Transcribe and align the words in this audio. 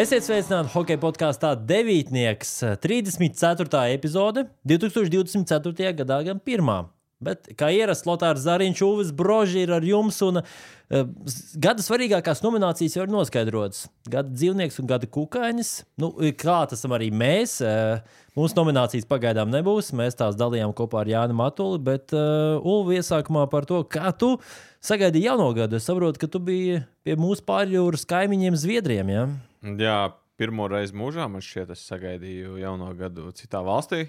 Esiet 0.00 0.24
sveicināti 0.24 0.70
hokeja 0.72 0.96
podkāstā 1.02 1.50
Devītnieks, 1.68 2.54
34. 2.80 3.80
epizode 3.92 4.46
2024. 4.64 5.90
gadā, 5.98 6.16
gan 6.24 6.38
pirmā. 6.40 6.76
Bet, 7.20 7.50
kā 7.58 7.68
ierasts, 7.76 8.06
Lotārs 8.08 8.46
Zariņš, 8.46 8.80
Uvis 8.86 9.10
Broži 9.12 9.66
ir 9.66 9.74
ar 9.76 9.84
jums. 9.84 10.22
Un, 10.24 10.40
uh, 10.40 11.34
gada 11.60 11.84
svarīgākās 11.84 12.40
nominācijas 12.40 12.96
jau 12.96 13.04
ir 13.04 13.12
noskaidrotas. 13.12 13.90
Gada 14.08 14.32
dzīvnieks 14.32 14.80
un 14.80 14.88
gada 14.88 15.10
kukainis. 15.18 15.74
Nu, 16.00 16.14
kā 16.38 16.62
tas 16.70 16.86
arī 16.88 17.10
mēs. 17.12 17.58
Uh, 17.60 18.00
mūsu 18.40 18.56
nominācijas 18.56 19.10
pagaidām 19.10 19.52
nebūs. 19.52 19.92
Mēs 20.00 20.16
tās 20.16 20.38
dalījām 20.40 20.72
kopā 20.80 21.02
ar 21.02 21.12
Jānu 21.12 21.36
Matuli. 21.42 21.82
Bet, 21.90 22.16
uh, 22.16 22.56
Ulvi, 22.64 23.02
iesākumā 23.02 23.44
par 23.52 23.68
to, 23.68 23.82
kā 23.84 24.14
tu 24.16 24.38
sagaidīji 24.80 25.28
jauno 25.28 25.52
gadu. 25.60 25.76
Es 25.76 25.92
saprotu, 25.92 26.24
ka 26.24 26.32
tu 26.32 26.40
biji 26.40 26.80
pie 27.04 27.20
mūsu 27.20 27.44
pārjūras 27.44 28.08
kaimiņiem 28.08 28.56
Zviedriem. 28.64 29.12
Ja? 29.18 29.28
Jā, 29.60 29.98
pirmo 30.40 30.70
reizi 30.72 30.96
mūžā 30.96 31.26
man 31.28 31.44
šķiet, 31.44 31.74
es 31.74 31.84
sagaidīju 31.90 32.56
jauno 32.62 32.88
gadu 32.96 33.28
citā 33.36 33.60
valstī 33.64 34.06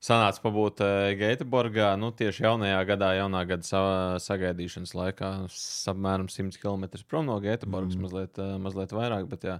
sanāca 0.00 0.42
pabūt 0.42 0.80
uh, 0.84 1.10
Gēteborgā. 1.18 1.92
Nu, 2.00 2.10
tieši 2.16 2.46
jaunajā 2.46 2.80
gadā, 2.88 3.12
jaunā 3.20 3.44
gada 3.48 3.66
sa 3.66 3.82
sagaidīšanas 4.24 4.94
laikā, 4.96 5.32
apmēram 5.92 6.30
100 6.32 6.60
km 6.60 6.88
prom 7.08 7.28
no 7.28 7.36
Gēteborgas, 7.42 7.98
mm. 7.98 8.06
mazliet, 8.06 8.40
uh, 8.40 8.56
mazliet 8.62 8.94
vairāk. 8.96 9.28
Bet, 9.30 9.46
jā. 9.46 9.58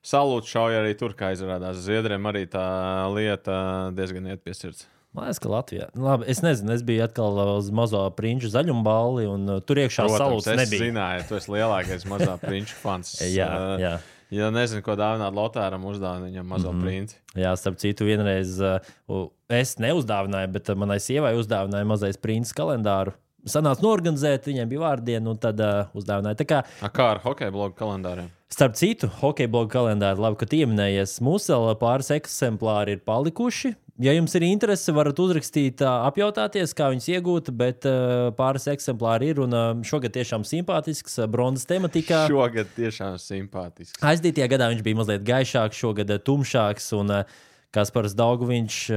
Salūts 0.00 0.48
šauja 0.48 0.80
arī 0.80 0.94
tur, 0.96 1.12
kā 1.12 1.34
izrādās. 1.34 1.82
Zviedriem 1.84 2.24
arī 2.30 2.46
tā 2.48 2.64
lieta 3.12 3.58
diezgan 3.92 4.30
iet 4.32 4.40
pie 4.40 4.56
sirds. 4.56 4.86
Man 5.12 5.26
liekas, 5.26 5.40
ka 5.42 5.50
Latvijā. 5.50 5.88
Labi, 5.98 6.24
es 6.30 6.40
nezinu, 6.40 6.70
es 6.72 6.84
biju 6.86 7.02
atkal 7.04 7.40
uz 7.58 7.68
mazo 7.74 8.04
prinču 8.16 8.48
zaļumu 8.48 8.84
balli, 8.86 9.26
un 9.28 9.44
uh, 9.58 9.58
tur 9.60 9.82
iekšā 9.82 10.06
salūts 10.08 10.48
nebija. 10.54 10.78
Es 10.78 10.86
zināju, 10.86 11.26
tu 11.28 11.36
esi 11.36 11.52
lielākais 11.52 12.08
mazā 12.08 12.38
prinču 12.46 12.78
fans. 12.80 13.18
jā, 13.26 13.50
jā. 13.82 13.92
Ja 14.30 14.50
nezinu, 14.54 14.82
ko 14.86 14.94
dāvināt 14.98 15.34
Lotāram, 15.34 15.82
uzdāvināt 15.90 16.30
viņam 16.30 16.46
mazo 16.46 16.70
mm 16.70 16.78
-hmm. 16.78 16.86
princi. 16.86 17.16
Jā, 17.34 17.54
starp 17.58 17.78
citu, 17.82 18.06
vienreiz 18.06 18.60
uh, 18.62 19.26
es 19.48 19.74
neuzdāvināju, 19.82 20.52
bet 20.54 20.70
uh, 20.70 20.76
manai 20.78 21.00
sievai 21.00 21.34
uzdāvināja 21.34 21.84
mazais 21.84 22.16
princis 22.16 22.54
kalendāru. 22.54 23.12
Sanāca 23.44 23.82
norganizēt, 23.82 24.46
viņiem 24.46 24.68
bija 24.68 24.80
vārdiena, 24.80 25.30
un 25.30 25.38
tad 25.38 25.60
uh, 25.60 25.88
uzdāvināja. 25.96 26.38
Tā 26.38 26.46
kā, 26.46 26.62
A, 26.82 26.88
kā 26.88 27.10
ar 27.16 27.22
hokeja 27.24 27.50
blogu 27.50 27.74
kalendāriem? 27.74 28.28
Starp 28.50 28.74
citu, 28.74 29.08
hokeja 29.20 29.48
blogu 29.48 29.70
kalendāru, 29.70 30.20
labi, 30.20 30.36
ka 30.36 30.46
pieminējies, 30.46 31.20
mūsu 31.24 31.54
vēl 31.54 31.78
pāris 31.80 32.10
eksemplāri 32.10 32.98
ir 32.98 33.04
palikuši. 33.06 33.74
Ja 34.00 34.14
jums 34.16 34.32
ir 34.32 34.46
interese, 34.46 34.94
varat 34.96 35.18
uzrakstīt, 35.20 35.82
apjautāties, 35.84 36.72
kā 36.72 36.86
viņas 36.88 37.08
iegūt, 37.18 37.50
bet 37.52 37.84
uh, 37.84 38.30
pāris 38.32 38.64
eksemplāri 38.72 39.28
ir. 39.34 39.42
Un 39.44 39.52
uh, 39.52 39.66
šogad 39.84 40.14
tiešām 40.14 40.46
simpātisks, 40.48 41.18
bronzas 41.28 41.68
tematikā. 41.68 42.22
Šogad 42.30 42.70
tiešām 42.78 43.18
simpātisks. 43.20 44.00
Aizdītajā 44.00 44.48
gadā 44.54 44.70
viņš 44.72 44.80
bija 44.86 45.00
mazliet 45.02 45.26
gaišāks, 45.28 45.82
šogad 45.84 46.14
tumšāks. 46.24 46.88
Un, 46.96 47.12
uh, 47.18 47.38
Kaspars 47.70 48.16
Daugovičs, 48.18 48.88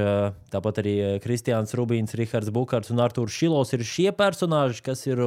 tāpat 0.50 0.80
arī 0.82 0.94
Kristiāns 1.22 1.76
Rubīns, 1.78 2.16
Rihards 2.18 2.50
Bukārs 2.50 2.90
un 2.90 3.04
Artūrs 3.04 3.36
Šilovs 3.36 3.70
ir 3.76 3.84
šie 3.86 4.08
personāļi, 4.18 4.80
kas 4.82 5.04
ir 5.06 5.22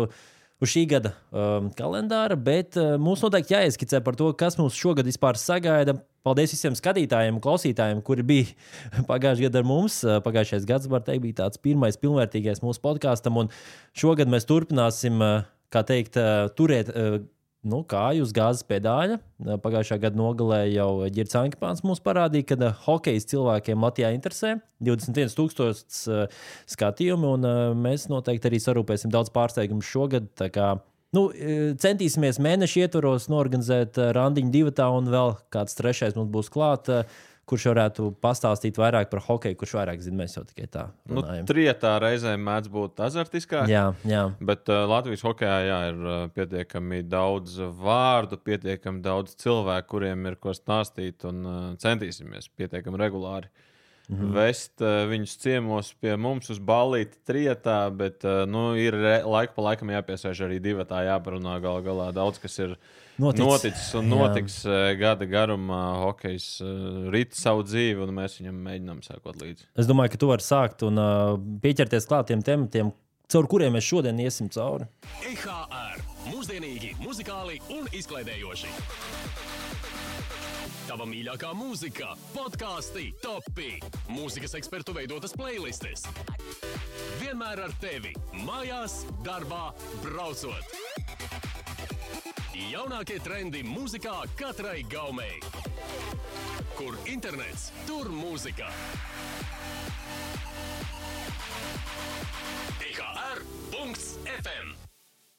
uz 0.64 0.72
šī 0.74 0.84
gada 0.90 1.14
um, 1.30 1.70
kalendāra, 1.78 2.38
bet 2.40 2.78
uh, 2.80 2.96
mums 3.02 3.22
noteikti 3.26 3.56
jāieskicē 3.56 4.02
par 4.06 4.18
to, 4.20 4.32
kas 4.38 4.58
mums 4.60 4.78
šogad 4.78 5.08
vispār 5.08 5.40
sagaida. 5.40 5.98
Paldies 6.28 6.52
visiem 6.52 6.76
skatītājiem 6.76 7.38
klausītājiem, 7.44 8.02
kuri 8.04 8.26
bija 8.28 8.48
pagājušajā 9.12 9.48
gadā 9.48 9.62
ar 9.64 9.70
mums. 9.70 10.02
Pagājušais 10.26 10.68
gads, 10.68 10.90
var 10.92 11.06
teikt, 11.06 11.24
bija 11.24 11.44
tāds 11.44 11.62
pirmais 11.64 12.00
pilnvērtīgais 12.02 12.64
mūsu 12.66 12.84
podkāstam, 12.84 13.40
un 13.44 13.54
šogad 13.96 14.28
mēs 14.34 14.50
turpināsim, 14.50 15.24
kā 15.72 15.86
teikt, 15.88 16.20
turēt 16.60 16.92
nu, 17.70 17.84
kāju 17.88 18.26
uz 18.26 18.34
gāzes 18.36 18.66
pedāļa. 18.68 19.20
Pagājušā 19.64 20.00
gada 20.02 20.20
nogalē 20.20 20.64
jau 20.72 20.90
Girts 21.14 21.38
Ankepāns 21.38 21.84
mums 21.86 22.02
parādīja, 22.04 22.50
ka 22.54 22.72
hokejas 22.86 23.28
cilvēkiem 23.32 23.84
Latvijā 23.86 24.12
interesē 24.16 24.58
21,000 24.84 26.28
skatījumu, 26.74 27.36
un 27.38 27.48
mēs 27.84 28.08
noteikti 28.12 28.52
arī 28.52 28.62
sarūpēsim 28.64 29.14
daudz 29.14 29.34
pārsteigumu 29.36 29.86
šogad. 29.86 30.30
Nu, 31.16 31.30
centīsimies 31.80 32.42
mēnešu 32.44 32.84
ietvaros 32.84 33.30
norganizēt 33.32 34.00
randiņu 34.18 34.52
divu 34.54 34.74
tā, 34.76 34.90
un 34.92 35.08
vēl 35.12 35.38
kāds 35.54 35.78
trešais 35.78 36.18
mums 36.18 36.34
būs 36.34 36.52
klāts 36.52 37.06
kurš 37.48 37.68
varētu 37.72 38.10
pastāstīt 38.24 38.78
vairāk 38.80 39.10
par 39.12 39.22
hokeju, 39.28 39.58
kurš 39.60 39.76
vairāk 39.80 40.02
zina. 40.04 40.20
Mēs 40.24 40.36
jau 40.36 40.44
tikai 40.48 40.68
tā 40.72 40.88
nu, 41.08 41.22
runājam. 41.22 41.46
Nu, 41.46 41.50
trietā 41.52 41.94
reizēm 42.04 42.44
mēdz 42.48 42.72
būt 42.74 43.04
azartiskāk. 43.08 43.72
Jā, 43.72 43.86
jā. 44.08 44.24
Bet 44.50 44.68
uh, 44.72 44.84
Latvijas 44.90 45.24
hokeja 45.28 45.60
jā, 45.64 45.80
ir 45.94 46.02
uh, 46.04 46.18
pietiekami 46.36 47.04
daudz 47.08 47.60
vārdu, 47.80 48.40
pietiekami 48.44 49.04
daudz 49.06 49.38
cilvēku, 49.40 49.94
kuriem 49.96 50.28
ir 50.28 50.40
ko 50.44 50.56
stāstīt, 50.58 51.24
un 51.30 51.42
uh, 51.48 51.64
centīsimies 51.82 52.52
pietiekami 52.60 53.00
regulāri. 53.06 53.52
-hmm. 54.16 54.34
Vest 54.34 54.82
uh, 54.82 55.04
viņus 55.10 55.34
ciemos 55.42 55.94
pie 56.00 56.16
mums 56.16 56.50
uz 56.50 56.60
ballīti 56.60 57.20
trietā, 57.28 57.90
bet 57.92 58.24
uh, 58.24 58.46
nu, 58.48 58.76
ir 58.80 58.96
laika 59.26 59.54
pa 59.54 59.62
laikam 59.62 59.92
jāpiesēž 59.92 60.46
arī 60.48 60.60
divi. 60.64 60.86
Tā 60.88 61.04
jāparunā 61.04 61.60
gal 61.62 61.82
galā. 61.84 62.12
Daudz 62.16 62.40
kas 62.40 62.58
ir 62.60 62.78
noticis, 63.20 63.46
noticis 63.46 63.96
un 64.00 64.10
notiks 64.10 64.62
Jā. 64.64 64.96
gada 64.96 65.26
garumā. 65.26 65.82
Hokejs 66.06 66.62
uh, 66.62 67.10
rīt 67.12 67.36
savu 67.36 67.64
dzīvi, 67.68 68.00
un 68.08 68.16
mēs 68.16 68.40
viņam 68.40 68.62
mēģinām 68.70 69.04
sekot 69.04 69.42
līdzi. 69.42 69.68
Es 69.76 69.90
domāju, 69.90 70.16
ka 70.16 70.18
tu 70.24 70.32
vari 70.32 70.46
sākt 70.46 70.88
un 70.88 70.98
uh, 70.98 71.36
pieķerties 71.64 72.08
klāt 72.08 72.32
tiem 72.32 72.42
tematiem, 72.42 72.94
caur 73.28 73.48
kuriem 73.52 73.76
mēs 73.76 73.90
šodien 73.92 74.20
iesim 74.24 74.48
cauri. 74.48 74.88
EHR 75.28 76.00
mūsdienīgi, 76.32 76.96
muzikāli 77.04 77.60
un 77.76 77.92
izklaidējoši. 77.92 79.27
Tava 80.98 81.12
mīļākā 81.14 81.52
mūzika, 81.54 82.16
podkāsti, 82.34 83.12
topi, 83.22 83.76
mūzikas 84.10 84.56
ekspertu 84.58 84.96
veidotas 84.98 85.30
playlists. 85.38 86.08
Vienmēr 87.20 87.60
ar 87.68 87.74
tevi, 87.78 88.16
mājās, 88.48 89.06
darbā, 89.22 89.76
braucot. 90.02 90.66
Jaunākie 92.58 93.20
trendi 93.22 93.62
mūzikā 93.62 94.26
katrai 94.40 94.82
gaumei. 94.90 95.38
Kur 96.80 96.98
internets, 97.06 97.68
tur 97.86 98.10
mūzika. 98.10 98.66
IHR.FM 102.88 104.74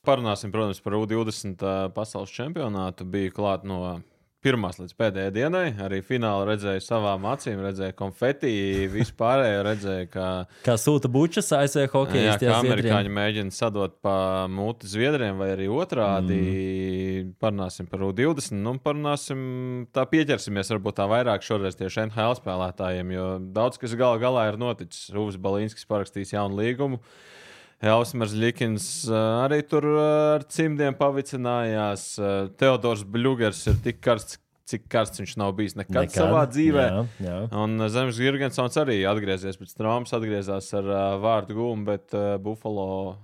Parunāsim, 0.06 0.54
protams, 0.54 0.78
par 0.86 0.94
U20 1.00 1.66
pasaules 1.98 2.30
čempionātu. 2.30 3.02
Bija 3.10 3.34
klāt 3.34 3.66
no 3.66 3.98
pirmās 4.44 4.78
līdz 4.78 4.94
pēdējai 4.98 5.32
dienai. 5.34 5.64
Arī 5.82 5.98
finālā 6.06 6.46
redzēju 6.52 6.82
savām 6.84 7.26
acīm, 7.30 7.60
redzēju 7.64 7.96
konfeti, 7.98 8.50
vispārējo 8.92 9.64
redzēju, 9.66 10.08
kā, 10.12 10.28
kā 10.66 10.76
sūta 10.80 11.10
bučas 11.12 11.50
ASV 11.56 11.88
hokeja. 11.92 12.32
Jā, 12.32 12.36
kā 12.42 12.58
amerikāņi 12.60 13.12
mēģina 13.18 13.54
sadot 13.54 13.98
pa 14.04 14.46
muti 14.52 14.90
zviedriem 14.90 15.40
vai 15.40 15.50
arī 15.56 15.68
otrādi. 15.72 16.38
Mm. 16.38 17.32
Parunāsim 17.42 17.88
par 17.90 18.04
U20, 18.06 18.54
nu 18.62 18.76
parunāsim, 18.82 19.40
tā 19.94 20.06
pieķersimies 20.10 20.70
varbūt 20.76 21.00
tā 21.00 21.08
vairāk 21.10 21.46
šoreiz 21.46 21.78
tieši 21.78 22.06
NHL 22.06 22.38
spēlētājiem, 22.38 23.16
jo 23.16 23.30
daudz 23.54 23.80
kas 23.82 23.96
gal 23.98 24.20
galā 24.22 24.48
ir 24.52 24.60
noticis. 24.60 25.10
Rūvis 25.14 25.40
Balīnskis 25.42 25.88
parakstījis 25.90 26.36
jaunu 26.36 26.62
līgumu. 26.62 27.02
Elsmers 27.78 28.34
Likins 28.34 28.88
arī 29.12 29.60
tur 29.62 29.86
ar 30.02 30.42
cimdiem 30.50 30.96
pavicinājās. 30.98 32.10
Teodors 32.58 33.04
Bļūgers 33.06 33.60
ir 33.70 33.78
tik 33.84 34.00
karsts, 34.02 34.40
cik 34.68 34.88
karsts 34.90 35.22
viņš 35.22 35.36
nav 35.40 35.54
bijis 35.58 35.76
nekad, 35.78 36.02
nekad. 36.02 36.18
savā 36.18 36.42
dzīvē. 36.50 36.84
Jā, 36.90 37.04
jā. 37.24 37.38
Un 37.62 37.88
Zemes 37.92 38.20
Gigantsons 38.20 38.76
arī 38.82 39.00
atgriezies 39.08 39.58
pēc 39.60 39.72
traumas, 39.78 40.12
atgriezās 40.16 40.68
ar 40.76 40.90
uh, 40.90 41.00
vārdu 41.22 41.56
gūmu, 41.58 41.86
bet 41.88 42.14
uh, 42.16 42.36
Buffalo 42.42 43.16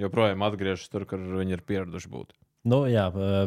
joprojām 0.00 0.44
atgriežas 0.46 0.90
tur, 0.92 1.06
kur 1.08 1.20
viņi 1.20 1.58
ir 1.58 1.64
pieraduši 1.66 2.12
būt. 2.12 2.36
Nu, 2.66 2.80
jā, 2.90 3.04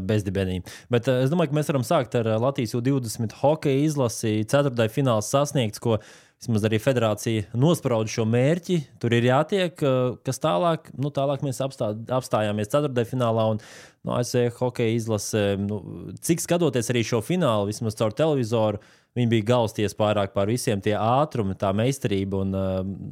bezdibenī. 0.08 0.62
Bet 0.92 1.10
uh, 1.12 1.24
es 1.26 1.32
domāju, 1.32 1.52
ka 1.52 1.60
mēs 1.60 1.72
varam 1.72 1.88
sākt 1.88 2.16
ar 2.20 2.30
Latvijas 2.40 2.76
U20 2.78 3.36
hokeja 3.42 3.88
izlasi. 3.88 4.38
Ceturtajā 4.48 4.94
fināls 4.94 5.32
sasniegts, 5.34 5.82
ko 5.84 5.98
vismaz 6.40 6.64
arī 6.64 6.80
federācija 6.80 7.48
nosprauda 7.60 8.12
šo 8.12 8.24
mērķi. 8.30 8.80
Tur 9.02 9.16
ir 9.18 9.28
jātiek, 9.28 9.82
kas 10.26 10.40
tālāk. 10.40 10.88
Nu, 10.96 11.12
tālāk 11.12 11.44
mēs 11.44 11.60
apstā, 11.64 11.92
apstājāmies 12.16 12.72
ceturtajā 12.72 13.10
finālā. 13.10 13.50
Un, 13.56 13.60
nu, 14.08 14.14
ASV 14.16 14.48
hokeja 14.62 14.96
izlase, 14.96 15.44
nu, 15.60 15.82
cik 16.24 16.46
skatoties 16.46 16.94
arī 16.94 17.04
šo 17.08 17.20
finālu, 17.26 17.68
vismaz 17.68 17.98
caur 18.00 18.16
televizoru, 18.16 18.80
viņi 19.18 19.32
bija 19.34 19.48
galsties 19.50 19.96
pārāk 19.98 20.32
par 20.32 20.48
visiem 20.48 20.80
tie 20.86 20.94
ātrumi, 20.96 21.58
tā 21.60 21.74
meistarība. 21.76 22.46
Un, 22.46 22.56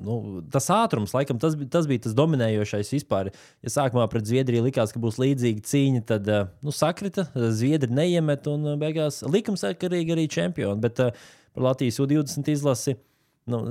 nu, 0.05 0.15
tas 0.53 0.69
ātrums, 0.71 1.11
laikam, 1.17 1.41
tas, 1.41 1.57
tas 1.73 1.89
bija 1.89 2.05
tas 2.05 2.15
dominējošais 2.15 2.93
vispār. 2.95 3.33
Ja 3.65 3.73
sākumā 3.73 4.05
pret 4.13 4.29
Zviedriju 4.29 4.69
likās, 4.69 4.93
ka 4.95 5.01
būs 5.03 5.19
līdzīga 5.19 5.65
cīņa, 5.67 6.05
tad 6.13 6.31
nu, 6.63 6.71
sakrita, 6.71 7.27
Zviedri 7.35 7.91
neiemet 7.91 8.47
un 8.47 8.77
beigās 8.79 9.19
likumsakarīgi 9.27 10.15
arī 10.15 10.29
čempioni. 10.31 10.79
Bet 10.85 11.01
par 11.01 11.65
Latvijas 11.65 11.99
U20 11.99 12.53
izlasi 12.53 12.95
nu, 13.51 13.61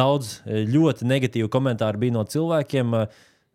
daudz 0.00 0.38
ļoti 0.46 1.08
negatīvu 1.10 1.50
komentāru 1.52 2.00
bija 2.02 2.16
no 2.18 2.24
cilvēkiem. 2.28 2.94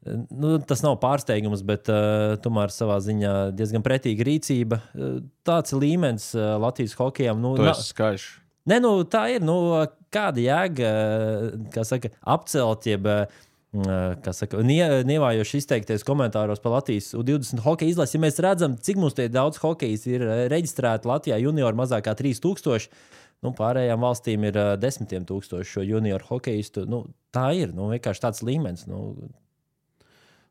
Nu, 0.06 0.56
tas 0.62 0.84
nav 0.86 1.00
pārsteigums, 1.02 1.63
bet 1.66 1.90
uh, 1.90 2.36
tomēr 2.44 2.69
savā 2.69 3.00
ziņā 3.02 3.34
diezgan 3.57 3.81
pretīga 3.86 4.28
rīcība. 4.28 4.78
Tāds 5.48 5.74
līmenis 5.74 6.28
uh, 6.38 6.60
Latvijas 6.62 6.94
hokejam. 7.00 7.42
Nu, 7.42 7.56
Tu 7.57 7.66
na- 7.66 7.74
esi 7.74 7.90
skaļš. 7.90 8.28
Nē, 8.69 8.80
nu, 8.81 8.92
tā 9.10 9.24
ir. 9.36 9.44
Nu, 9.46 9.56
kāda 10.13 10.42
jēga 10.42 10.92
kā 11.74 11.84
saka, 11.86 12.10
apcelt, 12.34 12.86
jeb 12.90 13.06
saka, 14.34 14.62
nie, 14.63 14.81
nievājoši 15.08 15.60
izteikties 15.62 16.06
komentāros 16.08 16.62
par 16.63 16.78
Latvijas 16.78 17.12
U20 17.18 17.62
hokeja 17.66 17.92
izlasi. 17.92 18.18
Ja 18.18 18.24
mēs 18.24 18.40
redzam, 18.44 18.78
cik 18.78 18.98
mums 19.01 19.18
te 19.18 19.28
daudz 19.31 19.60
hokejas 19.62 20.06
ir 20.08 20.24
reģistrēti 20.51 21.10
Latvijā, 21.10 21.40
junioru 21.44 21.78
mazāk 21.81 22.08
kā 22.08 22.16
3000. 22.18 22.90
Nu, 23.45 23.53
pārējām 23.56 24.01
valstīm 24.01 24.45
ir 24.50 24.59
desmitiem 24.81 25.25
tūkstoši 25.30 25.71
šo 25.77 25.86
junioru 25.86 26.30
hokeistu. 26.31 26.88
Nu, 26.89 27.06
tā 27.36 27.51
ir 27.57 27.74
nu, 27.77 27.92
vienkārši 27.94 28.27
tāds 28.27 28.45
līmenis. 28.45 28.88
Nu, 28.89 29.13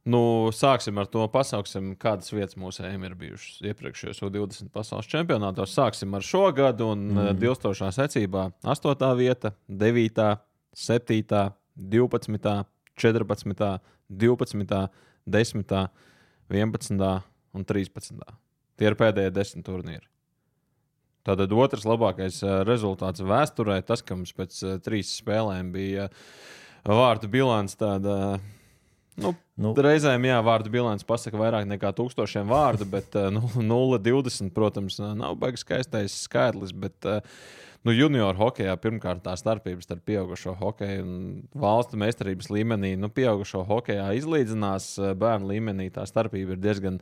Nu, 0.05 0.51
sāksim 0.53 0.99
ar 1.01 1.07
to. 1.09 1.23
Pasauksim, 1.33 1.95
kādas 1.97 2.29
vietas 2.35 2.59
mūsu 2.61 2.83
ejam 2.85 3.07
ir 3.09 3.15
bijušas 3.17 3.63
iepriekšējos 3.71 4.21
U20 4.27 4.69
pasaules 4.75 5.09
čempionātos. 5.09 5.73
Sāksim 5.73 6.13
ar 6.13 6.25
šo 6.25 6.51
gadu 6.53 6.91
un 6.93 7.07
mm. 7.15 7.39
dilstošā 7.41 7.89
secībā- 7.97 8.51
8. 8.75 9.07
vieta, 9.17 9.55
9., 9.69 10.37
7., 10.77 11.55
12., 11.75 12.65
14., 13.01 13.81
12., 14.11 14.89
10., 15.25 15.89
11. 16.53 17.23
un 17.55 17.65
13. 17.65 18.35
Tie 18.77 18.91
ir 18.91 18.99
pēdējie 18.99 19.33
desmit 19.33 19.65
turnīri. 19.65 20.05
Tātad 21.25 21.53
otrs 21.57 21.87
labākais 21.89 22.43
eh, 22.45 22.57
rezultāts 22.69 23.25
vēsturē, 23.25 23.81
tas, 23.87 24.03
ka 24.05 24.19
mums 24.19 24.35
pēc 24.37 24.61
eh, 24.63 24.77
trīs 24.85 25.15
spēlēm 25.21 25.73
bija 25.75 26.11
vārtu 26.85 27.31
bilants 27.33 27.79
tāda. 27.81 28.39
Nu, 29.15 29.37
Nu. 29.55 29.71
Reizēm, 29.79 30.25
jā, 30.27 30.41
vārdu 30.43 30.71
bilants 30.75 31.07
pasaka 31.07 31.39
vairāk 31.39 31.69
nekā 31.71 31.93
tūkstošiem 31.95 32.49
vārdu, 32.51 32.89
bet 32.91 33.15
eh, 33.19 33.29
nu, 33.35 33.45
0,20, 33.75 34.51
protams, 34.55 34.99
nav 34.99 35.37
baigs 35.39 35.63
skaistais 35.63 36.17
skaitlis. 36.27 36.73
Bet, 36.75 36.97
eh, 37.07 37.21
nu, 37.87 37.95
junior 37.95 38.35
hokeja 38.39 38.75
pirmkārt 38.83 39.23
tā 39.23 39.37
starpība 39.39 39.85
starp 39.85 40.03
pieaugušo 40.11 40.57
hokeju 40.59 41.05
un 41.07 41.21
valstu 41.55 42.01
meistarības 42.03 42.51
līmenī, 42.51 42.97
nu, 42.99 43.13
pieaugušo 43.15 43.63
hokeja 43.69 44.09
izlīdzinās, 44.19 44.91
eh, 44.99 45.15
bērnu 45.23 45.53
līmenī 45.53 45.87
tā 45.95 46.09
starpība 46.11 46.57
ir 46.57 46.65
diezgan, 46.65 46.99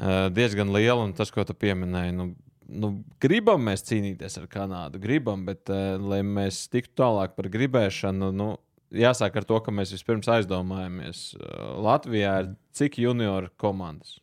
eh, 0.00 0.30
diezgan 0.32 0.72
liela. 0.72 1.02
Un 1.04 1.12
tas, 1.12 1.34
ko 1.34 1.44
tu 1.44 1.52
pieminēji, 1.52 2.16
nu, 2.16 2.30
nu, 2.68 2.92
gribam 3.22 3.62
mēs 3.66 3.84
cīnīties 3.88 4.38
ar 4.40 4.48
Kanādu, 4.50 5.00
gribam, 5.02 5.46
bet, 5.48 5.64
uh, 5.72 5.96
lai 5.98 6.22
mēs 6.26 6.66
tiktu 6.72 6.94
tālāk 7.02 7.36
par 7.38 7.48
gribēšanu, 7.52 8.30
nu, 8.36 8.52
jāsāk 8.92 9.38
ar 9.40 9.46
to, 9.48 9.60
ka 9.64 9.74
mēs 9.74 9.94
vispirms 9.94 10.30
aizdomājamies. 10.32 11.24
Uh, 11.38 11.78
Latvijā 11.86 12.34
ir 12.44 12.52
cik 12.76 13.00
junioru 13.02 13.52
komandas? 13.60 14.18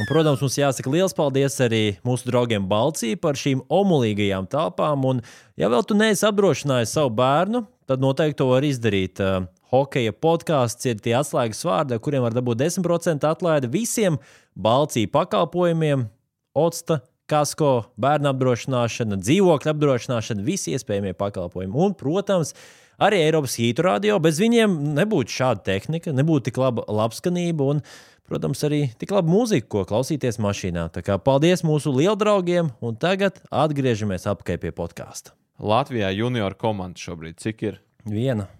Un, 0.00 0.06
protams, 0.08 0.40
mums 0.40 0.54
jāsaka 0.56 0.88
liels 0.88 1.12
paldies 1.12 1.58
arī 1.60 1.82
mūsu 2.06 2.30
draugiem 2.30 2.64
Balcijai 2.64 3.18
par 3.20 3.36
šīm 3.36 3.60
omulīgajām 3.68 4.46
telpām. 4.52 5.04
Un, 5.04 5.20
ja 5.60 5.68
vēl 5.68 5.84
tu 5.84 5.96
neesi 5.98 6.24
apdrošinājis 6.24 6.94
savu 6.96 7.12
bērnu, 7.18 7.66
tad 7.90 8.00
noteikti 8.00 8.40
to 8.40 8.48
var 8.54 8.64
izdarīt. 8.64 9.20
Uh, 9.20 9.50
Hokeja 9.72 10.12
podkāsts 10.12 10.88
ir 10.88 10.98
tie 11.00 11.14
atslēgas 11.16 11.62
vārdi, 11.64 12.00
kuriem 12.00 12.24
var 12.24 12.34
dabūt 12.36 12.60
10% 12.60 13.28
atlaidi 13.28 13.70
visiem 13.72 14.18
Balcijas 14.52 15.12
pakalpojumiem, 15.12 16.08
Otsta, 16.52 16.98
Kasko, 17.32 17.72
bērnu 18.02 18.28
apdrošināšana, 18.28 19.16
dzīvokļu 19.22 19.70
apdrošināšana, 19.72 20.44
visi 20.44 20.74
iespējamie 20.76 21.14
pakalpojumi. 21.16 21.72
Un, 21.72 21.94
protams, 21.96 22.52
arī 23.00 23.22
Eiropas 23.24 23.56
hītu 23.56 23.86
radio. 23.86 24.18
Bez 24.22 24.40
viņiem 24.42 24.74
nebūtu 24.98 25.32
šāda 25.32 25.64
tehnika, 25.70 26.12
nebūtu 26.12 26.50
tik 26.50 26.60
laba 26.60 26.84
labskanība 26.92 27.70
un, 27.72 27.80
protams, 28.28 28.60
arī 28.68 28.82
tik 29.00 29.14
laba 29.16 29.32
mūzika, 29.32 29.70
ko 29.72 29.84
klausīties 29.88 30.40
mašīnā. 30.44 30.90
Tā 30.92 31.04
kā 31.06 31.16
paldies 31.16 31.64
mūsu 31.64 31.94
lieldraugiem, 31.96 32.68
un 32.84 32.98
tagad 33.00 33.40
atgriežamies 33.48 34.28
apkārt 34.28 34.66
pie 34.66 34.74
podkāsta. 34.76 35.32
Latvijā 35.62 36.10
junior 36.12 36.56
komanda 36.58 37.00
šobrīd 37.00 37.40
cik 37.40 37.64
ir? 37.70 37.80
Viena 38.08 38.50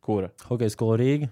Kura? 0.00 0.30
hokeja 0.48 0.72
skola 0.72 0.96
Rīga. 1.00 1.28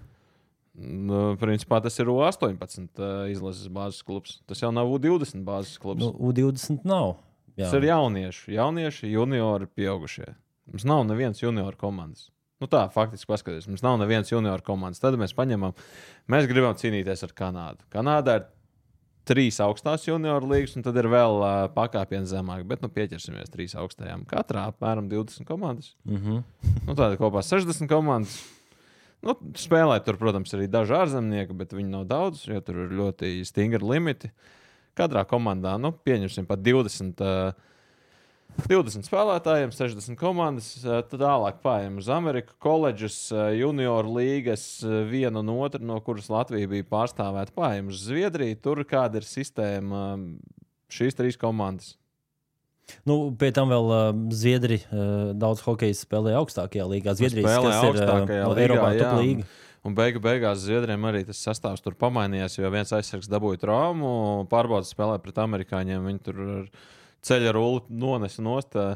Nu, 0.79 1.35
principā 1.39 1.81
tas 1.83 1.97
ir 1.99 2.07
U18 2.07 3.01
uh, 3.03 3.25
izlases 3.31 3.67
bāzes 3.73 4.03
klubs. 4.07 4.37
Tas 4.47 4.61
jau 4.63 4.71
nav 4.71 4.87
U20 4.87 5.43
bāzes 5.47 5.75
klubs. 5.81 6.05
Nu, 6.05 6.13
U20 6.29 6.85
nav. 6.87 7.17
Jā. 7.59 7.67
Tas 7.67 7.75
ir 7.75 7.89
jaunieši, 7.89 8.53
jaunieši, 8.55 9.09
juniori, 9.11 9.67
pieaugušie. 9.75 10.29
Mums 10.71 10.85
nav 10.87 11.03
nevienas 11.09 11.41
junioru 11.41 11.75
komandas. 11.79 12.29
Nu 12.59 12.67
tā, 12.71 12.85
faktiski 12.91 13.27
paskatieties, 13.27 13.67
mums 13.71 13.83
nav 13.83 13.97
nevienas 13.99 14.31
junioru 14.31 14.63
komandas. 14.63 15.01
Tad 15.03 15.17
mēs 15.19 15.35
paņemam, 15.35 15.75
mēs 16.31 16.47
gribam 16.47 16.77
cīnīties 16.79 17.25
ar 17.27 17.35
Kanādu. 17.35 17.83
Kanādā 17.91 18.37
ir 18.39 18.47
trīs 19.29 19.59
augstās 19.63 20.07
junioru 20.07 20.49
līnijas, 20.53 20.77
un 20.79 20.85
tad 20.85 20.97
ir 20.99 21.09
vēl 21.11 21.39
uh, 21.39 21.57
pakāpiens 21.75 22.31
zemāk. 22.31 22.63
Bet 22.69 22.83
nu 22.83 22.91
pieķersimies 22.93 23.51
trīs 23.53 23.75
augstajām. 23.79 24.23
Katrā 24.29 24.69
apmēram 24.71 25.09
20 25.11 25.47
komandas. 25.47 25.93
Mm 26.07 26.23
-hmm. 26.23 26.43
Nu, 26.87 26.95
tāda 26.95 27.17
kopā 27.19 27.43
60 27.43 27.87
komandas. 27.91 28.39
Nu, 29.25 29.35
spēlē 29.59 29.97
tur, 30.03 30.15
protams, 30.19 30.53
arī 30.55 30.69
daži 30.71 30.95
ārzemnieki, 30.95 31.55
bet 31.59 31.75
viņi 31.75 31.91
nav 31.91 32.05
daudz, 32.07 32.45
jo 32.47 32.59
tur 32.63 32.85
ir 32.85 32.93
ļoti 32.95 33.33
stingri 33.47 33.83
limiti. 33.83 34.31
Katrā 34.95 35.25
komandā, 35.27 35.75
nu, 35.79 35.91
pieņemsim 35.91 36.47
pat 36.47 36.63
20. 36.63 37.19
Uh, 37.19 37.67
20 38.65 39.05
spēlētājiem, 39.05 39.73
60 39.75 40.17
komandas. 40.19 40.71
uh, 40.81 41.01
Tad 41.07 41.19
tālāk 41.21 41.59
pārējām 41.63 41.99
uz 41.99 42.07
Ameriku, 42.15 42.55
koledžas, 42.63 43.19
uh, 43.35 43.49
junioru 43.55 44.15
līgas, 44.15 44.65
viena 45.11 45.43
un 45.43 45.51
otra, 45.57 45.83
no 45.83 45.99
kuras 46.03 46.31
Latvija 46.31 46.71
bija 46.71 46.87
pārstāvēta. 46.87 47.55
Pārējām 47.59 47.91
uz 47.91 48.07
Zviedriju. 48.07 48.59
Tur 48.63 48.83
kāda 48.87 49.19
ir 49.19 49.27
sistēma 49.27 50.05
šīs 50.89 51.19
trīs 51.19 51.39
komandas. 51.39 51.98
Nu, 53.09 53.17
pie 53.39 53.51
tam 53.55 53.71
vēl 53.71 53.89
uh, 53.89 54.03
Zviedri 54.35 54.79
uh, 54.83 55.31
daudz 55.37 55.63
hokeja 55.65 55.97
spēlē 55.97 56.35
augstākajā 56.39 56.85
līgā. 56.89 57.15
Zviedrijas 57.17 57.49
spēlē 57.49 57.71
kas 57.71 57.79
ir, 57.79 57.89
uh, 57.89 57.89
augstākajā 57.93 58.45
līgā, 58.51 58.63
Eiropā 58.65 58.91
jā. 58.97 59.11
līga. 59.19 59.49
Un 59.87 59.95
beigu 59.95 60.19
beigās 60.23 60.59
Zviedriem 60.65 61.05
arī 61.07 61.23
tas 61.27 61.39
sastāvs 61.39 61.83
tur 61.85 61.95
pamainījās, 61.99 62.57
jo 62.59 62.69
viens 62.73 62.91
aizsargs 62.95 63.29
dabūja 63.31 63.61
traumu, 63.61 64.11
pārbaudas 64.51 64.91
spēlē 64.91 65.15
pret 65.23 65.39
amerikāņiem. 65.39 66.09
Viņi 66.09 66.23
tur 66.25 66.41
ar 66.43 66.65
ceļa 67.25 67.55
rulli 67.55 67.99
nonesa 68.01 68.43
nost. 68.43 68.75
ā, 68.75 68.91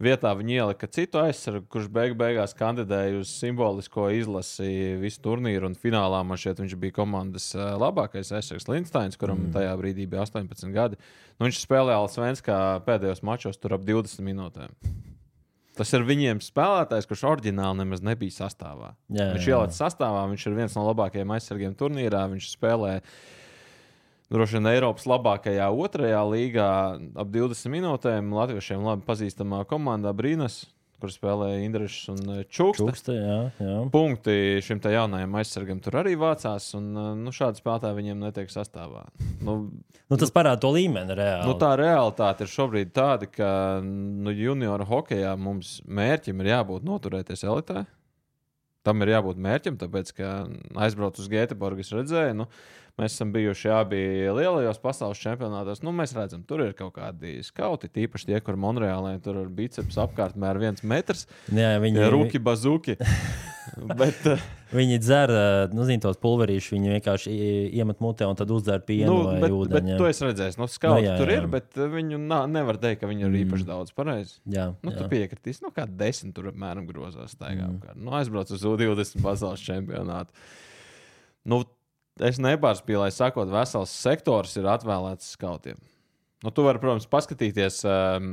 Vietā 0.00 0.30
viņi 0.32 0.54
ielika 0.56 0.88
citu 0.88 1.20
aizsargu, 1.20 1.66
kurš 1.68 1.90
beigu 1.92 2.16
beigās 2.16 2.54
kandidēja 2.56 3.18
uz 3.20 3.34
simbolisko 3.36 4.06
izlasi 4.16 4.96
visu 5.00 5.20
turnīru. 5.26 5.68
Un 5.68 5.76
finālā 5.76 6.22
man 6.24 6.40
šķiet, 6.40 6.62
viņš 6.64 6.76
bija 6.80 6.96
komandas 6.96 7.50
labākais 7.52 8.32
aizsargs 8.38 8.70
Lindsteins, 8.70 9.20
kuram 9.20 9.42
mm. 9.44 9.52
tajā 9.58 9.74
brīdī 9.76 10.08
bija 10.08 10.24
18 10.24 10.72
gadi. 10.72 10.96
Nu, 11.36 11.44
viņš 11.44 11.60
spēlēja 11.66 12.00
Svenskā 12.14 12.58
pēdējos 12.88 13.20
mačos 13.28 13.60
tur 13.60 13.76
ap 13.76 13.84
20 13.84 14.24
minūtēm. 14.24 14.72
Tas 15.76 15.92
ir 15.96 16.02
viņiem 16.04 16.40
spēlētājs, 16.44 17.06
kurš 17.08 17.26
oriģināli 17.30 17.80
nemaz 17.80 18.02
nebija 18.04 18.34
sastāvā. 18.34 18.90
Jā, 19.08 19.30
Viņš 19.36 19.46
jā, 19.46 19.54
ielika 19.54 19.76
sastāvā, 19.76 20.24
viņš 20.32 20.48
ir 20.48 20.56
viens 20.58 20.74
no 20.76 20.82
labākajiem 20.88 21.36
aizsargiem 21.36 21.76
turnīrā. 21.78 22.24
Viņš 22.32 22.50
spēlē 22.56 22.98
droši 24.32 24.58
vien 24.58 24.70
Eiropas 24.72 25.06
labākajā 25.10 25.70
otrajā 25.74 26.20
līgā 26.30 26.72
ap 27.18 27.32
20 27.32 27.72
minūtēm. 27.76 28.34
Latviešiem 28.36 28.84
labi 28.86 29.06
pazīstamā 29.08 29.64
komandā 29.70 30.12
Brīnas, 30.16 30.62
kur 31.00 31.12
spēlēja 31.12 31.60
Indrišs 31.64 32.10
un 32.12 32.20
eh, 32.36 32.42
Čukste. 32.48 32.86
Čukste, 32.86 33.16
jā, 33.16 33.38
jā. 33.60 33.76
Punkti 33.92 34.60
šim 34.64 34.82
te 34.84 34.92
jaunajam 34.94 35.38
aizsargam 35.40 35.80
tur 35.82 36.00
arī 36.02 36.16
vācās, 36.20 36.72
un 36.78 36.90
eh, 36.92 37.12
nu, 37.20 37.34
šādi 37.34 37.62
spēlētāji 37.62 38.00
viņiem 38.00 38.26
netiek 38.28 38.52
sastāvā. 38.52 39.06
Nu, 39.44 39.62
Nu, 40.10 40.16
tas 40.18 40.32
parāda 40.34 40.58
to 40.64 40.72
līmeni 40.74 41.14
reāli. 41.14 41.46
Nu, 41.46 41.52
tā 41.54 41.68
realitāte 41.78 42.42
ir 42.42 42.50
šobrīd 42.50 42.88
tāda, 42.96 43.28
ka 43.30 43.50
nu, 43.84 44.32
junioru 44.34 44.82
hokeja 44.88 45.36
mums 45.38 45.76
mērķim 45.86 46.42
ir 46.42 46.48
jābūt 46.50 46.86
noturēties 46.88 47.44
elitē. 47.46 47.84
Tam 48.82 49.04
ir 49.04 49.12
jābūt 49.12 49.38
mērķim, 49.38 49.76
tāpēc, 49.78 50.10
ka 50.16 50.32
aizbraukt 50.82 51.20
uz 51.22 51.28
Gēteborgu, 51.30 51.84
es 51.84 51.92
redzēju, 51.94 52.40
nu, 52.40 52.48
mēs 53.00 53.16
esam 53.16 53.32
bijuši 53.34 53.72
abi 53.74 54.00
lielajos 54.36 54.80
pasaules 54.82 55.20
čempionātos. 55.22 55.82
Nu, 55.84 55.94
mēs 55.96 56.12
redzam, 56.16 56.44
tur 56.46 56.64
ir 56.66 56.74
kaut 56.78 56.94
kādi 56.98 57.38
skauti, 57.46 57.90
tīpaši 57.90 58.30
tie, 58.30 58.40
kur 58.44 58.58
Monreālē 58.60 59.16
tur 59.24 59.42
ir 59.42 59.52
biceps 59.56 59.98
apkārtmēr 60.04 60.60
viens 60.60 60.84
metrs, 60.86 61.26
jā, 61.48 61.74
viņi, 61.82 62.10
ruki, 62.12 62.42
bazuki. 62.42 62.98
Bet, 64.00 64.24
eh, 64.26 64.40
viņi 64.74 64.96
dzer 65.02 65.30
uh, 65.30 65.74
nu, 65.76 65.84
zin, 65.86 66.00
tos 66.02 66.18
pulverīšus, 66.22 66.72
viņi 66.74 66.92
vienkārši 66.96 67.34
iemet 67.78 68.00
mutē 68.02 68.26
un 68.26 68.38
tad 68.38 68.50
uzdzer 68.50 68.82
pienu 68.86 69.12
nu, 69.12 69.18
bet, 69.28 69.42
bet 69.44 69.54
ūdeni. 69.54 69.92
jā. 69.92 69.98
to 70.00 70.08
es 70.10 70.22
redzēju, 70.24 70.56
nu, 70.58 70.68
skauti 70.70 71.04
Nu, 71.04 71.06
jā, 71.06 71.16
tur 71.20 71.30
jā. 71.30 71.38
ir, 71.38 71.48
bet 71.52 71.78
eh, 71.78 71.90
viņu 71.92 72.18
nā, 72.24 72.40
nevar 72.50 72.80
teikt, 72.82 73.02
ka 73.02 73.10
viņi 73.10 73.28
ir 73.28 73.36
īpaši 73.44 73.68
daudz 73.68 73.94
pareizi. 73.96 74.38
Jā, 74.50 74.70
Nu, 74.82 74.94
tu 74.96 75.04
jā. 75.04 75.10
piekritīs, 75.12 75.60
nu, 75.64 75.70
kā 75.76 75.84
desmit 75.86 76.34
tur 76.36 76.50
apmēram 76.50 76.88
grozās. 76.88 77.36
Mm. 77.38 77.76
Mm. 77.78 78.00
Nu, 78.00 78.14
aizbrauc 78.18 78.50
uz 78.56 78.64
U20 78.66 79.22
pasaules 79.22 79.62
čempionātu. 79.64 80.34
Nu, 81.48 81.62
es 82.26 82.40
nepārspīlēju, 82.42 83.04
lai 83.04 83.14
sakot, 83.14 83.50
vesels 83.52 83.94
sektors 83.94 84.56
ir 84.60 84.68
atvēlēts 84.70 85.32
skautiem. 85.36 85.78
Nu, 86.40 86.48
tu 86.56 86.64
vari, 86.64 86.80
protams, 86.80 87.04
paskatīties, 87.10 87.82
um, 87.84 88.28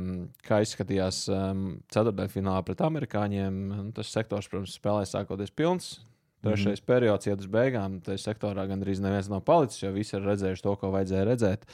kā 0.46 0.62
izskatījās 0.64 1.26
um, 1.28 1.64
ceturtajā 1.92 2.32
finālā 2.32 2.62
pret 2.64 2.80
amerikāņiem. 2.86 3.58
Nu, 3.68 3.88
tas 3.96 4.12
sektors, 4.14 4.48
protams, 4.48 4.78
spēlē 4.78 5.02
sākoties 5.08 5.52
pilns. 5.52 5.98
Trešais 6.38 6.78
mm 6.78 6.86
periods 6.86 7.26
iet 7.26 7.42
uz 7.42 7.48
beigām. 7.50 7.98
Tajā 8.06 8.20
sektorā 8.22 8.64
gandrīz 8.70 9.02
neviens 9.02 9.28
nav 9.28 9.42
palicis, 9.44 9.82
jo 9.82 9.90
visi 9.92 10.14
ir 10.16 10.24
redzējuši 10.24 10.64
to, 10.64 10.74
ko 10.78 10.92
vajadzēja 10.94 11.26
redzēt. 11.26 11.66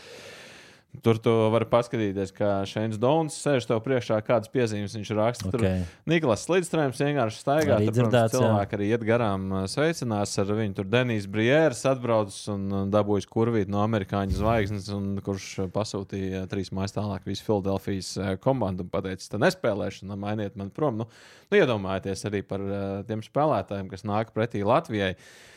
Tur 1.03 1.19
tu 1.19 1.33
vari 1.51 1.67
paskatīties, 1.67 2.31
kā 2.37 2.51
Šēns 2.71 2.99
Dons 3.03 3.35
sēž 3.43 3.67
tev 3.67 3.81
priekšā, 3.83 4.21
kādas 4.27 4.51
piezīmes 4.53 4.95
viņš 4.95 5.11
raksta. 5.19 5.51
Okay. 5.51 5.81
Tur 5.83 6.11
Niklaus 6.13 6.45
Slidstrēms 6.47 7.01
vienkārši 7.03 7.41
staigā. 7.41 7.79
Tur, 7.83 7.97
protams, 7.99 8.35
cilvēki 8.37 8.77
jā. 8.77 8.79
arī 8.79 8.91
iet 8.93 9.07
garām, 9.09 9.49
sveicinās 9.71 10.35
ar 10.41 10.53
viņu. 10.55 10.77
Tur 10.79 10.91
Denijs 10.93 11.27
Brieris 11.31 11.83
atbraucis 11.91 12.45
un 12.53 12.93
dabūjis 12.95 13.27
kurvīt 13.31 13.73
no 13.73 13.83
amerikāņu 13.83 14.39
zvaigznes, 14.39 14.91
un 14.95 15.17
kurš 15.25 15.49
pasūtīja 15.75 16.45
trīs 16.53 16.71
mājas 16.75 16.95
tālāk 16.97 17.27
visu 17.29 17.47
Filadelfijas 17.49 18.13
komandu 18.45 18.87
un 18.87 18.93
pateica, 18.93 19.33
ka 19.35 19.43
nespēlēšana, 19.43 20.21
mainiet 20.21 20.61
man 20.61 20.71
prom. 20.75 21.03
Nu, 21.03 21.09
nu, 21.51 21.59
iedomājieties 21.59 22.29
arī 22.31 22.45
par 22.47 22.63
tiem 23.09 23.25
spēlētājiem, 23.27 23.91
kas 23.91 24.07
nāk 24.07 24.31
pretī 24.37 24.63
Latvijai. 24.63 25.17
Uh, 25.19 25.51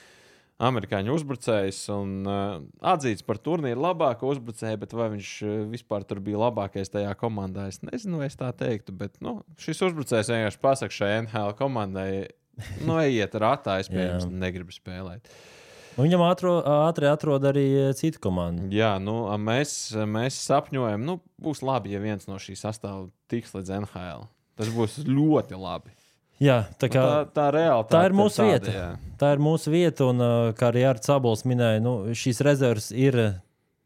amerikāņu 0.58 1.14
uzbrucējs 1.14 1.80
un 1.94 2.14
uh, 2.26 2.62
atzīts 2.94 3.26
par 3.26 3.40
turnīru 3.44 3.84
labāko 3.84 4.32
uzbrucēju, 4.34 4.80
bet 4.82 4.96
vai 4.98 5.12
viņš 5.14 5.34
uh, 5.46 5.58
vispār 5.70 6.06
tur 6.08 6.22
bija 6.24 6.42
labākais 6.48 6.90
tajā 6.94 7.14
komandā, 7.20 7.68
es 7.72 7.84
nezinu, 7.86 8.22
vai 8.22 8.32
es 8.32 8.40
tā 8.40 8.50
teiktu. 8.58 8.96
Bet 8.98 9.20
nu, 9.24 9.40
šis 9.62 9.84
uzbrucējs 9.90 10.34
vienkārši 10.34 10.64
pasakā 10.64 10.98
šai 10.98 11.12
NHL 11.26 11.54
komandai, 11.60 12.10
nu, 12.82 12.98
ejiet 13.04 13.38
ratā, 13.38 13.78
es 13.84 13.92
pieņemu, 13.94 14.34
negribu 14.42 14.74
spēlēt. 14.74 15.30
Nu, 15.98 16.06
viņam 16.06 16.24
ātro, 16.28 16.56
ātri 16.86 17.10
atrod 17.10 17.46
arī 17.50 17.68
citu 17.98 18.22
komandu. 18.22 18.68
Jā, 18.74 18.96
nu, 19.02 19.24
mēs, 19.42 19.72
mēs 20.10 20.38
sapņojam, 20.46 21.06
nu, 21.06 21.20
būs 21.42 21.64
labi, 21.66 21.94
ja 21.96 22.02
viens 22.02 22.30
no 22.30 22.38
šīs 22.42 22.66
sastāvā 22.66 23.08
tiks 23.30 23.54
līdz 23.58 23.80
NHL. 23.82 24.28
Tas 24.58 24.74
būs 24.74 25.00
ļoti 25.06 25.58
labi. 25.58 25.97
Jā, 26.44 26.60
tā, 26.78 26.90
kā, 26.94 27.02
tā, 27.02 27.22
tā, 27.34 27.48
reāli, 27.56 27.86
tā, 27.90 27.98
tā 27.98 28.02
ir 28.06 28.16
mūsu 28.18 28.44
tāda, 28.44 28.52
vieta. 28.52 28.74
Jā. 28.76 28.88
Tā 29.18 29.32
ir 29.34 29.42
mūsu 29.42 29.74
vieta, 29.74 30.06
un 30.12 30.26
kā 30.58 30.70
arī 30.70 30.84
Arts 30.86 31.10
Abols 31.10 31.42
minēja, 31.50 31.82
nu, 31.82 31.96
šīs 32.14 32.44
rezerves 32.46 32.92
ir 32.94 33.18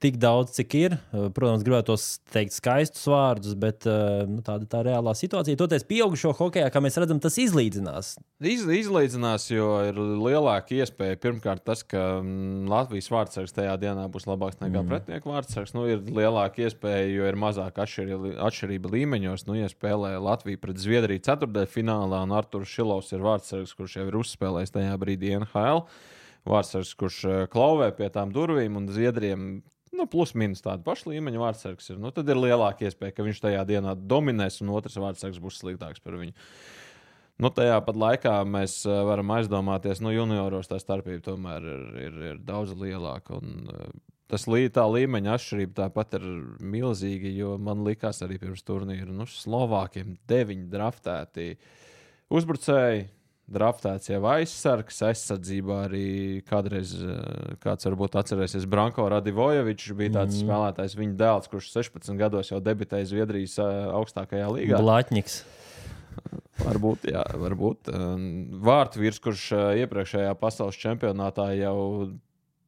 tik 0.01 0.17
daudz, 0.21 0.55
cik 0.55 0.73
ir. 0.79 0.95
Eh, 1.13 1.27
protams, 1.35 1.63
gribētos 1.65 2.05
teikt 2.33 2.55
skaistus 2.55 3.03
vārdus, 3.09 3.53
bet 3.59 3.85
eh, 3.89 4.23
nu, 4.29 4.41
tāda 4.45 4.65
ir 4.65 4.71
tā 4.71 4.81
reālā 4.87 5.13
situācija. 5.17 5.59
Toties 5.59 5.85
pieaugušo 5.87 6.33
hokeja, 6.37 6.71
kā 6.73 6.81
mēs 6.83 6.97
redzam, 7.01 7.19
tas 7.21 7.37
izlīdzinās. 7.41 8.13
Iz, 8.41 8.65
izlīdzinās, 8.65 9.47
jo 9.53 9.67
ir 9.85 9.99
lielāka 9.99 10.79
iespēja. 10.79 11.19
Pirmkārt, 11.21 11.63
tas, 11.67 11.83
ka 11.85 12.05
mm, 12.19 12.69
Latvijas 12.71 13.11
vārdsargs 13.13 13.55
tajā 13.57 13.75
dienā 13.81 14.07
būs 14.11 14.25
labāks 14.29 14.61
nekā 14.63 14.81
mm. 14.81 14.89
pretinieku 14.89 15.33
vārdsargs. 15.33 15.75
Nu, 15.77 15.85
ir 15.89 16.01
lielāka 16.07 16.65
iespēja, 16.65 17.09
jo 17.11 17.27
ir 17.29 17.37
mazāka 17.41 17.85
atšķirība, 17.85 18.93
līmeņos. 18.95 19.45
Nu, 19.49 19.59
ja 19.59 19.69
spēlē 19.71 20.15
Latvija 20.21 20.61
pret 20.61 20.81
Zviedriju 20.81 21.25
ceturtajā 21.29 21.69
finālā, 21.69 22.23
un 22.25 22.33
Arthurs 22.37 22.73
Šilovs 22.73 23.13
ir 23.13 23.21
vārdsargs, 23.25 23.75
kurš 23.77 23.99
jau 23.99 24.07
ir 24.09 24.17
uzspēlējis 24.23 24.75
tajā 24.79 24.97
brīdī 25.01 25.35
NHL. 25.37 25.85
Vārdsargs, 26.49 26.95
kurš 26.97 27.17
eh, 27.29 27.43
klauvē 27.53 27.91
pie 27.93 28.09
tām 28.13 28.31
durvīm, 28.33 28.79
un 28.79 28.87
Zviedriem 28.89 29.61
nu, 30.01 30.09
plus 30.09 30.33
mīnus 30.37 30.63
tāda 30.65 30.83
paša 30.85 31.11
līmeņa 31.13 31.41
vārdsargs 31.41 31.91
ir, 31.93 31.99
nu, 32.01 32.11
tad 32.15 32.29
ir 32.31 32.39
lielāka 32.39 32.87
iespēja, 32.87 33.15
ka 33.15 33.25
viņš 33.25 33.41
tajā 33.45 33.65
dienā 33.69 33.95
dominēs, 33.95 34.61
un 34.63 34.73
otrs 34.73 34.97
vārdsargs 35.01 35.41
būs 35.41 35.61
sliktāks 35.61 36.01
par 36.03 36.17
viņu. 36.19 36.33
Nu, 37.41 37.49
tajā 37.53 37.79
pat 37.85 37.97
laikā 37.97 38.33
mēs 38.45 38.81
uh, 38.85 39.01
varam 39.07 39.31
aizdomāties, 39.37 40.01
ka 40.01 40.05
nu, 40.05 40.13
junioros 40.13 40.69
tā 40.69 40.77
starpība 40.81 41.23
tomēr 41.25 41.65
ir, 41.65 41.85
ir, 42.03 42.17
ir 42.33 42.41
daudz 42.45 42.75
lielāka. 42.77 43.39
Un, 43.39 43.71
uh, 43.71 43.87
tas 44.29 44.45
lī, 44.49 44.67
līmeņa 44.69 45.37
atšķirība 45.37 45.77
tāpat 45.79 46.19
ir 46.19 46.27
milzīga, 46.61 47.31
jo 47.33 47.55
man 47.61 47.81
likās 47.87 48.21
arī 48.25 48.37
pirms 48.41 48.61
turnīra, 48.67 49.09
nu, 49.09 49.25
Slovākiem 49.29 50.13
deviņi 50.29 50.69
draftēti 50.71 51.47
uzbrucēji 52.31 53.09
draftēts 53.51 54.11
jau 54.11 54.21
aizsargs, 54.31 55.01
aizsardzībā 55.09 55.81
arī 55.87 56.05
kādreiz, 56.47 56.93
eh, 56.95 57.55
kāds 57.63 57.87
varbūt 57.87 58.17
atcerēsies, 58.21 58.67
Branko 58.69 59.07
Radivojevičs 59.11 59.95
bija 59.97 60.15
tāds 60.21 60.37
mm. 60.37 60.45
spēlētājs, 60.45 60.97
viņa 60.99 61.17
dēls, 61.19 61.51
kurš 61.51 61.71
16 61.75 62.19
gados 62.19 62.51
jau 62.53 62.61
debitēja 62.63 63.11
Zviedrijas 63.11 63.57
eh, 63.61 63.69
augstākajā 63.99 64.49
līgā. 64.55 64.81
Blatņiks. 64.81 65.43
Varbūt, 66.61 67.07
jā, 67.09 67.21
varbūt. 67.39 67.87
Vārtvīrs, 68.67 69.21
kurš 69.23 69.47
eh, 69.55 69.69
iepriekšējā 69.85 70.35
pasaules 70.39 70.79
čempionātā 70.79 71.51
jau 71.59 71.77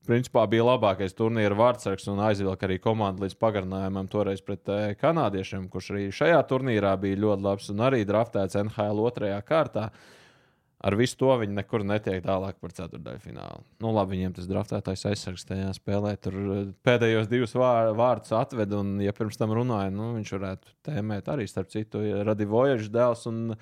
principā 0.04 0.44
bija 0.52 0.66
labākais 0.68 1.16
turnīra 1.16 1.56
vārdsargs 1.56 2.10
un 2.12 2.20
aizvilka 2.26 2.68
arī 2.68 2.76
komandu 2.84 3.24
līdz 3.24 3.38
pagarinājumam, 3.40 4.10
toreiz 4.12 4.42
pret 4.44 4.68
kanādiešiem, 5.00 5.70
kurš 5.72 5.94
arī 5.94 6.10
šajā 6.12 6.42
turnīrā 6.50 6.92
bija 7.00 7.22
ļoti 7.24 7.46
labs 7.46 7.70
un 7.72 7.86
arī 7.88 8.02
draftēts 8.08 8.60
NHL 8.66 9.00
otrajā 9.06 9.40
kārtā. 9.48 9.86
Uh, 9.88 10.20
ar 10.84 10.98
visu 11.00 11.18
to 11.20 11.32
viņi 11.40 11.56
nekur 11.58 11.86
netiek 11.88 12.20
tālāk 12.26 12.60
par 12.62 12.74
ceturdaļu 12.76 13.24
finālu. 13.24 13.64
Nu, 13.84 13.94
labi, 13.96 14.18
viņiem 14.18 14.36
tas 14.38 14.50
draftētājs 14.50 15.06
aizsargs 15.12 15.48
tajā 15.48 15.72
spēlē. 15.78 16.16
Tur 16.24 16.38
eh, 16.42 16.66
pēdējos 16.86 17.32
divus 17.32 17.56
vārdus 17.56 18.36
atveda, 18.38 18.82
un, 18.84 18.98
ja 19.04 19.16
pirms 19.16 19.40
tam 19.40 19.56
runāja, 19.56 19.94
nu, 19.96 20.12
viņš 20.18 20.36
varētu 20.38 20.78
tēmēt 20.90 21.32
arī 21.32 21.48
starp 21.50 21.72
citu 21.74 22.04
Radivoježs 22.28 22.92
dēls. 22.94 23.26
Un, 23.32 23.58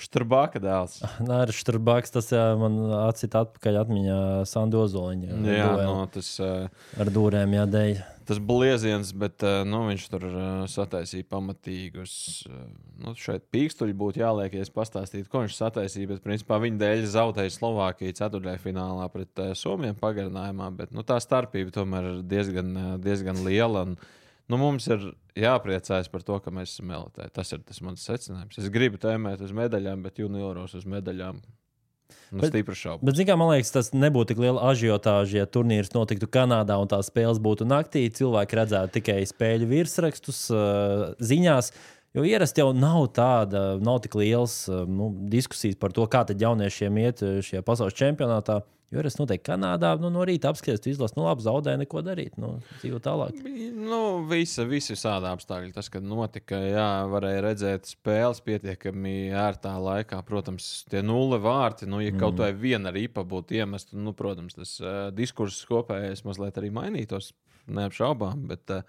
Štrbāka 0.00 0.60
dēls. 0.62 1.00
Nē, 1.20 1.42
ar 1.44 1.52
Štrbāks 1.54 2.14
tas 2.14 2.30
jā, 2.32 2.44
man 2.60 2.78
atcita 3.02 3.44
atpakaļ 3.44 3.82
atmiņā 3.82 4.20
Sandu 4.48 4.80
Ozoliņu. 4.86 5.42
Jā, 5.50 5.68
no, 5.84 6.06
tas. 6.12 6.32
Uh, 6.40 6.70
ar 7.00 7.12
dūrēm 7.12 7.58
jādēļ 7.58 8.00
tas 8.30 8.38
blieziens, 8.46 9.08
bet 9.16 9.42
uh, 9.42 9.64
nu, 9.66 9.80
viņš 9.88 10.04
tur 10.12 10.24
uh, 10.28 10.42
sataisīja 10.70 11.26
pamatīgus. 11.32 12.12
Nu, 13.02 13.16
šeit 13.18 13.48
pīkstuļi 13.50 13.96
būtu 13.98 14.22
jāliek, 14.22 14.54
ja 14.54 14.62
es 14.62 14.70
pastāstītu, 14.70 15.26
ko 15.32 15.42
viņš 15.42 15.56
sataisīja. 15.58 16.12
Bet, 16.12 16.22
principā, 16.22 16.60
viņa 16.62 16.78
dēļ 16.78 17.02
zaudēja 17.10 17.56
Slovākiju 17.56 18.14
ceturtajā 18.20 18.62
finālā 18.62 19.08
pret 19.10 19.42
Somiju 19.58 19.98
pagarinājumā. 19.98 20.70
Bet 20.78 20.94
nu, 20.94 21.02
tā 21.06 21.18
starpība 21.22 21.74
tomēr 21.74 22.06
ir 22.12 22.22
diezgan, 22.30 22.72
diezgan 23.02 23.42
liela. 23.46 23.88
Un, 23.88 23.98
Nu, 24.50 24.58
mums 24.58 24.88
ir 24.90 25.12
jāpriecājas 25.38 26.10
par 26.10 26.26
to, 26.26 26.40
ka 26.42 26.50
mēs 26.54 26.74
esam 26.74 26.90
elitē. 26.96 27.28
Tas 27.34 27.54
ir 27.54 27.62
tas 27.66 27.78
mans 27.86 28.02
secinājums. 28.02 28.58
Es 28.58 28.70
gribu 28.72 28.98
tēmēt 29.00 29.42
uz 29.46 29.54
medaļām, 29.54 30.02
bet 30.06 30.18
junioros 30.18 30.74
uz 30.78 30.88
medaļām 30.90 31.38
Nu, 32.30 32.40
bet, 32.42 32.54
bet 32.54 33.20
kā, 33.26 33.34
man 33.38 33.50
liekas, 33.50 33.72
tas 33.74 33.90
nebūtu 33.94 34.32
tik 34.32 34.42
liela 34.42 34.62
ažiotāža, 34.70 35.42
ja 35.42 35.48
turnīrs 35.50 35.92
notiktu 35.94 36.28
Kanādā 36.30 36.76
un 36.78 36.90
tās 36.90 37.10
spēles 37.10 37.40
būtu 37.42 37.66
naktī. 37.66 38.04
Cilvēki 38.14 38.58
redzētu 38.58 38.94
tikai 38.98 39.20
spēļu 39.26 39.70
virsrakstus 39.70 40.44
uh, 40.54 41.10
ziņās. 41.22 41.72
Jo 42.14 42.26
ierasti 42.26 42.62
jau 42.62 42.70
nav 42.74 43.08
tāda, 43.14 43.64
nav 43.82 44.00
tik 44.06 44.16
liels 44.18 44.62
uh, 44.70 44.82
nu, 44.90 45.10
diskusijas 45.30 45.78
par 45.78 45.94
to, 45.94 46.06
kā 46.10 46.24
jauniešiem 46.30 47.02
iet 47.02 47.24
uh, 47.26 47.38
šajā 47.46 47.62
pasaules 47.66 47.98
čempionātā. 47.98 48.60
Jo 48.90 49.04
es 49.06 49.14
noteikti 49.20 49.46
Kanādā 49.46 49.92
nu, 50.02 50.08
no 50.10 50.24
rīta 50.26 50.50
apskatījos, 50.50 50.82
izlasu, 50.90 51.14
nu 51.14 51.28
labi, 51.28 51.44
zaudēju, 51.44 51.78
neko 51.84 52.00
darīt, 52.02 52.34
nu, 52.42 52.56
dzīvo 52.80 52.98
tālāk. 53.04 53.36
Nu, 53.78 54.00
visa, 54.26 54.64
visi 54.66 54.96
visādi 54.96 55.28
apstākļi. 55.30 55.70
Tas, 55.76 55.86
kad 55.94 56.02
notika, 56.02 56.58
jā, 56.58 56.88
varēja 57.12 57.44
redzēt 57.46 57.86
spēles 57.92 58.42
pietiekami 58.42 59.14
ērtā 59.30 59.76
laikā. 59.78 60.18
Protams, 60.26 60.72
tie 60.90 61.04
nulle 61.06 61.38
vārti, 61.42 61.86
nu, 61.86 62.02
ja 62.02 62.10
mm. 62.10 62.18
kaut 62.18 62.42
vai 62.42 62.50
viena 62.50 62.90
ripa 62.94 63.22
būtu 63.22 63.60
iemesta, 63.60 63.94
nu, 63.94 64.10
protams, 64.18 64.58
tas 64.58 64.74
uh, 64.82 64.98
diskurss 65.14 65.62
kopējais 65.70 66.26
mazliet 66.26 66.58
arī 66.58 66.74
mainītos, 66.74 67.30
neapšaubām, 67.70 68.42
bet 68.50 68.74
uh, 68.74 68.82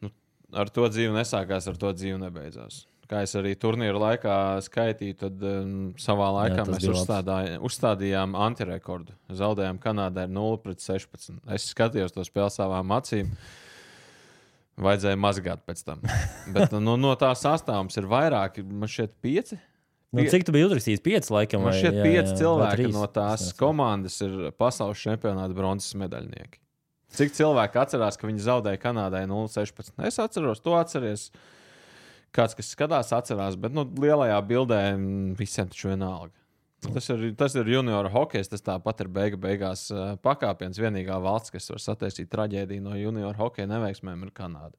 nu, 0.00 0.16
ar 0.56 0.72
to 0.72 0.88
dzīve 0.88 1.12
nesākās, 1.12 1.68
ar 1.68 1.76
to 1.76 1.92
dzīve 1.92 2.24
nebeidzās 2.24 2.86
kā 3.08 3.22
es 3.24 3.32
arī 3.38 3.54
turnīra 3.58 3.98
laikā 4.02 4.34
skaitīju, 4.66 5.16
tad 5.22 5.46
um, 5.46 5.70
savā 6.00 6.28
laikā 6.36 6.60
Jā, 6.60 6.66
mēs 6.68 7.56
uzstādījām 7.68 8.36
antirekordu. 8.38 9.16
Zaudējām 9.38 9.80
Kanādai 9.82 10.28
0 10.30 10.60
pret 10.64 10.84
16. 10.84 11.40
Es 11.56 11.70
skatījos 11.72 12.14
to 12.14 12.26
spēli 12.26 12.52
savām 12.54 12.92
acīm. 12.98 13.32
Vajadzēja 14.78 15.18
mazgāt 15.18 15.64
pēc 15.66 15.82
tam. 15.86 16.04
Bet 16.54 16.76
nu, 16.76 16.94
no 17.00 17.16
tā 17.18 17.32
sastāvums 17.38 17.98
ir 17.98 18.06
vairāki, 18.10 18.62
man 18.62 18.90
šķiet, 18.90 19.16
pieci. 19.24 19.58
Nu, 20.14 20.24
cik 20.24 20.46
tu 20.48 20.54
biji 20.54 20.68
uzrakstījis? 20.70 21.02
Pieci, 21.04 21.32
laikam, 21.34 21.66
man 21.66 21.74
šķiet, 21.76 21.98
pieci 22.00 22.38
cilvēki 22.38 22.86
no 22.94 23.04
tās 23.12 23.50
komandas 23.58 24.16
ir 24.24 24.48
pasaules 24.56 25.02
čempionāta 25.02 25.56
bronzas 25.56 25.92
medaļnieki. 26.00 26.62
Cik 27.18 27.34
cilvēki 27.36 27.80
atcerās, 27.80 28.16
ka 28.20 28.28
viņi 28.28 28.44
zaudēja 28.44 28.80
Kanādai 28.80 29.24
0,16? 29.28 29.94
Es 30.08 30.18
atceros, 30.20 30.60
to 30.64 30.76
atceros 30.76 31.28
kāds, 32.34 32.56
kas 32.58 32.72
skatās, 32.74 33.12
atcerās, 33.16 33.56
bet 33.60 33.74
nu, 33.76 33.86
lielajā 34.02 34.38
bildē 34.48 34.82
mm, 34.96 35.32
visiem 35.38 35.70
taču 35.70 35.92
vienalga. 35.92 36.34
Tas 36.78 37.08
ir, 37.10 37.22
tas 37.34 37.56
ir 37.58 37.66
junior 37.72 38.06
hokejs. 38.14 38.50
Tas 38.52 38.62
tāpat 38.62 39.00
ir 39.02 39.08
beiga, 39.10 39.38
beigās 39.40 39.88
uh, 39.90 40.12
pakāpiens. 40.22 40.78
Vienīgā 40.78 41.16
valsts, 41.22 41.50
kas 41.50 41.66
var 41.72 41.82
sataisīt 41.82 42.30
traģēdiju 42.30 42.84
no 42.84 42.94
junior 42.94 43.38
hokeja 43.38 43.66
neveiksmēm, 43.70 44.22
ir 44.22 44.34
Kanāda. 44.36 44.76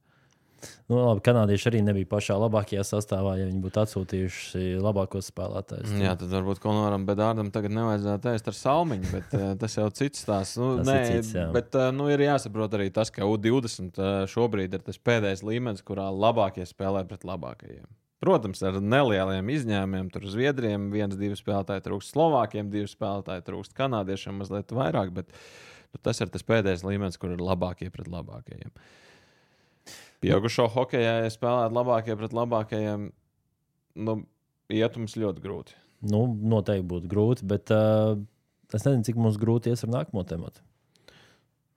Nu, 0.90 0.98
labi, 0.98 1.22
kanādieši 1.26 1.70
arī 1.72 1.82
nebija 1.86 2.10
pašā 2.10 2.38
labākajā 2.42 2.84
sastāvā, 2.88 3.36
ja 3.40 3.48
viņi 3.50 3.62
būtu 3.64 3.82
atsūtījuši 3.84 4.64
labākos 4.84 5.30
spēlētājus. 5.32 5.94
Jā, 6.02 6.16
tad 6.20 6.34
varbūt 6.34 6.62
Konoram 6.64 7.06
Bedārdam 7.08 7.52
tagad 7.54 7.76
nevajadzētu 7.78 8.34
ēst 8.34 8.52
ar 8.52 8.58
salmiņu, 8.60 9.14
bet 9.14 9.38
uh, 9.38 9.48
tas 9.62 9.78
jau 9.80 9.88
cits 10.02 10.28
tās. 10.28 10.56
Nu, 10.60 10.74
tas 10.82 10.90
nē, 10.90 10.98
ir 11.00 11.14
cits, 11.14 11.32
jā. 11.38 11.48
bet 11.56 11.78
uh, 11.78 11.90
nu, 11.96 12.10
ir 12.12 12.26
jāsaprot 12.26 12.76
arī 12.80 12.90
tas, 12.96 13.14
ka 13.14 13.30
U20 13.30 14.02
uh, 14.02 14.12
šobrīd 14.30 14.76
ir 14.76 14.86
tas 14.86 15.00
pēdējais 15.00 15.46
līmenis, 15.46 15.86
kurā 15.86 16.10
labākie 16.14 16.68
spēlē 16.70 17.06
pret 17.10 17.28
labākajiem. 17.28 17.88
Protams, 18.20 18.60
ar 18.68 18.82
nelieliem 18.84 19.48
izņēmumiem. 19.54 20.10
Tur 20.12 20.26
Zviedrijam 20.28 20.90
viens, 20.92 21.16
divi 21.20 21.38
spēlētāji 21.40 21.86
trūkst, 21.86 22.12
Slovākiem 22.12 22.72
divi 22.74 22.90
spēlētāji 22.92 23.46
trūkst, 23.48 23.76
Kanādiešiem 23.78 24.42
mazliet 24.42 24.74
vairāk. 24.76 25.14
Bet 25.16 25.32
nu, 25.32 26.02
tas 26.04 26.20
ir 26.20 26.32
tas 26.34 26.44
pēdējais 26.44 26.84
līmenis, 26.84 27.20
kur 27.22 27.32
ir 27.36 27.44
labākie 27.44 27.88
pret 27.94 28.12
labākajiem. 28.12 28.74
Pieaugušo 30.24 30.68
hokeja, 30.74 31.20
ja 31.24 31.32
spēlētu 31.32 31.76
labākie 31.78 32.16
pret 32.20 32.34
labākajiem, 32.36 33.06
nu, 34.04 34.16
iet 34.74 34.98
mums 35.00 35.16
ļoti 35.20 35.44
grūti. 35.44 35.78
Nu, 36.10 36.26
noteikti 36.28 36.88
būtu 36.88 37.12
grūti, 37.12 37.46
bet 37.48 37.72
uh, 37.76 38.18
es 38.74 38.84
nezinu, 38.84 39.06
cik 39.08 39.20
mums 39.20 39.40
grūti 39.40 39.72
ies 39.72 39.86
ar 39.88 39.94
nākamo 39.96 40.26
tematu. 40.28 40.64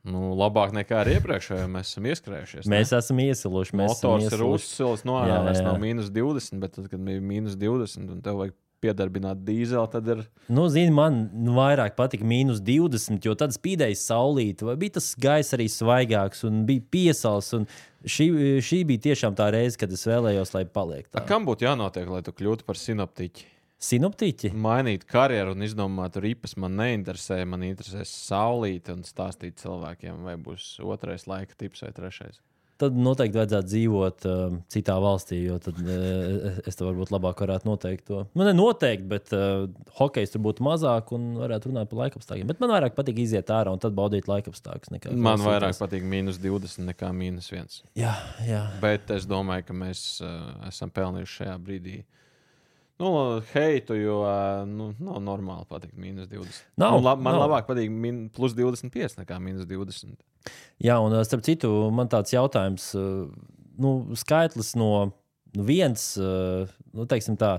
Nu, 0.02 0.32
labāk 0.34 0.72
nekā 0.75 1.04
ar 1.04 1.08
iepriekšējo 1.12 1.68
mēs 1.70 1.92
esam 1.92 2.06
ieskrējušies. 2.11 2.66
Mēs 2.70 2.90
ne? 2.90 2.99
esam 2.99 3.20
iesiluši. 3.22 3.76
Mēs 3.78 3.92
Motors 3.92 4.25
esam 4.26 4.34
ir 4.34 4.40
iesiluši. 4.40 4.66
uzsils 4.66 5.04
no 5.06 5.20
Jā. 5.22 5.37
Tas 5.46 5.61
jā. 5.61 5.66
nav 5.68 5.78
mīnus 5.82 6.11
20, 6.11 6.58
bet 6.62 6.75
tad, 6.75 6.88
kad 6.90 7.04
bija 7.06 7.22
mīnus 7.22 7.54
20 7.61 8.11
un 8.11 8.25
tev 8.25 8.40
vajag 8.40 8.56
piedarbināt 8.82 9.44
dīzeli, 9.46 9.86
tad 9.92 10.10
ir. 10.12 10.24
Nu, 10.52 10.66
zini, 10.72 10.92
man 10.94 11.24
nu, 11.32 11.54
vairāk 11.56 11.96
patika 11.98 12.26
mīnus 12.28 12.60
20, 12.64 13.22
jo 13.24 13.36
tad 13.38 13.54
spīdēja 13.54 13.98
saulīt, 14.00 14.64
vai 14.66 14.76
bija 14.80 14.98
tas 14.98 15.12
gaiss 15.20 15.56
arī 15.56 15.68
svaigāks 15.72 16.44
un 16.48 16.64
bija 16.68 16.84
piesals. 16.92 17.52
un 17.58 17.68
Šī, 18.02 18.24
šī 18.66 18.80
bija 18.82 18.98
tiešām 19.04 19.36
tā 19.38 19.46
reize, 19.54 19.78
kad 19.78 19.92
es 19.94 20.02
vēlējos, 20.10 20.50
lai 20.56 20.64
paliek 20.66 21.06
A, 21.06 21.20
tā. 21.20 21.20
kam 21.28 21.44
būtu 21.46 21.68
jānotiek, 21.68 22.08
lai 22.10 22.18
tu 22.26 22.34
kļūtu 22.34 22.66
par 22.66 22.74
sinoptiķi? 22.80 23.44
Sinoptiķi? 23.82 24.52
Mainīt 24.58 25.04
karjeru 25.10 25.56
un 25.56 25.62
izdomāt 25.66 26.18
ripas 26.22 26.54
man 26.58 26.76
neinteresē. 26.78 27.40
Man 27.46 27.64
interesē 27.66 28.04
saulīt 28.06 28.90
un 28.92 29.02
stāstīt 29.06 29.58
cilvēkiem, 29.62 30.22
vai 30.26 30.36
būs 30.38 30.76
otrais 30.82 31.26
laika 31.30 31.58
tips 31.58 31.82
vai 31.86 31.90
trešais. 31.94 32.42
Tad 32.82 32.96
noteikti 32.98 33.38
vajadzētu 33.38 33.68
dzīvot 33.70 34.24
uh, 34.26 34.54
citā 34.72 34.96
valstī, 35.02 35.38
jo 35.44 35.58
tad 35.62 35.76
uh, 35.84 36.56
es 36.66 36.78
te 36.78 36.82
varbūt 36.82 37.12
labāk 37.14 37.44
varētu 37.44 37.68
noteikt 37.68 38.08
to. 38.08 38.24
Nu, 38.34 38.42
ne 38.48 38.54
noteikti, 38.56 39.06
bet 39.12 39.30
uh, 39.36 39.68
hokejs 40.00 40.34
tur 40.34 40.42
būtu 40.48 40.64
mazāk 40.66 41.12
un 41.14 41.28
varētu 41.38 41.70
runāt 41.70 41.90
par 41.92 42.00
laikapstākļiem. 42.04 42.48
Bet 42.50 42.62
man 42.64 42.72
vairāk 42.74 42.96
patīk 42.96 43.20
iziet 43.22 43.52
ārā 43.54 43.70
un 43.70 43.82
tad 43.82 43.94
baudīt 43.94 44.26
laikapstākļus. 44.30 44.90
Man 44.90 45.04
klausīties. 45.04 45.46
vairāk 45.46 45.78
patīk 45.78 46.08
mīnus 46.14 46.40
20 46.42 46.88
nekā 46.88 47.12
mīnus 47.14 47.52
1. 47.54 47.84
Jā, 48.00 48.16
jā. 48.48 48.64
Bet 48.82 49.14
es 49.14 49.28
domāju, 49.30 49.68
ka 49.70 49.78
mēs 49.84 50.02
uh, 50.24 50.50
esam 50.66 50.90
pelnījuši 50.90 51.38
šajā 51.38 51.54
brīdī. 51.62 52.00
Nu, 53.02 53.14
heitu, 53.54 53.94
jo 53.98 54.18
nu, 54.68 54.90
nav 55.02 55.22
normāli 55.24 55.66
pateikt, 55.70 55.94
mīnus 55.98 56.28
20. 56.30 56.66
Nav, 56.78 56.98
nu, 56.98 57.06
lab, 57.06 57.22
man 57.22 57.34
nav. 57.34 57.46
labāk 57.46 57.70
patīk 57.70 57.90
min, 57.90 58.26
plus 58.34 58.54
25 58.58 59.22
nekā 59.22 59.38
mīnus 59.42 59.70
20. 59.70 60.18
Jā, 60.82 60.99
un 61.02 61.14
uh, 61.14 61.22
starp 61.26 61.44
citu, 61.46 61.70
man 61.94 62.11
tāds 62.12 62.34
jautājums, 62.34 62.88
uh, 62.99 63.28
nu, 63.82 63.92
skaitlis 64.18 64.75
no 64.78 64.90
nu, 65.52 65.66
viens, 65.68 66.06
uh, 66.20 66.70
nu, 66.96 67.06
teiksim 67.08 67.37
tā, 67.40 67.56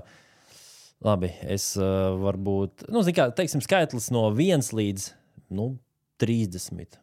labi, 1.04 1.30
es 1.52 1.74
varbūt, 1.78 2.86
nu, 2.92 3.04
kā, 3.14 3.28
teiksim, 3.36 3.62
skaitlis 3.64 4.10
no 4.14 4.26
viens 4.34 4.72
līdz, 4.74 5.08
nu, 5.56 5.74
30. 6.22 7.00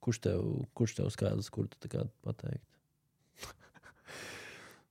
Kurš 0.00 0.20
tev, 0.24 0.42
kurš 0.76 0.96
tev 0.98 1.08
skaitlis, 1.12 1.50
kur 1.52 1.68
tu 1.70 1.88
tā 1.88 2.06
pateikt? 2.26 2.66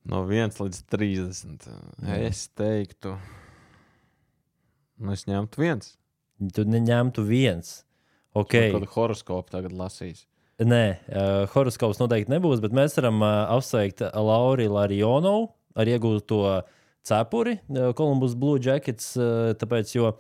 No 0.10 0.24
1 0.26 0.56
līdz 0.56 0.78
30. 0.90 1.66
Jā. 2.02 2.16
Es 2.30 2.46
teiktu, 2.58 3.18
nu, 4.98 5.12
es 5.14 5.28
ņemtu 5.28 5.62
viens. 5.62 5.92
Tu 6.56 6.64
neņemtu 6.66 7.26
viens. 7.28 7.82
Okay. 8.40 8.74
Kādu 8.74 8.90
horoskopu 8.94 9.54
tagad 9.54 9.76
lasīs. 9.78 10.26
Nē, 10.60 10.84
uh, 11.08 11.46
horoskops 11.54 12.02
noteikti 12.02 12.34
nebūs, 12.34 12.60
bet 12.64 12.76
mēs 12.76 12.98
varam 13.00 13.22
uh, 13.24 13.48
apsveikt 13.56 14.04
Lauri 14.12 14.68
Larionovu 14.68 15.48
ar 15.80 15.88
iegūto 15.88 16.42
cepuri 17.08 17.58
uh, 17.62 17.92
Columbus 17.96 18.36
Blue 18.36 18.60
Jackets. 18.60 19.14
Uh, 19.16 19.54
tāpēc, 19.60 19.94
jo 19.96 20.14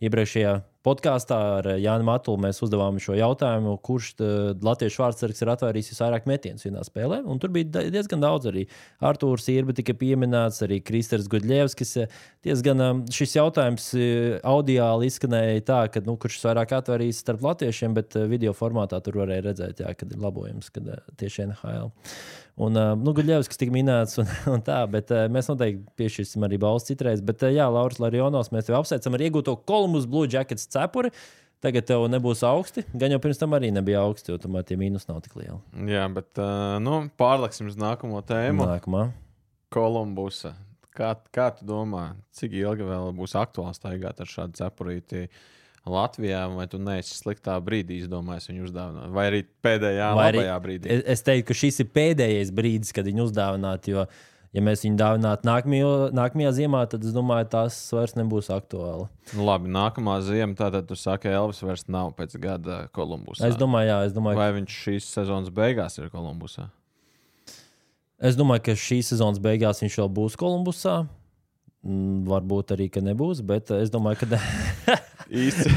iepriekšējā 0.00 0.54
podkāstā 0.86 1.38
ar 1.58 1.68
uh, 1.72 1.78
Jānu 1.80 2.06
Matulu 2.06 2.40
mēs 2.42 2.60
uzdevām 2.64 2.98
šo 3.02 3.14
jautājumu, 3.18 3.76
kurš 3.86 4.12
uh, 4.18 4.50
Latvijas 4.64 4.98
vārdsargs 5.00 5.42
ir 5.44 5.52
atvērījis 5.54 5.92
visvairāk 5.94 6.28
metienus 6.30 6.66
vienā 6.66 6.82
spēlē. 6.86 7.22
Un 7.28 7.40
tur 7.42 7.52
bija 7.54 7.84
diezgan 7.92 8.22
daudz 8.22 8.50
arī. 8.50 8.66
Artūrs 9.02 9.48
Irba 9.52 9.76
tika 9.76 9.94
pieminēts, 9.98 10.62
arī 10.66 10.80
Kristers 10.84 11.30
Gudļevskis. 11.32 11.96
Diezgan 12.46 12.84
um, 12.84 13.02
šis 13.12 13.36
jautājums 13.38 13.88
audiāli 14.48 15.10
izskanēja 15.10 15.66
tā, 15.70 15.80
ka 15.94 16.04
nu, 16.06 16.18
kurš 16.20 16.40
vairāk 16.48 16.76
atvērīs 16.80 17.22
starp 17.22 17.44
latviešiem, 17.46 17.96
bet 17.98 18.18
video 18.30 18.54
formātā 18.56 19.00
tur 19.04 19.22
varēja 19.22 19.48
redzēt, 19.50 19.82
jā, 19.84 19.94
kad 19.98 20.12
ir 20.12 20.22
labojums, 20.22 20.72
kad 20.74 20.88
tieši 21.20 21.50
NHL. 21.50 21.92
Un, 22.60 22.76
nu, 23.00 23.14
Guļevskis 23.16 23.60
tika 23.60 23.72
minēts, 23.72 24.18
un, 24.20 24.28
un 24.54 24.64
tā, 24.64 24.82
bet 24.92 25.08
mēs 25.32 25.48
noteikti 25.48 25.86
piešķirsim 26.00 26.44
arī 26.44 26.58
balstu 26.60 26.92
citreiz. 26.92 27.22
Bet, 27.24 27.44
jā, 27.48 27.64
Lauris 27.72 28.00
Larionos, 28.02 28.52
mēs 28.52 28.68
tevi 28.68 28.76
apsveicam 28.76 29.16
ar 29.16 29.24
iegūto 29.24 29.56
Columbus 29.68 30.08
Blue 30.10 30.28
Jackets 30.28 30.68
cepuri. 30.74 31.12
Tagad 31.62 31.86
tev 31.86 32.08
nebūs 32.10 32.40
augsti, 32.42 32.82
gan 32.98 33.12
jau 33.14 33.20
pirms 33.22 33.38
tam 33.38 33.52
arī 33.54 33.68
nebija 33.70 34.00
augsti, 34.02 34.32
jo 34.32 34.38
tomēr 34.42 34.64
tie 34.66 34.74
mīnus 34.80 35.04
nav 35.06 35.20
tik 35.22 35.36
lieli. 35.38 35.60
Jā, 35.92 36.08
bet 36.10 36.34
uh, 36.42 36.80
nu, 36.82 37.04
pārliksim 37.20 37.68
uz 37.70 37.76
nākamo 37.78 38.18
tēmu. 38.26 38.66
Nākamā. 38.66 39.04
Kolumbusa. 39.72 40.56
Kā, 40.92 41.14
kā 41.32 41.46
tu 41.56 41.64
domā, 41.64 42.10
cik 42.36 42.52
ilgi 42.58 42.84
vēl 42.84 43.14
būs 43.16 43.32
aktuāls 43.40 43.78
staigāt 43.80 44.18
ar 44.20 44.28
šādu 44.28 44.58
cepurīti 44.58 45.22
Latvijā, 45.88 46.42
vai 46.54 46.66
tu 46.70 46.78
neesi 46.82 47.14
sliktā 47.16 47.54
brīdī 47.64 48.02
izdomājis 48.02 48.50
viņu 48.50 48.66
uzdāvināt? 48.68 49.14
Vai 49.14 49.24
arī 49.30 49.40
pēdējā 49.64 50.10
Vai 50.18 50.26
arī- 50.32 50.44
brīdī? 50.66 50.90
Es, 50.98 51.00
es 51.16 51.24
teiktu, 51.26 51.46
ka 51.48 51.56
šis 51.62 51.80
ir 51.82 51.88
pēdējais 51.96 52.52
brīdis, 52.54 52.92
kad 52.94 53.08
viņu 53.08 53.24
uzdāvināt. 53.30 53.88
Jo, 53.90 54.04
ja 54.52 54.62
mēs 54.64 54.84
viņu 54.84 54.98
dāvinātu 55.00 55.48
nākamajā, 55.48 55.92
nākamajā 56.16 56.52
ziemā, 56.58 56.82
tad 56.92 57.06
es 57.06 57.14
domāju, 57.16 57.48
tas 57.54 57.78
vairs 57.94 58.14
nebūs 58.18 58.50
aktuāli. 58.52 59.08
Nu, 59.32 59.46
labi, 59.48 59.72
nākamā 59.72 60.18
ziema, 60.26 60.56
tātad 60.58 60.86
tu 60.90 60.98
saki, 60.98 61.32
Elvis 61.32 61.62
vairs 61.64 61.86
nav 61.88 62.12
pēc 62.18 62.36
gada 62.42 62.82
Kolumbusā. 62.96 63.48
Es 63.48 63.58
domāju, 63.60 63.92
jā, 63.92 63.98
es 64.10 64.14
domāju, 64.16 64.40
Vai 64.42 64.52
viņš 64.58 64.78
šīs 64.84 65.10
sezonas 65.16 65.52
beigās 65.54 65.98
ir 66.00 66.12
Kolumbusā? 66.12 66.68
Es 68.22 68.36
domāju, 68.38 68.68
ka 68.68 68.78
šīs 68.78 69.14
sezonas 69.14 69.40
beigās 69.42 69.82
viņš 69.82 69.98
vēl 70.04 70.12
būs 70.20 70.38
Kolumbusā. 70.38 71.00
Mm, 71.82 72.22
Varbūt 72.28 72.76
arī, 72.76 72.86
ka 72.94 73.02
nebūs, 73.02 73.40
bet 73.42 73.72
es 73.74 73.90
domāju, 73.90 74.22
ka 74.22 74.98
Īsti. 75.42 75.72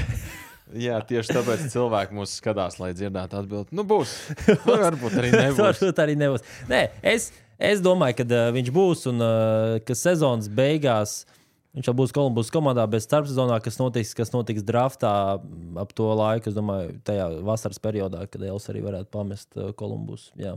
Jā, 0.76 0.98
tieši 1.08 1.36
tāpēc 1.38 1.66
cilvēki 1.72 2.16
mūs 2.18 2.36
skatās, 2.40 2.80
lai 2.82 2.92
dzirdētu 2.98 3.38
atbildību. 3.40 3.78
Nu, 3.78 3.86
būs. 3.88 4.14
Varbūt 4.68 5.18
arī 5.22 5.32
nebūs. 5.32 5.60
Varbūt 5.62 6.02
arī 6.04 6.16
nebūs. 6.20 6.46
Nē, 6.70 6.82
es, 7.06 7.30
es 7.60 7.82
domāju, 7.84 8.20
ka 8.22 8.28
uh, 8.28 8.52
viņš 8.56 8.72
būs 8.76 9.08
un 9.12 9.24
uh, 9.24 9.80
ka 9.86 9.98
sezonas 9.98 10.52
beigās 10.52 11.24
viņš 11.76 11.90
jau 11.90 11.96
būs 11.98 12.14
Kolumbus 12.16 12.52
komandā, 12.54 12.86
bet 12.88 13.04
starpsezonā, 13.04 13.58
kas 13.64 13.78
notiks, 13.82 14.14
kas 14.16 14.32
notiks 14.32 14.64
draftā 14.64 15.12
mm, 15.42 15.74
ap 15.82 15.92
to 15.96 16.08
laiku, 16.16 16.50
es 16.50 16.56
domāju, 16.56 16.94
tajā 17.08 17.28
vasaras 17.46 17.82
periodā, 17.84 18.24
kadEls 18.32 18.70
arī 18.72 18.86
varētu 18.86 19.12
pamest 19.12 19.60
uh, 19.60 19.74
Kolumbus. 19.76 20.30
Jā. 20.40 20.56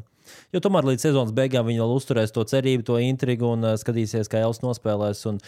Jo 0.54 0.62
tomēr 0.62 0.86
līdz 0.90 1.08
sezonas 1.08 1.34
beigām 1.34 1.66
viņi 1.66 1.82
vēl 1.82 1.96
uzturēs 1.96 2.34
to 2.34 2.44
cerību, 2.46 2.86
to 2.86 3.00
intrigu 3.02 3.50
un 3.56 3.66
uh, 3.66 3.74
skatīsies, 3.80 4.30
kā 4.30 4.44
Els 4.46 4.62
nospēlēs. 4.62 5.24
Un, 5.30 5.42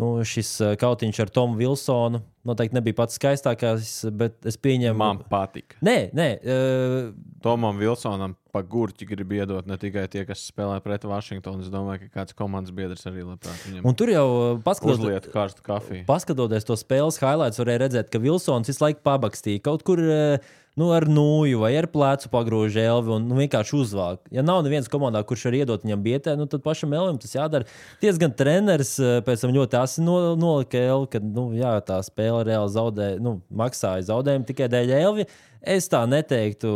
Nu, 0.00 0.16
šis 0.26 0.48
uh, 0.58 0.72
kautiņš 0.78 1.20
ar 1.22 1.30
Tomu 1.30 1.58
Vilsonu 1.60 2.18
noteikti 2.44 2.76
nebija 2.76 2.96
pats 2.98 3.16
skaistākais, 3.16 3.90
bet 4.18 4.48
es 4.48 4.58
pieņemu, 4.60 4.96
Man 5.00 5.20
patīk. 5.30 5.76
Nē, 5.86 6.10
nē, 6.16 6.26
uh, 6.42 7.12
Tomam 7.44 7.78
Vilsonam 7.80 8.34
pa 8.54 8.62
gurķi 8.66 9.06
grib 9.08 9.32
iedot 9.34 9.66
ne 9.66 9.78
tikai 9.80 10.04
tie, 10.10 10.24
kas 10.28 10.42
spēlē 10.50 10.80
pret 10.84 11.06
Vašingtonu. 11.08 11.64
Es 11.64 11.70
domāju, 11.72 12.04
ka 12.04 12.20
kāds 12.20 12.36
komandas 12.36 12.74
biedrs 12.74 13.06
arī 13.10 13.24
labprāt 13.26 13.64
viņam 13.68 13.86
un 13.86 13.96
tur 13.98 14.12
jau 14.12 14.26
uh, 14.32 14.50
paskatoties. 14.66 15.00
uzliet 15.00 15.30
karstu 15.34 15.64
kafiju. 15.66 16.04
Paskatoties 16.10 16.68
to 16.68 16.76
spēles 16.78 17.18
highlights, 17.22 17.62
varēja 17.62 17.84
redzēt, 17.86 18.12
ka 18.12 18.22
Vilsons 18.22 18.70
visu 18.70 18.84
laiku 18.84 19.02
pabakstīja 19.06 19.62
kaut 19.64 19.86
kur 19.86 20.02
eh, 20.02 20.54
nu, 20.80 20.88
ar 20.90 21.04
nūju 21.06 21.60
vai 21.62 21.70
ar 21.78 21.86
plecu 21.92 22.28
pagrūž 22.32 22.76
elvi 22.82 23.12
un 23.14 23.28
nu, 23.30 23.36
vienkārši 23.38 23.76
uzvāk. 23.78 24.24
Ja 24.34 24.42
nav 24.42 24.64
neviens 24.66 24.90
komandā, 24.90 25.20
kurš 25.26 25.46
var 25.48 25.56
iedot 25.60 25.86
viņam 25.86 26.02
bietē, 26.02 26.34
nu, 26.40 26.48
tad 26.50 26.64
pašam 26.66 26.92
elvim 26.98 27.20
tas 27.22 27.34
jādara. 27.36 27.68
Diezgan 28.02 28.34
treneris 28.34 28.96
eh, 28.98 29.20
pēc 29.26 29.44
tam 29.46 29.54
ļoti 29.54 29.78
asi 29.80 30.02
no, 30.02 30.18
nolika 30.40 30.80
elvi, 30.82 31.10
ka 31.14 31.22
nu, 31.22 31.48
jā, 31.58 31.76
tā 31.86 32.00
spēle 32.06 32.42
reāli 32.50 32.74
zaudēja, 32.74 33.20
nu, 33.22 33.36
maksāja 33.54 34.08
zaudējumu 34.10 34.48
tikai 34.50 34.70
dēļ 34.74 34.94
elvi. 34.98 35.28
Es 35.62 35.86
tā 35.92 36.02
neteiktu. 36.10 36.74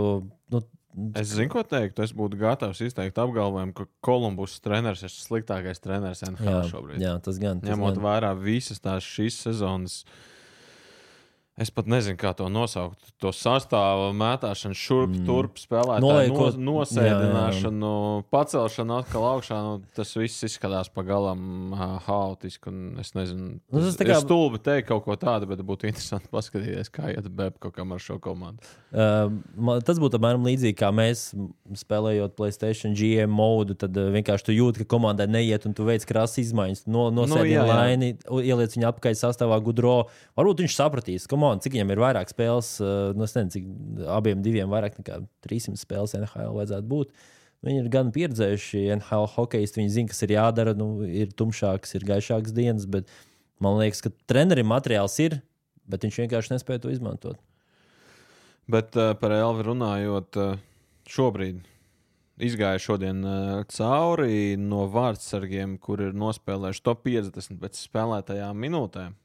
Nu, 0.54 0.62
Es 1.14 1.28
zinu, 1.30 1.46
ko 1.52 1.60
teikt. 1.62 2.00
Es 2.02 2.10
būtu 2.16 2.34
gatavs 2.40 2.80
izteikt 2.82 3.18
apgalvojumu, 3.22 3.70
ka 3.76 3.84
Kolumbus 4.02 4.56
treneris 4.64 5.04
ir 5.06 5.12
sliktākais 5.12 5.78
treneris 5.84 6.24
NHL 6.26 6.48
jā, 6.48 6.62
šobrīd. 6.72 6.98
jā, 7.04 7.12
tas 7.22 7.38
gan. 7.38 7.60
Tas 7.62 7.70
Ņemot 7.70 7.94
gan. 8.00 8.02
vērā 8.08 8.32
visas 8.40 8.80
tās 8.82 9.06
šīs 9.06 9.36
sezonas 9.44 10.00
Es 11.58 11.72
pat 11.74 11.88
nezinu, 11.90 12.14
kā 12.20 12.30
to 12.38 12.46
nosaukt. 12.46 13.08
To 13.18 13.32
sastāvu 13.34 14.12
mētāšanu, 14.14 14.76
šurp, 14.78 15.10
mm. 15.10 15.24
turp, 15.26 15.56
spēlētāju 15.58 16.04
Noliekot- 16.30 16.58
no, 16.62 16.76
nosēdināšanu, 16.84 17.90
pacelšanu 18.30 18.94
atkal 19.00 19.24
augšā. 19.32 19.58
Nu, 19.66 19.72
tas 19.96 20.12
viss 20.14 20.44
izskatās 20.46 20.90
pagalām 20.94 21.74
ā, 21.74 21.88
haotiski. 22.06 22.70
Es 23.02 23.10
nezinu, 23.16 23.58
Nu, 23.72 23.80
tas 23.82 23.98
ir 23.98 24.06
kā- 24.12 24.20
stulbi 24.22 24.60
teikt 24.62 24.86
kaut 24.92 25.04
ko 25.04 25.16
tādu, 25.18 25.48
bet 25.50 25.58
būtu 25.66 25.88
interesanti 25.90 26.30
paskatīties, 26.34 26.92
kā 26.94 27.10
iet 27.14 27.26
Babkokam 27.28 27.92
ar 27.92 27.98
šo 28.06 28.20
komandu. 28.22 28.62
Uh, 28.92 29.26
man- 29.56 29.82
tas 29.82 29.98
būtu 29.98 30.18
apmēram 30.20 30.46
līdzīgi 30.46 30.78
kā 30.78 30.92
mēs 30.94 31.34
spēlējot 31.74 32.36
Playstation 32.38 32.94
GM 32.94 33.34
modu. 33.34 33.74
Tad 33.74 33.96
uh, 33.98 34.12
vienkārši 34.14 34.48
tu 34.50 34.52
jūti, 34.56 34.84
ka 34.84 34.94
komandai 34.96 35.26
neiet, 35.28 35.66
un 35.68 35.74
tu 35.74 35.84
veic 35.88 36.06
krāsas 36.08 36.38
izmaiņas. 36.46 36.86
No, 36.86 37.08
Nu, 37.10 37.24
jā, 37.26 37.42
jā. 37.50 37.66
laini, 37.66 38.12
ieliec 38.44 38.74
viņu 38.76 38.86
apakaļ 38.92 39.16
sastāvā 39.18 39.58
gudro. 39.64 40.06
Varbūt 40.38 40.62
viņš 40.62 40.74
sapratīs, 40.78 41.26
komanda, 41.48 41.64
cik 41.64 41.74
viņam 41.78 41.94
ir 41.94 42.02
vairāk 42.02 42.30
spēles. 42.30 42.70
Uh, 42.82 43.16
nu, 43.16 43.24
es 43.24 43.34
nezinu, 43.36 43.54
cik 43.54 44.06
abiem 44.14 44.44
diviem 44.44 44.70
vairāk 44.72 45.00
nekā 45.00 45.22
300 45.46 45.80
spēles 45.80 46.14
NHL 46.18 46.54
vajadzētu 46.58 46.88
būt. 46.92 47.12
Viņi 47.66 47.82
ir 47.82 47.88
gan 47.90 48.12
pieredzējuši 48.14 48.84
NHL 49.00 49.26
hokeisti. 49.34 49.80
Viņi 49.80 49.94
zina, 49.96 50.12
kas 50.12 50.22
ir 50.26 50.36
jādara. 50.36 50.76
Nu, 50.78 50.90
ir 51.08 51.32
tumšāks, 51.34 51.96
ir 51.98 52.06
gaišāks 52.06 52.54
dienas, 52.54 52.86
bet 52.90 53.10
man 53.64 53.80
liekas, 53.80 54.04
ka 54.04 54.12
trenerim 54.30 54.70
materiāls 54.70 55.16
ir, 55.24 55.40
bet 55.88 56.06
viņš 56.06 56.20
vienkārši 56.22 56.54
nespēja 56.54 56.84
to 56.84 56.92
izmantot. 56.94 57.40
Bet 58.70 58.94
uh, 59.00 59.14
par 59.18 59.32
Elvi 59.34 59.64
runājot, 59.66 60.38
uh, 60.38 60.60
šobrīd 61.08 61.64
izgāja 62.44 62.78
šodien 62.82 63.24
uh, 63.26 63.62
cauri 63.72 64.58
no 64.60 64.84
vārdsargiem, 64.92 65.78
kur 65.82 66.04
ir 66.04 66.14
nospēlējuši 66.18 66.84
top 66.86 67.02
50 67.08 67.58
pēc 67.62 67.80
spēlētajām 67.88 68.60
minūtēm. 68.66 69.16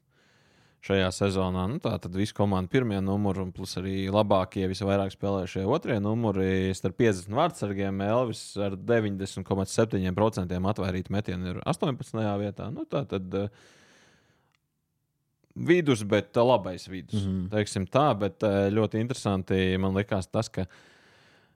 Šajā 0.84 1.06
sezonā 1.16 1.62
nu, 1.70 1.78
tā 1.80 1.94
tad 1.96 2.12
visu 2.12 2.34
komandu 2.36 2.68
pirmie 2.74 2.98
numuri, 3.00 3.40
un 3.40 3.54
plus 3.56 3.70
arī 3.80 4.02
labākie, 4.12 4.66
visvairāk 4.68 5.14
spēlējušie 5.14 5.62
otrie 5.64 5.96
numuri. 6.04 6.74
Starp 6.76 6.98
50 7.00 7.32
vārdsargiem 7.32 8.02
Elvis 8.04 8.42
ar 8.60 8.76
90,7% 8.76 10.60
atvairīt 10.74 11.08
metienu 11.14 11.54
ir 11.54 11.62
18. 11.64 12.20
vietā. 12.42 12.68
Nu, 12.74 12.84
tā 12.84 13.00
tad 13.08 13.38
uh, 13.40 13.48
vidus, 15.56 16.04
bet 16.04 16.36
uh, 16.36 16.44
labais 16.50 16.84
vidus. 16.84 17.22
Mm. 17.22 17.32
-hmm. 17.32 17.48
Teiksim 17.56 17.88
tā, 17.88 18.10
bet 18.18 18.44
uh, 18.44 18.68
ļoti 18.68 19.00
interesanti 19.00 19.78
man 19.80 19.96
likās 19.96 20.28
tas, 20.28 20.52
ka 20.52 20.68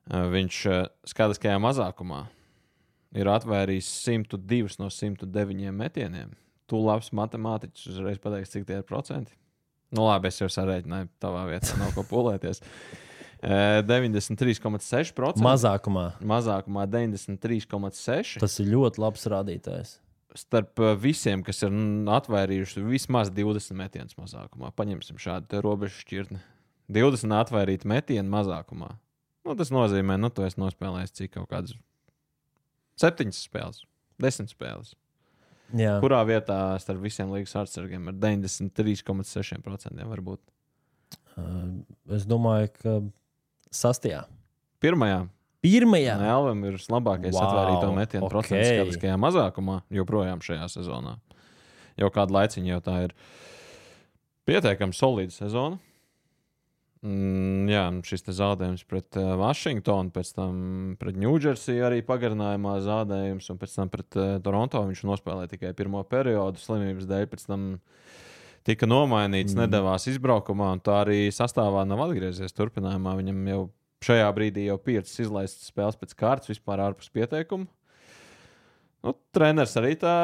viņš 0.09 0.57
skatiskajā 1.05 1.59
mazākumā 1.61 2.25
ir 3.13 3.29
atvērījis 3.29 3.89
102 4.09 4.79
no 4.81 4.89
109 4.89 5.73
metieniem. 5.73 6.33
Tu 6.69 6.81
labs 6.85 7.13
matemātiķis 7.17 7.91
uzreiz 7.95 8.23
pateiksi, 8.23 8.59
cik 8.59 8.69
tie 8.69 8.81
ir 8.81 8.87
procenti. 8.89 9.35
Nu, 9.95 10.05
labi, 10.05 10.29
es 10.29 10.41
jau 10.41 10.51
sarēķināju, 10.53 11.09
tavā 11.23 11.47
vietā 11.49 11.79
nav 11.81 11.95
ko 11.97 12.07
pūlēties. 12.09 12.65
Uh, 13.39 13.85
93,6%. 13.87 15.39
Mazākumā. 15.47 16.09
Mazākumā 16.27 16.89
93,6%. 16.91 18.41
Tas 18.43 18.57
ir 18.59 18.73
ļoti 18.73 18.99
labs 18.99 19.29
rādītājs. 19.31 19.93
starp 20.35 20.83
uh, 20.83 20.97
visiem, 20.99 21.45
kas 21.47 21.63
ir 21.63 21.77
atvairījuši 22.17 22.83
vismaz 22.83 23.31
20 23.31 23.79
metienus 23.79 24.19
mazākumā. 24.19 24.73
Paņemsim 24.75 25.23
šādu 25.23 25.63
robežu 25.63 26.03
šķirtni. 26.03 26.41
20 26.91 27.37
atvairīti 27.39 27.87
metienu 27.87 28.27
mazākumā. 28.33 28.91
Nu, 29.47 29.55
tas 29.55 29.71
nozīmē, 29.71 30.19
ka 30.27 30.33
tu 30.35 30.49
esi 30.49 30.59
nospēlējis 30.59 31.15
cik 31.21 31.37
kaut 31.39 31.49
kādas 31.53 31.79
7 32.99 33.31
spēles, 33.39 33.85
10 34.19 34.51
spēles. 34.51 34.97
Jā, 35.77 35.99
Kurā 36.01 36.23
vietā 36.25 36.59
starp 36.81 37.03
visiem 37.05 37.33
līgas 37.35 37.53
atsargiem 37.61 38.09
ar 38.09 38.17
93,6% 38.17 40.07
var 40.09 40.23
būt? 40.25 40.41
Uh, 41.39 41.83
es 42.17 42.25
domāju, 42.29 42.71
ka 42.79 43.01
sastajā. 43.75 44.23
Pirmajā 44.81 45.27
Pirmajā. 45.65 46.15
Elvam 46.23 46.61
ir 46.69 46.77
labākais 46.79 47.35
wow, 47.35 47.49
atvairīto 47.49 47.89
metienu 47.97 48.23
ok. 48.23 48.29
okay. 48.29 48.35
procents 48.37 48.69
skatiskajā 48.71 49.17
mazākumā, 49.19 49.81
joprojām 49.91 50.43
šajā 50.45 50.69
sezonā. 50.77 51.17
Jau 51.99 52.11
kādu 52.15 52.37
laiciņu 52.37 52.71
jau 52.71 52.79
tā 52.87 52.95
ir 53.09 53.15
pietiekami 54.47 54.95
solīda 54.95 55.35
sezona. 55.35 55.81
Mm, 56.99 57.69
jā, 57.71 57.83
un 57.93 57.99
šis 58.03 58.25
zaudējums 58.35 58.83
pret 58.91 59.19
uh, 59.21 59.37
Vašingtonu, 59.39 60.11
pēc 60.15 60.33
tam 60.35 60.57
pret 60.99 61.19
Ņūdžersiju 61.23 61.85
arī 61.87 62.01
pagarinājumā 62.07 62.73
zaudējums, 62.83 63.47
un 63.53 63.61
pēc 63.61 63.77
tam 63.77 63.93
pret 63.93 64.19
uh, 64.19 64.33
Toronto 64.43 64.83
viņš 64.89 65.05
nospēlēja 65.07 65.53
tikai 65.53 65.71
pirmo 65.79 66.03
periodu 66.11 66.59
slimības 66.59 67.07
dēļ. 67.07 67.29
Pēc 67.31 67.47
tam 67.47 67.69
tika 68.67 68.89
nomainīts, 68.91 69.55
mm. 69.55 69.63
nedavās 69.63 70.09
izbraukumā, 70.11 70.73
un 70.75 70.83
tā 70.83 70.99
arī 71.05 71.29
sastāvā 71.35 71.87
nav 71.87 72.03
atgriezies. 72.09 72.57
Turpinājumā 72.59 73.15
viņam 73.21 73.47
jau 73.53 73.63
šajā 74.09 74.27
brīdī 74.35 74.67
jau 74.67 74.81
piecas 74.83 75.15
izlaistas 75.23 75.71
spēles 75.71 75.99
pēc 76.03 76.19
kārtas, 76.19 76.51
vispār 76.51 76.83
ārpus 76.83 77.15
pieteikuma. 77.15 77.71
Nu, 79.07 79.15
treneris 79.31 79.77
arī 79.79 79.95
tā 79.99 80.17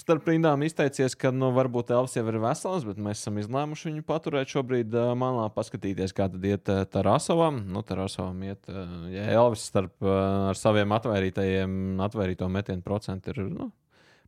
starp 0.00 0.26
rindām 0.28 0.62
izteicies, 0.64 1.14
ka 1.18 1.30
nu, 1.34 1.50
varbūt 1.56 1.92
Elvis 1.92 2.16
jau 2.16 2.24
ir 2.30 2.38
vesels, 2.42 2.86
bet 2.88 3.00
mēs 3.02 3.20
esam 3.20 3.38
izlēmuši 3.42 3.90
viņu 3.90 4.04
paturēt 4.08 4.52
šobrīd 4.54 4.94
uh, 4.96 5.12
malā, 5.18 5.48
paskatīties, 5.52 6.14
kā 6.16 6.30
tad 6.32 6.44
iet 6.48 6.70
uh, 6.72 6.84
Tarasovam. 6.88 7.60
Nu, 7.68 7.84
Tarasovam 7.86 8.40
iet, 8.48 8.62
uh, 8.72 9.08
ja 9.12 9.28
Elvis 9.36 9.66
starp 9.68 9.94
uh, 10.04 10.48
ar 10.52 10.58
saviem 10.58 10.96
atvairītajiem, 10.96 11.74
atvairīto 12.08 12.48
metienu 12.52 12.84
procentu 12.86 13.34
ir 13.34 13.42
nu, 13.50 13.68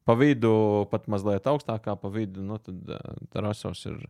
pa 0.04 0.16
vidu, 0.20 0.52
pat 0.92 1.08
mazliet 1.08 1.48
augstākā 1.48 1.96
pa 2.00 2.12
vidu, 2.12 2.44
nu, 2.44 2.60
tad 2.60 2.92
uh, 2.98 3.24
Tarasovs 3.32 3.86
ir. 3.88 4.04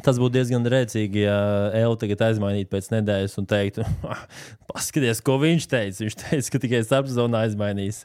Tas 0.00 0.16
būtu 0.16 0.32
diezgan 0.38 0.64
rēcīgi, 0.70 1.26
ja 1.26 1.38
Elu 1.76 1.96
tagad 2.00 2.22
aizmainītu 2.30 2.70
pēc 2.72 2.90
nedēļas 2.94 3.38
un 3.42 3.46
teiktu, 3.50 3.86
paskaties, 4.70 5.22
ko 5.22 5.38
viņš 5.42 5.66
teica. 5.70 6.04
Viņš 6.06 6.20
teica, 6.24 6.52
ka 6.54 6.60
tikai 6.62 6.84
starpzonā 6.86 7.44
aizmainīs. 7.46 8.04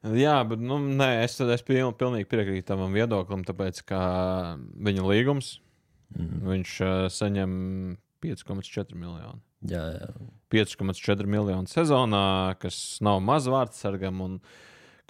Jā, 0.00 0.38
bet 0.48 0.62
nu, 0.64 0.78
nē, 0.80 1.10
es, 1.26 1.34
es 1.44 1.64
piln, 1.66 1.92
pilnīgi 2.00 2.28
piekrītu 2.30 2.70
tam 2.70 2.86
viedoklim, 2.94 3.44
tāpēc 3.44 3.82
ka 3.88 4.00
viņa 4.80 5.04
līgums 5.04 5.58
mm. 6.16 6.38
viņš 6.48 6.76
uh, 6.86 7.04
saņem 7.12 7.52
5,4 8.24 8.96
miljonu. 8.96 9.40
Jā, 9.68 9.82
jā. 9.98 10.08
5,4 10.54 11.28
miljonu 11.28 11.68
sezonā, 11.68 12.56
kas 12.62 12.98
nav 13.04 13.20
maz 13.24 13.48
vārds 13.50 13.80
sargam. 13.82 14.22
Un 14.24 14.40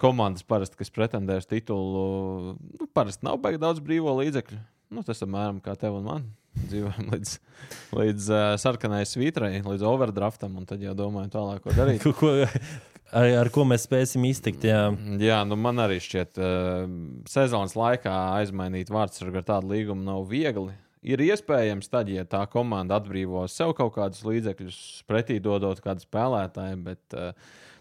komandas 0.01 0.43
parasti, 0.43 0.79
kas 0.79 0.91
pretendē 0.93 1.37
uz 1.39 1.47
titulu, 1.47 2.57
nu, 2.59 2.87
parasti 2.93 3.25
nav 3.27 3.39
baigi 3.41 3.61
daudz 3.61 3.79
brīvo 3.85 4.17
līdzekļu. 4.19 4.59
Nu, 4.91 5.05
tas 5.07 5.23
apmēram 5.23 5.61
kā 5.63 5.77
tev 5.79 6.01
un 6.01 6.07
man. 6.09 6.29
Dzīvojam 6.51 7.13
līdz, 7.13 7.33
līdz 7.95 8.25
uh, 8.33 8.45
sarkanai 8.59 9.05
svītrai, 9.07 9.61
līdz 9.63 9.85
overdraftam, 9.87 10.57
un 10.59 10.67
tad 10.67 10.83
jau 10.83 10.91
domājam 10.99 11.31
tālāk, 11.37 11.61
ko 11.63 11.75
darīt. 11.77 12.03
Ko, 12.19 12.33
ar, 13.11 13.27
ar 13.43 13.49
ko 13.53 13.65
mēs 13.67 13.85
spēsim 13.87 14.25
iztikt? 14.29 14.65
Jā, 14.67 14.89
Jā, 15.21 15.41
nu 15.47 15.57
man 15.59 15.81
arī 15.83 15.99
šķiet, 16.03 16.39
uh, 16.41 16.85
sezonas 17.29 17.75
laikā 17.77 18.13
aizmainīt 18.39 18.91
vārdsargu 18.93 19.41
ar 19.41 19.47
tādu 19.47 19.73
līgumu 19.73 20.05
nav 20.07 20.25
viegli. 20.31 20.73
Ir 21.01 21.21
iespējams, 21.25 21.89
tad, 21.89 22.11
ja 22.13 22.27
tā 22.29 22.43
komanda 22.51 22.99
atbrīvo 23.01 23.47
sev 23.49 23.73
kaut 23.77 23.95
kādus 23.95 24.21
līdzekļus, 24.27 24.81
pretī 25.09 25.39
dodot 25.41 25.81
kādu 25.81 26.03
spēlētāju, 26.05 26.77
bet 26.85 27.17
uh, 27.17 27.31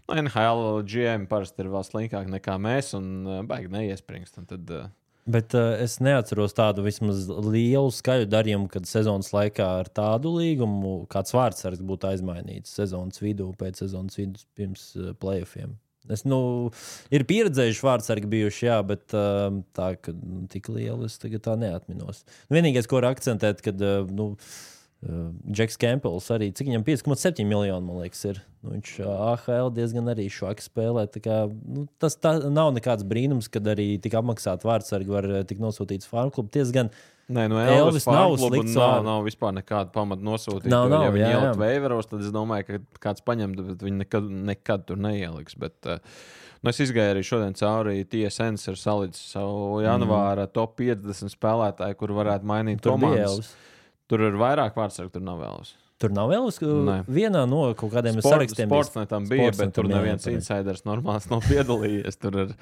no 0.08 0.16
NHL 0.16 0.80
GM 0.88 1.26
parasti 1.28 1.64
ir 1.64 1.72
vēl 1.74 1.84
slinkāk 1.84 2.30
nekā 2.32 2.56
mēs, 2.62 2.94
un 2.96 3.12
uh, 3.26 3.42
baigi 3.46 3.68
neiespringst. 3.74 4.40
Tad, 4.48 4.72
uh, 4.72 4.88
Bet 5.30 5.54
uh, 5.54 5.74
es 5.82 5.98
neatceros 6.02 6.56
tādu 6.56 6.82
vismaz 6.86 7.26
lielu 7.28 7.92
skaļu 7.94 8.26
darījumu, 8.30 8.70
kad 8.72 8.88
sezonas 8.88 9.30
laikā 9.34 9.66
ar 9.82 9.90
tādu 9.94 10.32
līgumu 10.38 10.94
kāds 11.12 11.34
vārdsargs 11.36 11.84
būtu 11.86 12.08
aizmainīts 12.10 12.72
sezonas 12.78 13.22
vidū, 13.22 13.50
pēc 13.60 13.84
sezonas 13.84 14.18
vidus, 14.18 14.48
pirms 14.58 14.90
uh, 14.98 15.12
playoffiem. 15.20 15.76
Es, 16.10 16.24
nu, 16.24 16.40
ir 17.12 17.26
pieredzējuši 17.28 17.84
vārdsargi 17.86 18.30
bijuši, 18.32 18.66
jā, 18.70 18.78
bet 18.88 19.14
uh, 19.14 19.60
tā, 19.76 19.92
ka 20.00 20.14
nu, 20.16 20.46
tik 20.50 20.70
lielu 20.72 21.06
es 21.06 21.18
tagad 21.20 21.44
tā 21.44 21.56
neatminos. 21.60 22.24
Vienīgais, 22.50 22.88
ko 22.88 22.98
var 22.98 23.10
akcentēt, 23.12 23.60
kad 23.66 23.84
uh, 23.84 24.08
nu, 24.08 24.32
Džeks 25.00 25.78
Kempels 25.80 26.26
arī, 26.34 26.50
cik 26.52 26.68
viņam 26.68 26.82
5,7 26.84 27.46
miljoni, 27.48 27.86
man 27.86 28.02
liekas, 28.02 28.20
ir. 28.28 28.42
Nu, 28.60 28.74
viņš 28.74 28.98
AHL 29.08 29.70
diezgan 29.72 30.10
arī 30.12 30.26
švaki 30.28 30.66
spēlē. 30.66 31.06
Kā, 31.24 31.46
nu, 31.48 31.86
tas 32.02 32.18
tā, 32.20 32.34
nav 32.52 32.74
nekāds 32.76 33.06
brīnums, 33.08 33.48
kad 33.52 33.64
arī 33.72 33.94
tik 34.02 34.18
apmaksāti 34.20 34.68
vārdsargi 34.68 35.14
var 35.14 35.28
tikt 35.48 35.64
nosūtīts 35.64 36.10
farmu 36.10 36.34
klubu. 36.36 36.52
Tiesgan 36.52 36.92
Nē, 37.30 37.46
no 37.50 37.60
Elvis 37.62 37.78
Elvis 37.78 38.06
nav 38.10 38.32
nav 38.34 38.36
slikts. 38.42 38.74
Nav, 38.74 38.82
vārds. 38.82 39.06
nav 39.06 39.24
vispār 39.28 39.54
nekāda 39.54 39.92
pamata 39.94 40.26
nosūtīt. 40.26 40.68
Nav, 40.70 40.88
nav, 40.90 41.06
ja 41.06 41.14
viņi 41.14 41.28
ielikt 41.28 41.60
veivaros, 41.60 42.10
tad 42.10 42.24
es 42.26 42.34
domāju, 42.34 42.66
ka 42.66 43.00
kāds 43.06 43.24
paņem, 43.26 43.54
bet 43.70 43.84
viņi 43.86 44.02
nekad, 44.02 44.30
nekad 44.50 44.86
tur 44.88 44.98
neieliks. 45.00 45.54
Bet, 45.60 45.76
uh, 45.86 46.02
nu, 46.58 46.72
es 46.72 46.82
izgāju 46.82 47.14
arī 47.14 47.22
šodien 47.26 47.54
cauri 47.58 48.02
TSN, 48.02 48.58
ir 48.72 48.80
salicis 48.80 49.30
savu 49.36 49.78
janvāra 49.84 50.48
mm. 50.48 50.54
top 50.58 50.74
50 50.82 51.30
spēlētāju, 51.36 51.98
kur 52.02 52.16
varētu 52.18 52.50
mainīt 52.50 52.82
tur 52.82 52.98
bija 52.98 53.14
komandas. 53.14 53.38
Elvis. 53.38 53.54
Tur 54.10 54.26
ir 54.26 54.34
vairāk 54.40 54.74
vārdsargu, 54.74 55.12
tur 55.14 55.22
nav 55.22 55.42
Elvis. 55.46 55.74
Tur 56.00 56.14
nav 56.16 56.30
vēl 56.32 56.46
Nē. 56.86 57.00
vienā 57.12 57.42
no 57.48 57.66
kaut 57.76 57.92
kādiem 57.92 58.16
Sport, 58.18 58.32
sarakstiem. 58.34 58.68
bija- 58.70 58.84
sports 58.84 58.96
netam 58.96 59.26
bija, 59.28 59.50
bet 59.52 59.74
tur 59.74 59.84
Sportsnetam, 59.84 59.90
neviens 59.92 60.26
insiders 60.32 60.82
normāls 60.88 61.28
nav 61.30 61.44
piedalījies. 61.50 62.16
Tur 62.18 62.38
ir 62.46 62.54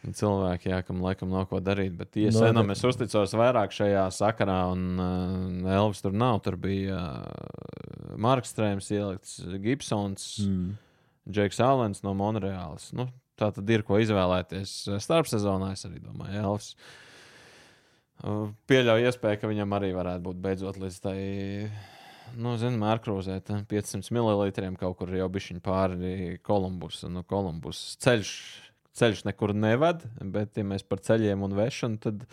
Cilvēki, 0.00 0.70
jā, 0.72 0.78
kam 0.86 1.02
laikam 1.04 1.28
nav 1.28 1.44
ko 1.50 1.58
darīt, 1.60 1.92
bet 1.92 2.16
ISNam 2.16 2.54
no, 2.56 2.72
es 2.72 2.80
uzticos 2.88 3.34
vairāk 3.36 3.68
šajā 3.76 4.06
sakarā, 4.16 4.72
un 4.72 4.96
uh, 4.96 5.74
Elvis 5.76 6.00
tur 6.00 6.16
nav. 6.16 6.38
Tur 6.40 6.56
bija 6.56 6.96
uh, 6.96 8.16
Marks 8.16 8.54
Strēms, 8.54 8.88
ielikts 8.96 9.36
Gibsons, 9.60 10.24
mm. 10.40 10.72
Džeks 11.28 11.60
Alens 11.60 12.00
no 12.02 12.14
Monreāls. 12.16 12.94
Nu, 12.96 13.10
tā 13.36 13.52
tad 13.52 13.68
ir 13.68 13.84
ko 13.84 14.00
izvēlēties 14.00 14.72
starpsezonā, 15.04 15.74
es 15.76 15.84
arī 15.84 16.00
domāju, 16.00 16.46
Elvis. 16.46 16.72
Uh, 16.72 17.09
pieļauju 18.70 19.08
iespēju, 19.08 19.40
ka 19.40 19.50
viņam 19.50 19.76
arī 19.78 19.92
varētu 19.96 20.24
būt 20.26 20.40
beidzot 20.44 20.80
līdz 20.80 20.98
tai 21.04 21.18
nu, 22.36 22.54
zinām, 22.60 22.82
mērkrūzēt 22.84 23.52
500 23.70 24.12
ml 24.14 24.74
kaut 24.78 24.98
kur 24.98 25.14
jau 25.14 25.28
bišķiņ 25.32 25.62
pāri 25.64 26.40
Kolumbus. 26.46 27.02
Nu, 27.08 27.24
Kolumbus 27.26 27.96
ceļš 28.04 28.34
ceļš 29.00 29.24
nekur 29.28 29.54
neved, 29.56 30.02
bet, 30.34 30.56
ja 30.58 30.66
mēs 30.66 30.84
par 30.86 31.00
ceļiem 31.04 31.46
un 31.46 31.54
vešanu, 31.58 32.00
tad 32.02 32.26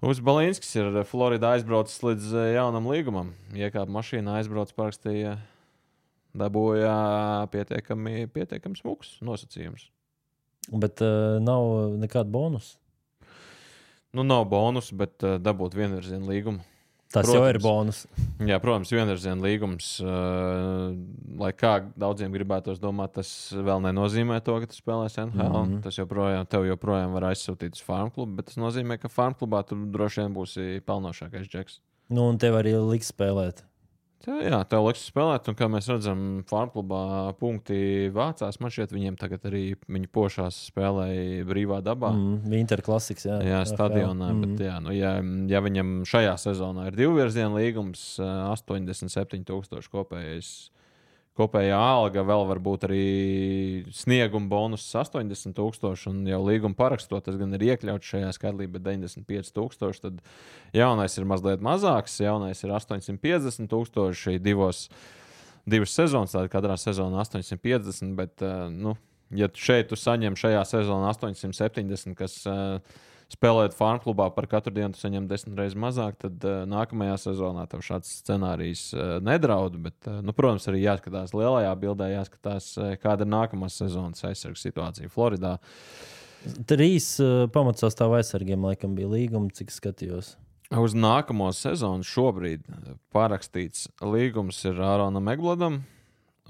Uz 0.00 0.16
Balinskis 0.24 0.70
ir 0.80 0.94
Floridā 1.04 1.50
aizbraucis 1.58 1.98
līdz 2.00 2.30
eh, 2.32 2.44
jaunam 2.54 2.86
līgumam. 2.88 3.34
Iekāpa 3.52 3.92
mašīnā, 3.92 4.38
aizbraucis, 4.40 4.72
parakstīja, 4.72 5.34
dabūja 6.40 6.94
pietiekami, 7.52 8.24
pietiekami 8.32 8.80
smuks 8.80 9.18
nosacījums. 9.20 9.90
Bet 10.72 11.04
uh, 11.04 11.36
nav 11.44 11.98
nekāda 12.00 12.32
bonusa. 12.32 12.78
Nu, 14.16 14.26
nav 14.26 14.44
bonusa, 14.50 14.96
bet 14.98 15.22
uh, 15.22 15.38
dabūt 15.42 15.76
vienvirzienu 15.78 16.30
līgumu. 16.30 16.64
Tas 17.10 17.26
protams, 17.26 17.34
jau 17.34 17.46
ir 17.50 17.58
bonus. 17.58 18.00
Jā, 18.46 18.60
protams, 18.62 18.90
vienvirziena 18.94 19.42
līgums. 19.42 19.86
Uh, 19.98 20.92
lai 21.42 21.50
kā 21.58 21.72
daudziem 21.98 22.30
gribētos 22.34 22.78
domāt, 22.82 23.16
tas 23.16 23.32
vēl 23.50 23.82
nenozīmē 23.88 24.38
to, 24.46 24.60
ka 24.62 24.70
tu 24.70 24.78
spēlēsi 24.78 25.24
NHL. 25.24 25.48
Mm 25.48 25.72
-hmm. 25.72 25.80
Tas 25.86 25.98
joprojām, 25.98 26.46
tev 26.46 26.68
joprojām 26.68 27.16
var 27.16 27.32
aizsūtīt 27.32 27.74
uz 27.74 27.82
farm 27.82 28.14
klubu, 28.14 28.36
bet 28.38 28.46
tas 28.46 28.60
nozīmē, 28.62 28.98
ka 28.98 29.08
farm 29.08 29.34
klubā 29.34 29.64
tu 29.66 29.74
droši 29.74 30.20
vien 30.20 30.34
būsi 30.34 30.80
pelnošākais 30.86 31.50
džeks. 31.50 31.80
Nu, 32.08 32.28
un 32.28 32.38
tev 32.38 32.54
arī 32.54 32.78
liks 32.78 33.10
spēlēt. 33.10 33.64
Tā, 34.20 34.34
jā, 34.44 34.58
tev 34.68 34.84
liekas 34.84 35.06
spēlēt, 35.08 35.46
un 35.48 35.56
kā 35.56 35.66
mēs 35.72 35.86
redzam, 35.88 36.24
Farmklubā 36.48 37.30
punkti 37.40 38.10
vācās. 38.12 38.58
Man 38.60 38.72
šķiet, 38.74 38.92
viņiem 38.92 39.16
tagad 39.20 39.46
arī 39.48 39.62
viņi 39.88 40.10
pošās 40.12 40.58
spēlēja 40.68 41.46
brīvā 41.48 41.78
dabā. 41.84 42.10
Mm, 42.12 42.52
Interklasiks, 42.60 43.24
jā. 43.30 43.38
Jā, 43.48 43.62
stadionā. 43.68 44.28
Mm. 44.34 44.42
Bet, 44.44 44.66
jā, 44.68 44.76
nu, 44.84 44.92
ja, 44.92 45.14
ja 45.48 45.62
viņam 45.64 46.02
šajā 46.10 46.36
sezonā 46.42 46.90
ir 46.90 47.00
divu 47.00 47.16
virzienu 47.16 47.56
līgums, 47.56 48.04
87,000 48.20 49.88
kopējais 49.94 50.52
kopējā 51.40 51.76
alga, 51.76 52.24
vēl 52.26 52.46
varbūt 52.50 52.86
arī 52.88 53.04
snieguma 53.96 54.50
bonus 54.50 54.84
80,000, 54.96 56.06
un 56.10 56.22
jau 56.28 56.40
līguma 56.44 56.76
parakstot, 56.78 57.24
tas 57.26 57.38
gan 57.40 57.56
ir 57.56 57.66
iekļauts 57.70 58.12
šajā 58.12 58.32
skaidrībā, 58.36 58.76
bet 58.78 58.86
95,000. 58.86 60.00
Tad 60.04 60.20
jaunais 60.76 61.16
ir 61.16 61.28
mazliet 61.28 61.64
mazāks, 61.64 62.18
jaunais 62.22 62.60
ir 62.64 62.74
850,000 62.76 64.38
divos. 64.44 64.88
Divas 65.70 65.92
sezonas, 65.92 66.32
tāda 66.32 66.48
katrā 66.50 66.74
sezonā 66.80 67.20
850, 67.20 68.14
bet, 68.16 68.42
nu, 68.72 68.94
ja 69.36 69.46
šeit 69.52 69.90
tu 69.90 69.98
saņem 70.00 70.38
šajā 70.40 70.62
sezonā 70.66 71.12
870, 71.12 72.16
kas 72.18 72.38
uh, 72.48 72.80
spēlēt 73.30 73.76
farm 73.76 74.00
klubā 74.02 74.28
par 74.34 74.48
katru 74.50 74.72
dienu 74.74 74.98
saņem 74.98 75.28
desmit 75.30 75.58
reizes 75.58 75.78
mazāk, 75.78 76.18
tad 76.22 76.44
uh, 76.46 76.62
nākamajā 76.68 77.16
sezonā 77.28 77.66
tev 77.70 77.84
šāds 77.86 78.12
scenārijs 78.20 78.88
uh, 78.96 79.16
nedraud. 79.24 79.78
Bet, 79.86 79.96
uh, 80.06 80.20
nu, 80.24 80.34
protams, 80.36 80.66
arī 80.70 80.82
jāskatās 80.84 81.34
lielajā 81.36 81.72
bildē, 81.82 82.10
jāskatās, 82.16 82.72
uh, 82.80 82.94
kāda 83.02 83.26
ir 83.26 83.32
nākamā 83.36 83.70
sezonas 83.72 84.26
aizsardzības 84.26 84.66
situācija 84.66 85.12
Floridā. 85.12 85.56
Trīs 86.68 87.12
uh, 87.22 87.46
pamatsastāvā 87.52 88.22
aizsargiem 88.22 88.64
laikam 88.70 88.96
bija 88.98 89.10
līgumi, 89.12 89.52
cik 89.56 89.74
skatījos. 89.74 90.34
Uz 90.70 90.94
nākamo 90.94 91.48
sezonu 91.50 92.06
šobrīd 92.06 92.62
parakstīts 93.10 93.88
līgums 94.06 94.60
ir 94.70 94.78
Āronam 94.86 95.26
Eglodam 95.32 95.80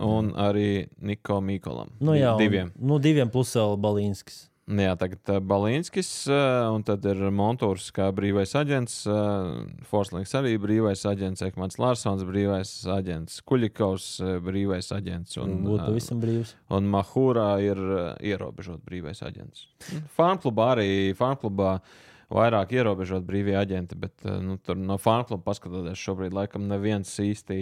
un 0.01 0.35
arī 0.37 0.91
Niko 1.01 1.41
Mikolam. 1.45 1.95
Nu, 2.01 2.13
jā, 2.17 2.35
diviem. 2.41 2.69
Un, 2.77 2.91
nu, 2.93 3.01
diviem 3.01 3.33
plus 3.33 3.55
vēl 3.57 3.77
Balīnskis. 3.81 4.50
Jā, 4.71 4.93
tagad 4.95 5.31
uh, 5.33 5.39
Balinskis, 5.43 6.09
uh, 6.31 6.69
un 6.71 6.85
tad 6.87 7.03
ir 7.11 7.19
Montūrs 7.35 7.89
kā 7.95 8.07
brīvais 8.15 8.53
aģents, 8.55 9.01
uh, 9.11 9.65
Forslings 9.91 10.35
arī 10.39 10.53
brīvais 10.63 11.03
aģents, 11.11 11.43
Ekmans 11.49 11.81
Lārsons 11.81 12.23
brīvais 12.29 12.71
aģents, 12.95 13.41
Kuļikovs 13.51 14.11
brīvais 14.47 14.93
aģents. 14.95 15.41
Un, 15.43 15.57
Būtu 15.67 15.89
pavisam 15.89 16.21
brīvs. 16.23 16.55
Un 16.77 16.87
Mahūrā 16.93 17.49
ir 17.67 17.81
ierobežot 18.31 18.85
brīvais 18.87 19.25
aģents. 19.27 19.67
Farmklubā 20.15 20.69
arī 20.77 20.91
farmklubā 21.19 21.79
vairāk 22.31 22.77
ierobežot 22.77 23.27
brīvie 23.27 23.57
aģenti, 23.59 23.99
bet 23.99 24.23
nu, 24.45 24.55
tur 24.63 24.79
no 24.79 25.01
farmkluba 25.03 25.43
paskatoties 25.51 25.99
šobrīd 25.99 26.37
laikam 26.37 26.71
neviens 26.71 27.11
īsti 27.19 27.59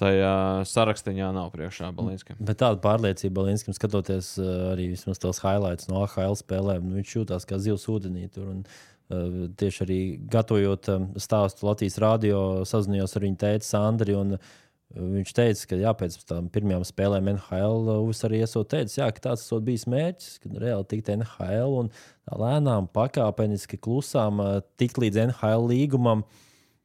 tajā 0.00 0.64
sarakstā 0.68 1.12
nav 1.14 1.52
priekšā 1.54 1.90
Balinskam. 1.94 2.38
Bet 2.42 2.60
tāda 2.62 2.80
pārliecība 2.82 3.42
Balinskam, 3.42 3.76
skatoties 3.76 4.34
uh, 4.40 4.72
arī 4.72 4.90
vismaz 4.94 5.20
tos 5.22 5.42
highlights 5.44 5.88
no 5.90 6.02
AHL 6.04 6.36
spēlēm, 6.40 6.88
nu, 6.88 6.98
viņš 6.98 7.14
jūtas 7.18 7.46
kā 7.48 7.60
zivs 7.62 7.86
ūdenī. 7.90 8.26
Tur, 8.34 8.50
un, 8.50 8.64
uh, 8.64 9.46
tieši 9.60 9.86
arī 9.86 10.00
gatavojot 10.32 10.90
um, 10.94 11.08
stāstu 11.20 11.68
Latvijas 11.68 12.00
rādio, 12.02 12.38
sazinājos 12.68 13.16
ar 13.16 13.26
viņu 13.28 13.40
tēti 13.46 13.70
Sandri. 13.70 14.18
Un, 14.18 14.38
Viņš 14.94 15.30
teica, 15.34 15.64
ka 15.66 15.76
jā, 15.80 15.90
pēc 15.98 16.14
tam 16.28 16.44
pirmajām 16.54 16.84
spēlēm 16.86 17.30
NHL 17.32 17.88
Uvis 17.96 18.20
arī 18.28 18.44
esot 18.44 18.68
teicis, 18.70 19.00
jā, 19.00 19.08
ka 19.10 19.24
tāds 19.24 19.42
esot 19.42 19.64
bijis 19.66 19.88
mērķis, 19.90 20.36
kad 20.44 20.60
reāli 20.62 20.86
tikt 20.92 21.08
NHL 21.16 21.74
un 21.80 21.88
lēnām, 22.30 22.86
pakāpeniski, 22.94 23.80
klusām 23.82 24.38
tikt 24.78 25.00
līdz 25.02 25.24
NHL 25.24 25.66
līgumam. 25.72 26.22
Uh, 26.22 26.44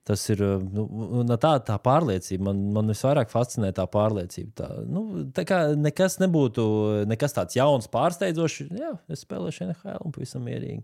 Tas 0.09 0.23
ir 0.33 0.39
nu, 0.41 1.21
tā, 1.37 1.51
tā 1.61 1.75
pārliecība. 1.85 2.47
Man, 2.47 2.61
man 2.73 2.89
visvairāk 2.89 3.29
fascinē 3.29 3.69
tā 3.77 3.83
pārliecība. 3.93 4.53
Tā, 4.57 4.69
nu, 4.89 5.03
tā 5.35 5.43
kā 5.45 5.59
nekas 5.77 6.17
nebūtu 6.23 6.63
nekas 7.09 7.35
tāds 7.35 7.57
jauns, 7.59 7.85
pārsteidzošs. 7.93 8.71
Jā, 8.73 8.95
es 9.13 9.21
spēlēšu 9.27 9.67
NHL 9.67 9.99
un 10.07 10.15
pavisam 10.15 10.47
mierīgi. 10.49 10.81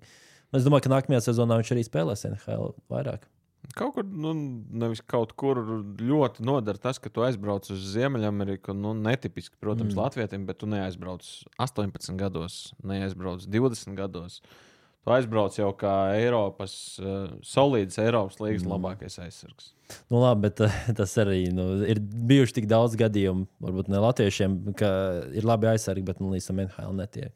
Es 0.53 0.67
domāju, 0.67 0.85
ka 0.85 0.91
nākamajā 0.93 1.23
sezonā 1.25 1.57
viņš 1.57 1.71
arī 1.73 1.85
spēlēs 1.87 2.27
NHL 2.29 2.75
vairāk. 2.93 3.25
Kaut 3.73 3.95
kur, 3.95 4.05
nu, 4.05 4.35
nevis 4.77 5.01
kaut 5.01 5.33
kur 5.33 5.57
ļoti 5.97 6.45
nodara 6.45 6.77
tas, 6.83 7.01
ka 7.01 7.09
tu 7.09 7.25
aizbrauc 7.25 7.65
uz 7.73 7.81
Ziemeļameriku. 7.95 8.77
Nu, 8.77 8.93
netipiski, 8.93 9.57
protams, 9.57 9.95
mm. 9.95 10.03
Latvijam, 10.03 10.45
bet 10.45 10.61
tu 10.61 10.69
neaizbrauc 10.69 11.25
18 11.65 12.13
gados, 12.21 12.61
neaizbrauc 12.85 13.49
20 13.49 13.97
gados. 13.97 14.37
Uh, 14.45 14.61
Tu 15.05 15.13
aizbrauc 15.13 15.53
jau 15.53 15.69
kā 15.77 15.93
Eiropas, 16.17 16.71
uh, 16.97 17.27
solīds 17.45 17.99
Eiropas 18.01 18.39
līnijas 18.41 18.63
mm. 18.65 18.71
labākais 18.73 19.19
aizsargs. 19.21 19.67
Nu, 20.09 20.17
labi, 20.17 20.47
bet 20.47 20.63
uh, 20.65 20.77
tas 20.97 21.13
arī 21.21 21.43
nu, 21.53 21.67
ir 21.85 22.01
bijuši 22.01 22.55
tik 22.57 22.69
daudz 22.71 22.97
gadījumu, 22.97 23.45
varbūt 23.61 23.91
ne 23.93 24.01
latviešiem, 24.01 24.55
ka 24.79 24.89
ir 25.37 25.45
labi 25.45 25.69
aizsargi, 25.75 26.07
bet 26.09 26.23
nu, 26.23 26.31
līdz 26.33 26.49
tam 26.49 26.63
NHL 26.65 26.97
netiek. 26.97 27.35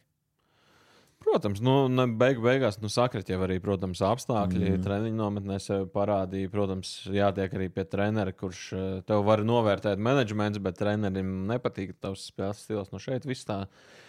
Protams, 1.20 1.62
nu, 1.62 1.76
beig, 2.18 2.42
beigās 2.42 2.80
nu, 2.82 2.90
sakrit 2.90 3.30
jau 3.30 3.38
arī 3.46 3.60
protams, 3.62 4.02
apstākļi. 4.08 4.66
Mm. 4.72 4.84
Treniņu 4.88 5.20
nometnē 5.20 5.62
sev 5.62 5.86
parādīja. 5.94 6.50
Protams, 6.50 6.96
jātiek 7.14 7.54
arī 7.54 7.70
pie 7.76 7.86
trenera, 7.86 8.34
kurš 8.34 8.66
uh, 8.74 8.92
tev 9.06 9.28
var 9.30 9.46
novērtēt 9.46 10.02
menedžments, 10.02 10.58
bet 10.64 10.82
trenerim 10.82 11.44
nepatīk 11.52 12.00
tavs 12.02 12.32
spēles 12.32 12.66
stils. 12.66 12.90
Nu, 12.96 13.04
šeit 13.04 13.30
viss 13.30 13.46
tā 13.46 13.66
ir 13.66 14.08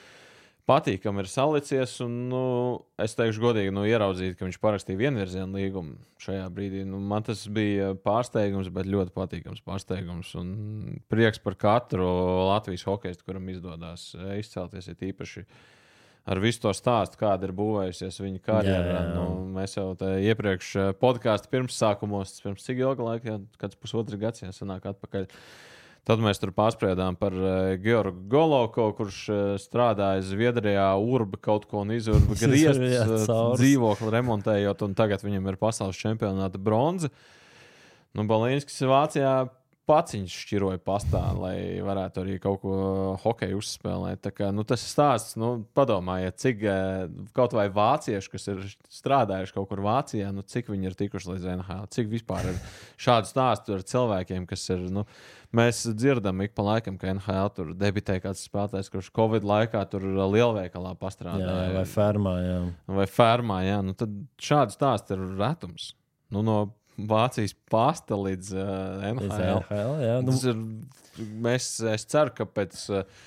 patīkami 0.70 1.24
ir 1.24 1.30
salicies. 1.30 1.96
Un, 2.04 2.14
nu, 2.30 2.42
es 3.02 3.16
teikšu, 3.18 3.42
godīgi, 3.42 3.72
nu, 3.74 3.84
ieraudzīt, 3.88 4.36
ka 4.38 4.46
viņš 4.46 4.60
parakstīja 4.62 5.00
vienvirzienu 5.00 5.58
līgumu 5.58 5.96
šajā 6.22 6.46
brīdī. 6.54 6.84
Nu, 6.88 7.00
man 7.02 7.26
tas 7.26 7.42
bija 7.50 7.92
pārsteigums, 8.04 8.70
bet 8.74 8.88
ļoti 8.90 9.14
patīkams 9.16 9.64
pārsteigums. 9.66 10.32
Un 10.40 10.54
prieks 11.10 11.42
par 11.42 11.58
katru 11.60 12.06
Latvijas 12.50 12.86
hokeistu, 12.88 13.26
kuram 13.26 13.50
izdodas 13.52 14.10
izcelties, 14.38 14.90
ir 14.92 15.12
īpaši. 15.12 15.46
Ar 16.30 16.36
visu 16.36 16.60
to 16.60 16.70
stāstu, 16.76 17.16
kāda 17.18 17.48
ir 17.48 17.54
būvējusies 17.56 18.20
viņa 18.20 18.42
karjerā. 18.44 18.98
Nu, 19.14 19.24
mēs 19.56 19.78
jau 19.78 19.94
iepriekš 19.96 20.68
eh, 20.76 20.90
podkāstu 21.00 21.48
pirmsākumos, 21.50 22.34
pirms 22.44 22.66
cik 22.66 22.82
ilga 22.84 23.06
laika, 23.06 23.38
kāds 23.58 23.78
pusotrs 23.80 24.20
gads 24.20 24.44
jau 24.44 24.52
senāk 24.54 24.84
atpakaļ. 24.92 25.24
Uh, 25.24 25.69
Tad 26.08 26.22
mēs 26.24 26.40
tur 26.40 26.50
pārspriedām 26.56 27.16
par 27.20 27.34
uh, 27.36 27.74
Georgu 27.82 28.24
Golovko, 28.32 28.88
kurš 28.96 29.18
uh, 29.28 29.40
strādāja 29.60 30.24
Zviedrijā, 30.24 30.88
urba 30.96 31.38
kaut 31.42 31.66
ko 31.68 31.82
un 31.84 31.92
izurba 31.94 32.36
griezt, 32.40 32.80
uh, 32.80 33.52
dzīvokli 33.60 34.12
remontējot, 34.16 34.86
un 34.86 34.96
tagad 34.96 35.24
viņam 35.26 35.52
ir 35.52 35.60
pasaules 35.60 36.00
čempionāta 36.00 36.60
bronza. 36.60 37.12
Nu, 38.16 38.24
Balīnskis 38.26 38.80
Vācijā 38.90 39.34
paciņš 39.90 40.36
šķiroja 40.44 40.80
pastā, 40.86 41.22
lai 41.34 41.56
varētu 41.84 42.22
arī 42.22 42.36
kaut 42.42 42.60
ko 42.62 42.74
hokeju 43.24 43.58
uzspēlēt. 43.58 44.22
Tā 44.22 44.32
kā, 44.34 44.52
nu, 44.54 44.62
tas 44.68 44.84
stāsts, 44.86 45.34
nu, 45.40 45.52
padomājiet, 45.76 46.38
cik 46.38 46.62
eh, 46.70 47.04
kaut 47.36 47.56
vai 47.58 47.66
vācieši, 47.74 48.32
kas 48.32 48.48
ir 48.52 48.62
strādājuši 49.00 49.56
kaut 49.56 49.68
kur 49.72 49.82
Vācijā, 49.84 50.30
nu, 50.34 50.46
cik 50.46 50.70
viņi 50.70 50.90
ir 50.90 50.98
tikuši 51.02 51.34
līdz 51.34 51.50
NHL, 51.56 51.90
cik 51.96 52.10
vispār 52.14 52.52
ir 52.52 52.62
šādu 53.00 53.30
stāstu 53.32 53.76
ar 53.76 53.86
cilvēkiem, 53.92 54.48
kas 54.50 54.68
ir. 54.72 54.88
Nu, 54.94 55.06
Mēs 55.50 55.80
dzirdam 55.98 56.44
ik 56.44 56.52
pa 56.54 56.62
laikam, 56.62 56.94
ka 56.94 57.08
NHL 57.10 57.48
tur 57.56 57.70
debitē 57.74 58.20
kāds 58.22 58.44
spēlētājs, 58.46 58.86
kurš 58.92 59.08
Covid 59.16 59.42
laikā 59.42 59.80
tur 59.90 60.04
lielveikalā 60.06 60.92
pastrādāja. 61.00 61.64
Jā, 61.66 61.72
vai 61.74 61.86
fermā. 61.90 62.34
Jā. 62.44 62.60
Vai 63.00 63.06
fermā, 63.10 63.56
jā. 63.66 63.80
Nu, 63.82 63.96
tad 63.98 64.14
šādi 64.38 64.76
stāsti 64.76 65.16
ir 65.16 65.24
retums. 65.40 65.88
Nu, 66.30 66.44
no 66.46 66.60
Vācijas 67.08 67.54
pasta 67.70 68.18
līdz 68.18 68.52
uh, 68.56 68.70
NHL. 69.12 69.60
NHL, 69.60 69.94
jā. 70.04 70.16
Nu, 70.24 70.32
Tas 70.32 70.46
ir, 70.50 70.62
mēs, 71.46 71.68
es 71.94 72.06
ceru, 72.10 72.34
ka 72.36 72.46
pēc 72.48 72.82
uh, 72.92 73.22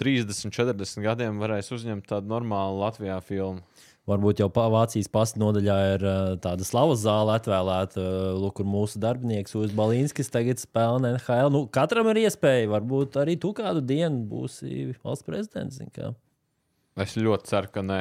30, 0.00 0.54
40 0.54 1.04
gadiem 1.04 1.42
varēs 1.42 1.72
uzņemt 1.74 2.06
tādu 2.08 2.30
normālu 2.30 2.80
Latvijā 2.84 3.18
filmu. 3.24 3.64
Varbūt 4.08 4.38
jau 4.40 4.48
Vācijas 4.48 5.10
pasta 5.12 5.40
nodaļā 5.42 5.78
ir 5.94 6.04
uh, 6.06 6.30
tāda 6.40 6.64
slavas 6.64 7.02
zāle 7.02 7.34
atvēlēta, 7.36 8.00
uh, 8.00 8.38
lūk, 8.40 8.54
kur 8.60 8.68
mūsu 8.68 9.02
darbinieks 9.02 9.52
Uzs 9.58 9.74
Balīnskis 9.76 10.32
tagad 10.32 10.62
spēlē 10.62 11.12
NHL. 11.12 11.52
Nu, 11.52 11.66
katram 11.68 12.08
ir 12.14 12.22
iespēja, 12.22 12.70
varbūt 12.72 13.20
arī 13.20 13.36
tu 13.40 13.52
kādu 13.56 13.84
dienu 13.84 14.24
būsi 14.30 14.94
valsts 15.02 15.28
prezidents. 15.28 15.76
zini 15.76 15.92
kā. 15.92 16.14
Es 16.98 17.14
ļoti 17.18 17.46
ceru, 17.46 17.70
ka 17.70 17.82
nē. 17.86 17.98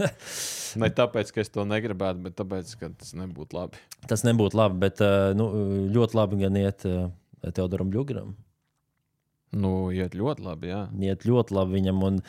ne 0.80 0.90
tāpēc, 0.94 1.32
ka 1.34 1.42
es 1.42 1.50
to 1.50 1.64
negribētu, 1.66 2.22
bet 2.28 2.36
tāpēc, 2.38 2.76
ka 2.78 2.92
tas 3.00 3.14
nebūtu 3.18 3.58
labi. 3.58 3.80
Tas 4.10 4.22
nebūtu 4.26 4.58
labi, 4.60 4.78
bet 4.84 5.02
uh, 5.02 5.32
nu, 5.36 5.48
ļoti 5.90 6.18
labi 6.18 6.38
gan 6.44 6.58
iet 6.60 6.86
uh, 6.86 7.08
Teodoram 7.42 7.90
Bļugram. 7.90 8.36
Nu, 9.58 9.72
iet 9.90 10.14
ļoti 10.14 10.46
labi. 10.46 10.70
Jā. 10.70 10.84
Iet 11.10 11.26
ļoti 11.26 11.56
labi 11.56 11.80
viņam. 11.80 12.04
Un 12.06 12.20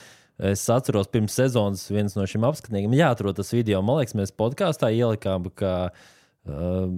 es 0.51 0.63
atceros, 0.73 1.11
pirms 1.13 1.37
sezonas 1.37 1.85
viens 1.93 2.17
no 2.17 2.25
šiem 2.25 2.47
apskatniekiem, 2.49 2.97
jāatrod 2.97 3.37
tas 3.37 3.53
video, 3.53 3.83
man 3.85 4.01
liekas, 4.01 4.17
mēs 4.17 4.33
podkāstā 4.33 4.89
ielikām, 4.97 5.51
ka. 5.53 5.75
Uh, 6.41 6.89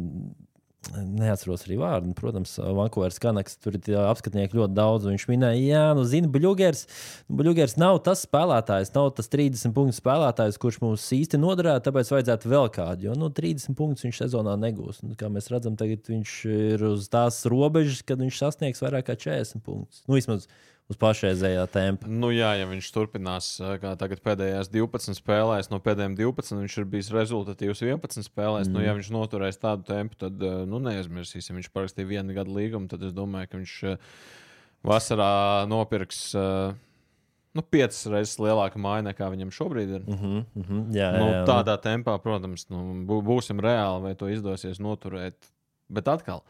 Neatceros 0.92 1.64
arī 1.64 1.78
vārdu. 1.80 2.12
Protams, 2.18 2.58
Vankūveras 2.60 3.20
kanaks 3.24 3.56
tur 3.64 3.78
ir 3.78 3.96
apskatnieki 4.04 4.58
ļoti 4.60 4.76
daudz. 4.76 5.08
Viņš 5.08 5.26
minēja, 5.30 5.62
jā, 5.64 5.84
nu, 5.98 6.04
zina, 6.08 6.30
Bluegers. 6.32 6.84
Bluegers 7.32 7.78
nav 7.80 8.02
tas 8.06 8.26
spēlētājs, 8.28 8.92
nav 8.96 9.14
tas 9.18 9.32
30 9.32 9.74
punktu 9.76 9.98
spēlētājs, 9.98 10.60
kurš 10.62 10.82
mums 10.84 11.08
īsti 11.16 11.40
noderētu, 11.40 11.86
tāpēc 11.88 12.12
vajadzētu 12.14 12.52
vēl 12.52 12.70
kādu. 12.76 13.08
Jo 13.08 13.16
nu, 13.20 13.32
30 13.34 13.80
punktus 13.80 14.08
viņš 14.08 14.22
sezonā 14.26 14.58
negūs. 14.60 15.02
Un, 15.08 15.16
kā 15.20 15.32
mēs 15.32 15.50
redzam, 15.54 15.80
tagad 15.80 16.12
viņš 16.12 16.36
ir 16.52 16.86
uz 16.92 17.08
tās 17.14 17.40
robežas, 17.50 18.04
kad 18.04 18.22
viņš 18.22 18.44
sasniegs 18.44 18.84
vairāk 18.84 19.08
kā 19.08 19.18
40 19.28 19.64
punktus. 19.64 20.04
Nu, 20.08 20.20
vismaz 20.20 20.50
uz 20.92 20.98
pašreizējā 21.00 21.64
tempa. 21.72 22.08
Nu, 22.08 22.30
jā, 22.36 22.52
ja 22.60 22.66
viņš 22.70 22.90
turpinās, 22.94 23.50
kā 23.82 23.94
tagad 23.98 24.22
pēdējās 24.26 24.70
12 24.74 25.16
spēlēs, 25.18 25.70
no 25.72 25.80
pēdējiem 25.80 26.16
12 26.20 26.60
viņš 26.60 26.78
ir 26.78 26.86
bijis 26.86 27.12
rezultatīvs 27.16 27.82
11 27.82 28.28
spēlēs. 28.28 28.68
Mm. 28.68 28.74
Nu, 28.74 28.82
ja 28.84 28.94
viņš 28.94 29.10
noturēs 29.16 29.58
tādu 29.62 29.84
tempu, 29.88 30.16
tad 30.20 30.40
nu, 30.68 30.80
neaizmirsīsim. 30.84 31.56
Viņš 31.60 31.70
parakstīja 31.74 32.08
vienu 32.08 32.34
gadu 32.36 32.54
līgumu, 32.58 32.88
tad 32.92 33.04
es 33.04 33.14
domāju, 33.16 33.48
ka 33.52 33.58
viņš 33.62 33.76
vasarā 34.84 35.66
nopirks. 35.72 36.34
Nu, 37.54 37.62
piecas 37.62 38.00
reizes 38.10 38.40
lielāka 38.42 38.80
māja 38.82 39.04
nekā 39.06 39.28
viņam 39.30 39.52
šobrīd 39.54 39.90
ir. 40.00 40.04
Mm 40.10 40.18
-hmm, 40.18 40.46
mm 40.56 40.64
-hmm, 40.68 40.84
jā, 40.98 41.10
Nu, 41.20 41.26
jā, 41.30 41.34
jā. 41.38 41.46
tādā 41.46 41.76
tempā, 41.78 42.18
protams, 42.22 42.66
nu, 42.70 43.06
bū- 43.06 43.22
būsim 43.22 43.62
reāli, 43.62 44.02
vai 44.02 44.16
to 44.16 44.26
izdosies 44.28 44.80
noturēt. 44.82 45.36
Bet 45.90 46.08
atkal, 46.08 46.42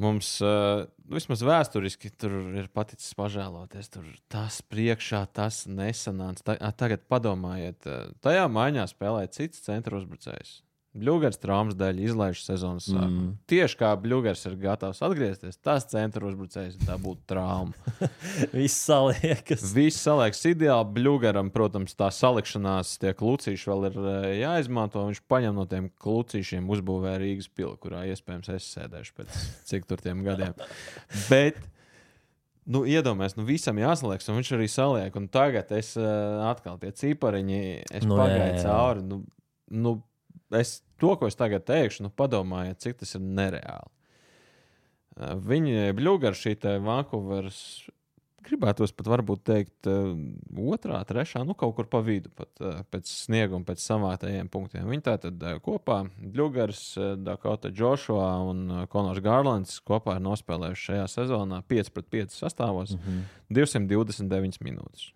mums 0.00 0.30
uh, 0.44 0.84
vismaz 1.10 1.42
vēsturiski 1.46 2.12
tur 2.14 2.36
ir 2.56 2.70
paticis 2.74 3.16
pažēloties. 3.18 3.90
Tur 3.94 4.06
tas 4.32 4.60
priekšā, 4.62 5.24
tas 5.34 5.64
nesanāca. 5.70 6.44
Ta, 6.52 6.72
tagad 6.78 7.04
padomājiet, 7.10 7.84
uh, 7.90 8.08
tajā 8.24 8.46
maiņā 8.52 8.86
spēlēja 8.90 9.34
cits 9.40 9.66
centra 9.66 9.98
uzbrucējs. 10.00 10.60
Bluegers 10.98 11.38
traumas 11.40 11.76
dēļ 11.78 12.00
izlaiž 12.08 12.42
sezonas 12.44 12.88
sākumu. 12.88 13.28
Mm. 13.28 13.36
Tieši 13.50 13.78
kā 13.80 13.92
Bluegers 14.00 14.44
ir 14.48 14.56
gatavs 14.60 15.00
atgriezties, 15.06 15.60
tas 15.64 15.86
centra 15.90 16.26
uzbrucējs 16.28 16.80
tā 16.82 16.98
būtu 17.00 17.24
trauma. 17.30 17.72
Viss 18.56 18.82
saliekas. 18.88 19.64
Viss 19.76 20.02
saliekas 20.04 20.42
ideāli. 20.50 20.90
Bluegaram, 20.98 21.52
protams, 21.54 21.96
tā 21.98 22.10
salikšanās, 22.14 22.96
tie 23.02 23.14
klucīši 23.18 23.70
vēl 23.70 23.88
ir 23.90 23.98
eh, 24.02 24.28
jāizmanto. 24.42 25.06
Viņš 25.08 25.22
paņem 25.30 25.58
no 25.58 25.66
tiem 25.70 25.88
klucīšiem, 26.02 26.68
uzbūvē 26.74 27.16
Rīgas 27.22 27.50
pili, 27.52 27.74
kurā 27.80 28.04
iespējams 28.12 28.52
es 28.56 28.68
sēdēšu 28.76 29.16
pēc 29.18 29.42
cik 29.70 29.88
tur 29.88 30.02
tiem 30.02 30.22
gadiem. 30.26 30.54
Bet, 31.30 31.60
nu, 32.68 32.84
iedomājieties, 32.88 33.38
nu, 33.38 33.46
visam 33.48 33.80
jāsaliekas, 33.80 34.28
un 34.30 34.40
viņš 34.40 34.52
arī 34.58 34.68
saliek. 34.72 35.16
Un 35.18 35.30
tagad 35.32 35.72
es 35.76 35.94
uh, 36.00 36.44
atkal 36.50 36.80
tie 36.82 36.92
cipariņi, 36.92 37.62
es 37.88 38.06
Nu, 38.06 38.14
nu, 38.14 38.20
jā, 38.20 38.26
pagāju 38.26 38.52
jā. 38.52 38.62
cauri. 38.66 39.06
Nu, 39.08 39.22
nu, 39.86 39.94
es, 40.58 40.78
to, 41.00 41.14
ko 41.18 41.30
es 41.30 41.38
tagad 41.38 41.66
teikšu, 41.68 42.06
nu, 42.06 42.10
padomājiet, 42.14 42.80
cik 42.82 42.98
tas 43.02 43.14
ir 43.18 43.24
nereāli. 43.24 43.94
Viņi 45.18 45.94
bļūga 45.98 46.30
ar 46.30 46.36
šī 46.38 46.54
Vankūveras 46.84 47.62
gribētos 48.48 48.92
pat 48.96 49.08
varbūt 49.10 49.42
teikt, 49.46 49.88
uh, 49.90 50.12
otrā, 50.72 51.00
trešā, 51.08 51.42
nu 51.46 51.56
kaut 51.58 51.74
kur 51.76 51.88
pa 51.90 52.00
vidu, 52.04 52.30
pat 52.36 52.62
uh, 52.62 52.80
pēc 52.92 53.10
snieguma, 53.10 53.66
pēc 53.68 53.82
savātajiem 53.84 54.50
punktiem. 54.52 54.86
Viņi 54.88 55.04
tātad 55.08 55.42
uh, 55.44 55.58
kopā, 55.64 56.00
Džugars, 56.22 56.82
uh, 57.00 57.12
Dakota 57.20 57.72
Joshua 57.74 58.30
un 58.48 58.86
Konors 58.92 59.22
Garlands 59.24 59.78
kopā 59.86 60.18
ir 60.18 60.24
nospēlējuši 60.26 60.88
šajā 60.90 61.08
sezonā 61.16 61.60
5 61.68 61.92
pret 61.96 62.10
5 62.14 62.38
sastāvos 62.38 62.94
mm. 62.96 63.04
-hmm. 63.04 63.26
229 63.60 64.62
minūtes. 64.64 65.10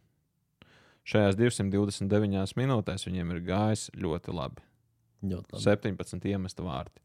Šajās 1.08 1.38
229 1.38 2.58
minūtēs 2.58 3.08
viņiem 3.08 3.34
ir 3.34 3.42
gājis 3.48 3.88
ļoti 3.98 4.36
labi. 4.36 4.71
Ļoti 5.22 5.56
labi. 5.56 5.64
17 5.64 6.28
iemesta 6.32 6.66
vārti. 6.66 7.02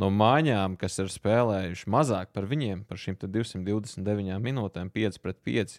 No 0.00 0.08
mājām, 0.10 0.74
kas 0.78 0.98
ir 0.98 1.10
spēlējuši 1.12 1.90
mazāk 1.90 2.32
par 2.34 2.48
viņiem, 2.50 2.82
par 2.88 2.98
šīm 2.98 3.18
te 3.18 3.28
229 3.30 4.40
minūtēm, 4.42 4.90
5 4.94 5.20
pret 5.22 5.38
5, 5.46 5.76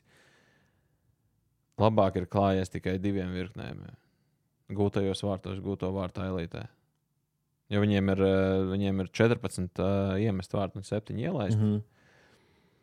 labāk 1.84 2.22
ir 2.22 2.30
klājies 2.32 2.72
tikai 2.72 2.96
diviem 3.04 3.34
virknēm. 3.36 3.84
Gūtajos 4.76 5.24
vārtos, 5.28 5.60
gūto 5.64 5.92
vārtu 5.94 6.24
elitē. 6.24 6.64
Jo 7.70 7.82
viņiem 7.82 8.14
ir, 8.14 8.22
eh, 8.22 8.62
viņiem 8.72 9.02
ir 9.02 9.10
14 9.10 9.82
uh, 9.82 10.16
iemest 10.22 10.54
vārtu 10.54 10.80
un 10.80 10.88
7 10.88 11.20
ielaist. 11.20 11.58
Mm 11.58 11.64
Mhm. 11.66 11.84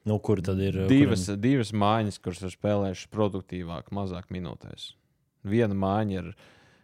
Nu, 0.04 0.18
kur 0.18 0.40
tad 0.42 0.58
ir? 0.58 0.74
-hmm. 0.74 0.88
divas, 0.88 1.26
kuram... 1.26 1.40
divas 1.40 1.72
mājas, 1.72 2.18
kuras 2.18 2.42
ir 2.42 2.50
spēlējušas 2.50 3.06
produktīvāk, 3.06 3.92
mazāk 3.94 4.30
minūtēs. 4.30 4.94
Viena 5.44 5.74
māja 5.74 6.18
ir 6.18 6.34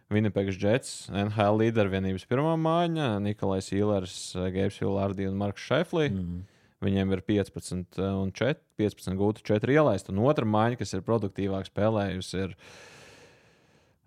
Winnipeg 0.09 0.49
Jets, 0.57 1.09
NHL 1.13 1.59
līdervienības 1.61 2.25
pirmā 2.29 2.55
māja, 2.57 3.11
Nikolais 3.21 3.67
Ilers, 3.75 4.15
Gabs 4.55 4.79
Vilārdi 4.81 5.27
un 5.29 5.37
Marks 5.37 5.65
Šeflī. 5.67 6.09
Mm. 6.09 6.23
Mhm. 6.23 6.47
Viņiem 6.79 7.11
ir 7.11 7.21
15 7.27 7.99
un 8.07 8.29
4, 8.31 8.55
15 8.79 9.17
gūti, 9.19 9.43
4 9.43 9.73
ielaist. 9.75 10.07
Un 10.13 10.21
otra 10.23 10.47
māja, 10.47 10.77
kas 10.79 10.95
ir 10.95 11.03
produktīvāk 11.03 11.67
spēlējusi, 11.67 12.45
ir 12.45 12.53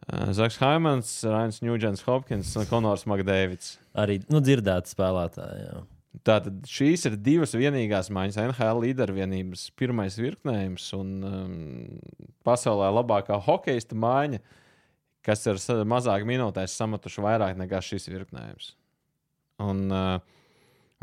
uh, 0.08 0.30
Zaks 0.32 0.56
Haimans, 0.62 1.10
Rains 1.28 1.60
Nugents, 1.60 2.00
Hopkins 2.08 2.54
un 2.56 2.68
Konors 2.70 3.04
Makdēvids. 3.04 3.74
Arī 3.92 4.22
nu, 4.32 4.40
dzirdēti 4.40 4.94
spēlētāji. 4.94 5.66
Jā. 5.66 5.82
Tātad 6.24 6.64
šīs 6.68 7.06
ir 7.08 7.20
divas 7.20 7.54
vienīgās 7.56 8.10
maiņas. 8.12 8.40
NHL 8.46 8.82
līdervienības 8.86 9.68
pirmais 9.76 10.16
virknējums 10.20 10.90
un 10.96 11.12
um, 11.28 11.54
pasaulē 12.44 12.90
labākā 12.92 13.36
hokeja 13.40 13.84
maiņa, 13.96 14.40
kas 15.26 15.46
ir 15.46 15.58
mazāk 15.88 16.26
minūtēs 16.28 16.76
samatuši 16.78 17.24
vairāk 17.24 17.58
nekā 17.60 17.82
šis 17.84 18.08
virknējums. 18.10 18.72
Un 19.62 19.84
uh, 19.92 20.16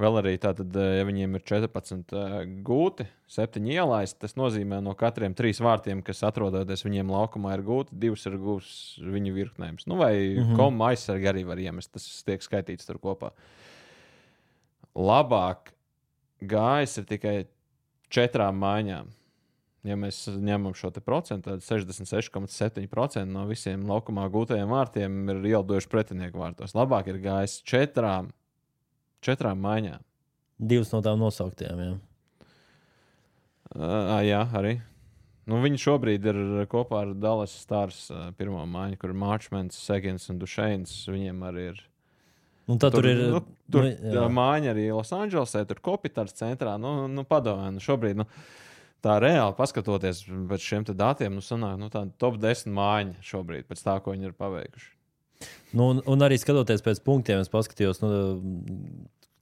vēl 0.01 0.19
arī 0.21 0.33
tātad, 0.41 0.73
uh, 0.75 0.95
ja 0.99 1.05
viņiem 1.07 1.37
ir 1.37 1.45
14 1.47 2.15
uh, 2.17 2.39
gūti, 2.65 3.07
7 3.31 3.69
ielaisti, 3.71 4.19
tas 4.25 4.35
nozīmē 4.39 4.81
no 4.83 4.95
katriem 4.99 5.37
trīs 5.37 5.61
vārtiem, 5.63 6.03
kas 6.05 6.25
atrodoties 6.27 6.83
viņiem 6.83 7.13
laukumā, 7.13 7.55
ir 7.55 7.63
gūti, 7.67 7.95
divas 8.01 8.25
ir 8.27 8.35
gūs 8.41 8.73
viņu 8.99 9.35
virknējums. 9.37 9.87
Nu, 9.87 9.99
vai 10.01 10.13
mm. 10.17 10.43
-hmm. 10.43 10.59
komu 10.59 10.89
aizsargi 10.89 11.31
arī 11.31 11.45
var 11.47 11.61
iemest, 11.61 11.93
tas 11.95 12.09
tiek 12.27 12.43
skaitīts 12.43 12.89
tur 12.89 12.99
kopā 12.99 13.31
labāk 14.99 15.73
gājis 16.41 16.99
ir 17.01 17.07
tikai 17.09 17.35
četrām 18.11 18.59
maiņām. 18.61 19.09
Ja 19.87 19.95
mēs 19.95 20.25
ņemam 20.27 20.73
šo 20.75 20.89
te 20.91 20.99
procentu, 20.99 21.53
tad 21.53 21.63
66,7% 21.63 23.23
no 23.31 23.45
visiem 23.47 23.85
laukumā 23.87 24.25
gūtajiem 24.31 24.67
vārtiem 24.73 25.31
ir 25.31 25.39
ielidojuši 25.53 25.91
pretinieku 25.91 26.41
vārtos. 26.41 26.75
Labāk 26.75 27.07
ir 27.13 27.21
gājis 27.23 27.61
četrām, 27.63 28.33
četrām 29.23 29.61
maiņām. 29.63 30.03
Divas 30.59 30.91
no 30.91 30.99
tām 31.05 31.21
nosauktām. 31.23 31.79
Jā. 31.85 31.95
Uh, 33.69 34.19
jā, 34.27 34.41
arī. 34.59 34.75
Nu, 35.47 35.61
viņi 35.63 35.79
šobrīd 35.81 36.27
ir 36.27 36.39
kopā 36.69 37.05
ar 37.05 37.13
Dallas 37.15 37.53
Stars 37.61 38.09
uh, 38.11 38.33
pirmo 38.37 38.65
maiņu, 38.67 38.99
kur 38.99 39.13
ir 39.13 39.21
Marčmans, 39.21 39.79
Segins 39.79 40.27
un 40.33 40.41
Dušēns. 40.41 41.05
Viņiem 41.07 41.45
arī 41.47 41.69
ir 41.71 41.79
Un 42.69 42.77
tad 42.77 42.93
tur, 42.93 43.01
tur 43.01 43.09
ir. 43.09 43.21
Nu, 43.33 43.39
tur 43.73 43.87
nu, 43.89 44.25
māja 44.29 44.73
arī 44.75 44.89
Losandželosē, 44.93 45.63
tur 45.65 45.79
Kopitārs 45.81 46.35
centrā. 46.37 46.75
Nu, 46.81 47.07
nu 47.09 47.23
padomā, 47.25 47.71
nu 47.73 47.81
šobrīd. 47.81 48.19
Nu, 48.21 48.27
Tā 49.05 49.15
reāli 49.23 49.55
paskatoties 49.55 50.25
pēc 50.49 50.63
šiem 50.65 50.85
datiem, 50.91 51.37
nu, 51.37 51.43
sanāk, 51.45 51.77
nu, 51.79 51.87
tāda 51.93 52.11
top 52.19 52.39
10 52.41 52.73
mājiņa 52.75 53.27
šobrīd, 53.29 53.67
pēc 53.69 53.83
tā, 53.85 53.95
ko 54.03 54.15
viņi 54.15 54.27
ir 54.27 54.35
paveikuši. 54.35 54.89
Nu, 55.71 55.85
un, 55.93 56.01
un 56.09 56.25
arī 56.25 56.35
skatoties 56.39 56.83
pēc 56.83 56.99
punktiem, 57.05 57.39
es 57.39 57.51
paskatījos, 57.51 58.01
nu, 58.03 58.09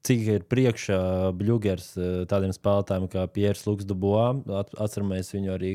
cik 0.08 0.24
ir 0.32 0.46
priekšā 0.48 1.00
Bluegers 1.36 1.90
eh, 2.00 2.24
tādiem 2.30 2.54
spēlētājiem 2.56 3.08
kā 3.12 3.26
Pierre 3.32 3.60
Luksdubois. 3.68 4.46
Atceramies 4.80 5.34
viņu 5.34 5.54
arī 5.56 5.72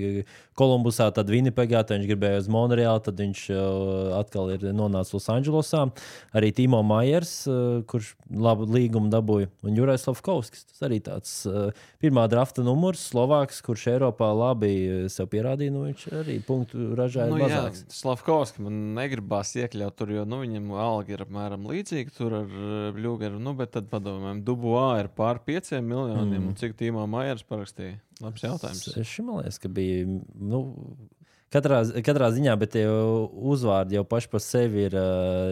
Kolumbusā, 0.58 1.10
tad 1.14 1.30
Winnipegā, 1.32 1.82
tad 1.84 1.98
viņš 1.98 2.08
gribēja 2.08 2.40
uz 2.40 2.48
Monreālu, 2.52 3.02
tad 3.04 3.20
viņš 3.20 3.42
eh, 3.52 3.60
atkal 4.16 4.54
ir 4.54 4.64
nonācis 4.72 5.16
Losandželosā. 5.16 5.84
Arī 6.38 6.52
Timo 6.56 6.80
Maiers, 6.86 7.34
eh, 7.50 7.82
kurš 7.88 8.14
labu 8.32 8.68
līgumu 8.72 9.12
dabūja, 9.12 9.50
un 9.66 9.76
Jurais 9.76 10.06
Lavkovskis. 10.08 10.64
Tas 10.72 10.86
arī 10.88 11.02
tāds 11.04 11.34
pirmā 12.02 12.24
drafta 12.32 12.64
numurs, 12.64 13.02
Slovāks, 13.12 13.60
kurš 13.64 13.88
Eiropā 13.96 14.30
labi 14.32 14.72
sev 15.12 15.28
pierādīja. 15.32 15.74
Nu, 15.74 15.84
viņš 15.90 16.06
arī 16.22 16.38
punktu 16.46 16.92
ražāja 16.98 17.32
nu, 17.32 17.42
mazāks. 17.42 17.84
Slavkovski 17.92 18.64
man 18.64 18.80
negribās 18.96 19.52
iekļaut 19.60 19.98
tur, 19.98 20.14
jo 20.16 20.24
nu, 20.28 20.40
viņam 20.46 20.72
alga 20.80 21.16
ir 21.16 21.26
apmēram 21.26 21.68
līdzīga 21.68 22.16
tur 22.16 22.38
ar 22.40 22.56
Bluegeru, 22.96 23.40
nu, 23.42 23.54
bet 23.58 23.74
tad 23.76 23.90
padomā 23.92 24.21
padomājam, 24.22 24.42
Dubuā 24.46 25.00
ir 25.02 25.08
pār 25.16 25.40
5 25.42 25.80
miljoniem, 25.82 26.42
mm. 26.42 26.48
un 26.48 26.56
cik 26.58 26.76
Tīmā 26.78 27.06
Maijers 27.10 27.42
parakstīja? 27.42 27.98
Labs 28.22 28.42
jautājums. 28.42 28.86
Es 28.96 29.16
domāju, 29.18 29.52
ka 29.60 29.68
bija. 29.68 30.06
Nu... 30.38 30.62
Katrā, 31.52 31.82
katrā 32.00 32.30
ziņā, 32.32 32.54
bet 32.56 32.72
tie 32.72 32.86
uzvārdi 32.88 33.98
jau 33.98 34.06
paši 34.08 34.30
par 34.32 34.40
sevi 34.40 34.86
ir 34.86 34.94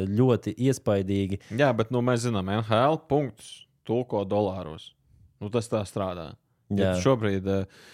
ļoti 0.08 0.54
iespaidīgi. 0.56 1.42
Jā, 1.60 1.74
bet 1.76 1.90
nu, 1.92 2.00
mēs 2.00 2.22
zinām, 2.24 2.48
NHL 2.48 3.02
punktus 3.10 3.66
tulko 3.84 4.22
dolāros. 4.24 4.94
Nu, 5.40 5.50
tas 5.52 5.68
tā 5.68 5.82
strādā. 5.84 6.30
Ja 6.72 6.94
šobrīd 7.02 7.44
uh, 7.50 7.84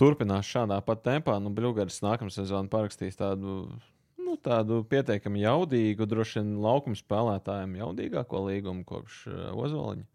turpinās 0.00 0.48
šādā 0.48 0.80
pat 0.82 1.04
tempā, 1.06 1.36
nu, 1.38 1.52
Bluegrass 1.54 2.02
nākamā 2.02 2.34
sezonā 2.34 2.66
parakstīs 2.72 3.20
tādu 3.20 3.68
nu, 4.18 4.38
tādu 4.42 4.80
pietiekami 4.88 5.44
jaudīgu, 5.44 6.08
droši 6.08 6.40
vien 6.40 6.54
laukuma 6.64 6.98
spēlētājiem 6.98 7.76
jaudīgāko 7.78 8.42
līgumu 8.48 8.86
kopš 8.88 9.26
uh, 9.28 9.52
Ozoliņa. 9.54 10.08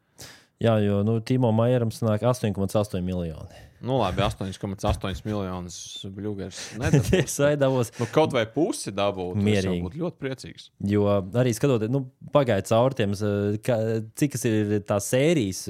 Jā, 0.64 0.80
jo 0.82 1.04
nu, 1.06 1.20
Timo 1.22 1.52
Maieram 1.54 1.92
sanāk 1.94 2.24
8,8 2.26 3.02
miljoni. 3.06 3.66
Nu, 3.78 4.00
labi, 4.00 4.24
8,8 4.26 5.20
miljonus 5.26 6.06
bluegers. 6.10 6.58
Es 7.20 7.36
aidavos. 7.46 7.92
Nu, 8.00 8.08
kaut 8.10 8.34
vai 8.34 8.48
pusi 8.50 8.90
dabūtu. 8.96 9.38
Mierīgi. 9.46 9.84
Būtu 9.86 10.02
ļoti 10.02 10.18
priecīgs. 10.24 10.72
Jo 10.90 11.06
arī 11.38 11.54
skatoties, 11.54 11.92
nu, 11.94 12.08
pagāja 12.34 12.66
cauri 12.72 12.98
tiem, 12.98 13.14
ka, 13.62 13.78
cik 14.18 14.40
ir 14.50 14.74
tās 14.88 15.12
sērijas 15.14 15.68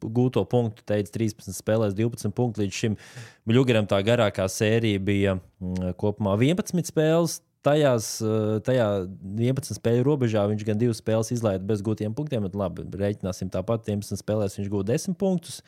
gūto 0.00 0.46
punktu, 0.48 0.86
teica 0.88 1.12
13 1.18 1.52
spēlēs, 1.60 1.98
12 1.98 2.32
punktu 2.36 2.64
līdz 2.64 2.80
šim. 2.80 2.96
Bluegeram 3.50 3.88
tā 3.90 4.00
garākā 4.08 4.48
sērija 4.48 5.04
bija 5.04 5.36
kopumā 6.00 6.38
11 6.40 6.88
spēles 6.88 7.42
tajās, 7.66 8.08
eh, 8.24 8.58
tajā 8.64 8.88
11 9.36 9.76
spēļu 9.76 10.06
robežā 10.06 10.46
viņš 10.48 10.66
gan 10.66 10.80
divas 10.80 11.00
spēles 11.02 11.32
izlaida 11.34 11.64
bez 11.66 11.82
gūtiem 11.84 12.14
punktiem, 12.16 12.42
bet 12.46 12.58
labi, 12.58 12.84
reiķināsim 12.84 13.52
tāpat, 13.52 13.88
11 13.88 14.20
spēlēs 14.20 14.58
viņš 14.58 14.68
gūta 14.72 14.92
10 14.94 15.18
punktus. 15.20 15.62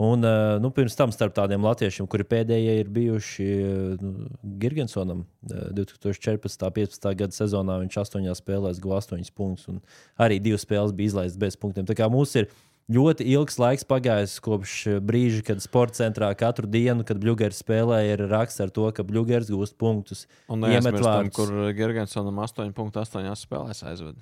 Un, 0.00 0.24
eh, 0.24 0.58
nu, 0.62 0.70
pirms 0.70 0.96
tam 0.96 1.10
starp 1.12 1.34
tādiem 1.36 1.60
latviešiem, 1.60 2.08
kuri 2.08 2.24
pēdējie 2.24 2.78
ir 2.80 2.88
bijuši 2.88 3.48
eh, 3.48 3.96
nu, 4.00 4.30
Girgensonam, 4.62 5.26
2014. 5.44 6.62
un 6.66 6.72
2015. 6.72 7.14
gada 7.14 7.36
sezonā 7.36 7.76
viņš 7.82 7.98
8 8.06 8.34
spēlēs 8.38 8.80
guva 8.80 9.00
8 9.02 9.34
punktus, 9.34 9.68
un 9.68 9.82
arī 10.18 10.40
divas 10.40 10.64
spēles 10.64 10.94
bija 10.96 11.12
izlaistas 11.12 11.38
bez 11.38 11.56
punktiem. 11.56 11.84
Tā 11.84 11.98
kā 11.98 12.08
mums 12.10 12.34
ir 12.38 12.48
ļoti 12.90 13.26
ilgs 13.34 13.58
laiks 13.60 13.86
pagājis 13.88 14.38
kopš 14.44 14.76
brīža, 15.04 15.44
kad 15.46 15.62
sporta 15.64 16.02
centrā 16.02 16.30
katru 16.38 16.70
dienu, 16.70 17.06
kad 17.06 17.20
Bluegers 17.22 17.62
spēlē, 17.62 18.02
ir 18.12 18.26
raksts 18.30 18.62
ar 18.64 18.72
to, 18.74 18.88
ka 18.94 19.06
Bluegers 19.06 19.50
gūst 19.52 19.78
punktus. 19.80 20.26
Un 20.50 20.64
neiemetam, 20.66 21.30
kur 21.34 21.54
Gergensonam 21.76 22.42
8,8 22.42 23.32
spēlēs 23.38 23.86
aizved. 23.86 24.20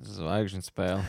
Zvaigžņu 0.00 0.62
spēle. 0.64 1.02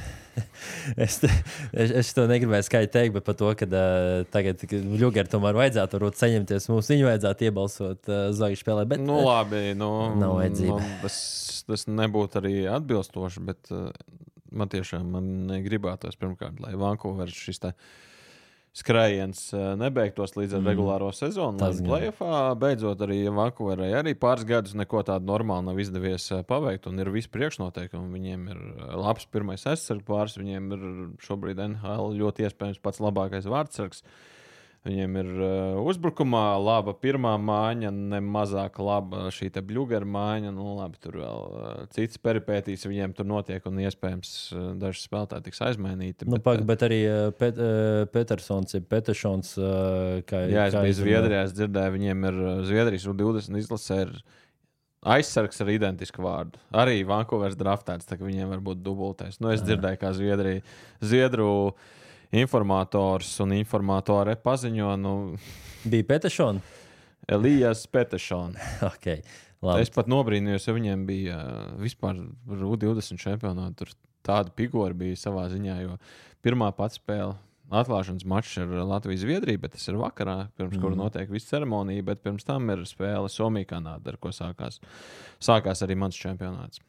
es, 1.06 1.22
te, 1.22 1.30
es, 1.72 1.94
es 2.02 2.10
to 2.16 2.26
negribēju 2.28 2.66
skaidri 2.68 2.90
teikt, 2.92 3.14
bet 3.16 3.24
par 3.24 3.38
to, 3.40 3.52
ka 3.56 3.68
uh, 3.70 4.24
tagad 4.34 4.66
Ļugaru 4.68 5.32
tomēr 5.32 5.56
vajadzētu 5.56 5.96
varbūt 5.96 6.20
saņemties. 6.20 6.68
Mums 6.74 6.92
viņu 6.92 7.08
vajadzētu 7.08 7.48
iebalsot 7.48 8.12
uh, 8.12 8.26
zvaigžņu 8.36 8.64
spēlē. 8.66 8.84
Bet, 8.92 9.04
nu, 9.06 9.22
labi, 9.24 9.64
nu, 9.80 9.92
nav 10.20 10.36
vajadzība. 10.42 10.82
Nu, 10.84 10.98
tas, 11.06 11.22
tas 11.70 11.88
nebūtu 11.88 12.42
arī 12.42 12.56
atbilstoši, 12.74 13.46
bet 13.48 13.72
uh, 13.72 13.88
man 14.52 14.72
tiešām 14.72 15.12
man 15.18 15.60
gribētos 15.66 16.18
pirmkārt, 16.20 16.62
lai 16.64 16.74
Vankūveris 16.80 17.38
šis 17.38 17.62
skrējiens 18.72 19.40
eh, 19.52 19.64
nebeigtos 19.76 20.38
līdz 20.38 20.56
ar 20.56 20.62
mm. 20.62 20.70
regulāro 20.72 21.10
sezonu. 21.16 21.60
Tas 21.60 21.82
plēsoņā 21.84 22.44
beidzot 22.60 23.04
arī 23.04 23.26
Vankūverai 23.36 23.90
arī 24.00 24.14
pāris 24.16 24.48
gadus 24.48 24.78
neko 24.80 25.04
tādu 25.08 25.28
normālu 25.28 25.68
nav 25.68 25.82
izdevies 25.84 26.30
eh, 26.32 26.44
paveikt, 26.48 26.88
un 26.88 27.04
ir 27.04 27.12
visi 27.12 27.32
priekšnoteikumi. 27.36 28.14
Viņiem 28.16 28.46
ir 28.54 28.62
eh, 28.62 28.94
labs 29.02 29.28
pirmais 29.32 29.68
aizsargs 29.68 30.08
pāris, 30.08 30.40
viņiem 30.40 30.72
ir 30.78 30.86
šobrīd 31.26 31.60
NHL 31.68 32.16
ļoti 32.22 32.48
iespējams 32.48 32.80
pats 32.84 33.04
labākais 33.04 33.50
vārdsargs. 33.52 34.06
Uh, 34.06 34.41
Viņiem 34.82 35.18
ir 35.22 35.28
uh, 35.36 35.80
uzbrukumā 35.86 36.56
laba 36.58 36.96
pirmā 36.98 37.36
mājiņa, 37.38 37.92
ne 38.16 38.20
mazāk 38.26 38.80
laba 38.82 39.28
šī 39.30 39.52
bluģera 39.54 40.08
mājiņa. 40.10 40.54
Nu, 40.56 40.72
labi, 40.80 40.98
tur 41.04 41.20
vēl 41.22 41.44
uh, 41.46 41.68
citas 41.94 42.18
peripētīs 42.18 42.88
viņiem 42.90 43.14
tur 43.14 43.30
notiek, 43.30 43.62
un 43.70 43.78
iespējams 43.84 44.32
uh, 44.56 44.64
daži 44.82 45.04
spēlētāji 45.04 45.46
tiks 45.52 45.62
aizmainīti. 45.68 46.26
Nu, 46.26 46.40
bet, 46.40 46.46
pak, 46.50 46.66
bet 46.66 46.88
arī 46.90 47.00
uh, 47.06 47.22
Pet, 47.38 47.62
uh, 47.62 48.08
Petersons 48.10 48.74
ir 48.80 48.90
Petersons. 48.90 49.54
Uh, 49.62 50.26
kā, 50.26 50.48
jā, 50.50 50.66
es 50.72 50.80
biju 50.80 51.00
Zviedrijā, 51.04 51.46
es 51.46 51.56
dzirdēju, 51.60 51.98
viņiem 52.00 52.30
ir 52.32 52.42
Zviedrijas 52.72 53.10
U20 53.14 53.62
izlasē. 53.62 54.02
Ir, 54.08 54.18
Aizsargs 55.02 55.58
ar 55.64 55.70
identisku 55.74 56.22
vārdu. 56.22 56.60
Arī 56.78 57.00
Vankūveras 57.10 57.58
draftēts, 57.58 58.06
tā 58.06 58.20
ka 58.20 58.26
viņiem 58.26 58.52
var 58.54 58.60
būt 58.62 58.84
dubultais. 58.86 59.40
Nu, 59.42 59.50
es 59.50 59.64
dzirdēju, 59.66 59.98
kā 59.98 60.12
Zviedrija, 60.14 60.62
Zviedru 61.02 61.48
uh, 61.72 61.90
informators 62.32 63.34
un 63.44 63.56
informatore 63.56 64.36
paziņo. 64.40 64.96
Nu, 65.02 65.16
Bija 65.92 66.08
Petešona. 66.08 66.62
Elijas 67.28 67.86
Petešona. 67.88 68.60
okay, 68.92 69.22
labi. 69.62 69.86
es 69.86 69.94
pat 69.94 70.10
nobrīnījos, 70.12 70.68
ja 70.68 70.76
viņiem 70.78 71.06
bija 71.08 71.38
vispār 71.82 72.20
U20 72.48 73.22
čempionāta. 73.22 73.84
Tur 73.84 73.96
tāda 74.26 74.54
figūra 74.58 74.98
bija 74.98 75.20
savā 75.20 75.48
ziņā, 75.52 75.80
jo 75.86 75.98
pirmā 76.46 76.72
pats 76.78 77.02
spēle. 77.02 77.38
Atklāšanas 77.72 78.26
mačs 78.28 78.58
ar 78.60 78.72
Latviju-Zviedriju, 78.84 79.62
bet 79.64 79.78
tas 79.78 79.86
ir 79.88 79.96
vakarā, 79.96 80.50
pirms 80.60 80.76
mm. 80.76 80.82
kura 80.84 80.98
notiek 81.00 81.30
visa 81.32 81.54
ceremonija, 81.54 82.04
bet 82.04 82.20
pirms 82.20 82.44
tam 82.44 82.68
ir 82.74 82.84
spēle 82.84 83.32
Somija-Kanāda, 83.32 84.12
ar 84.12 84.18
ko 84.20 84.34
sākās, 84.36 84.82
sākās 85.40 85.86
arī 85.86 85.96
mans 86.02 86.20
čempionāts 86.20 86.84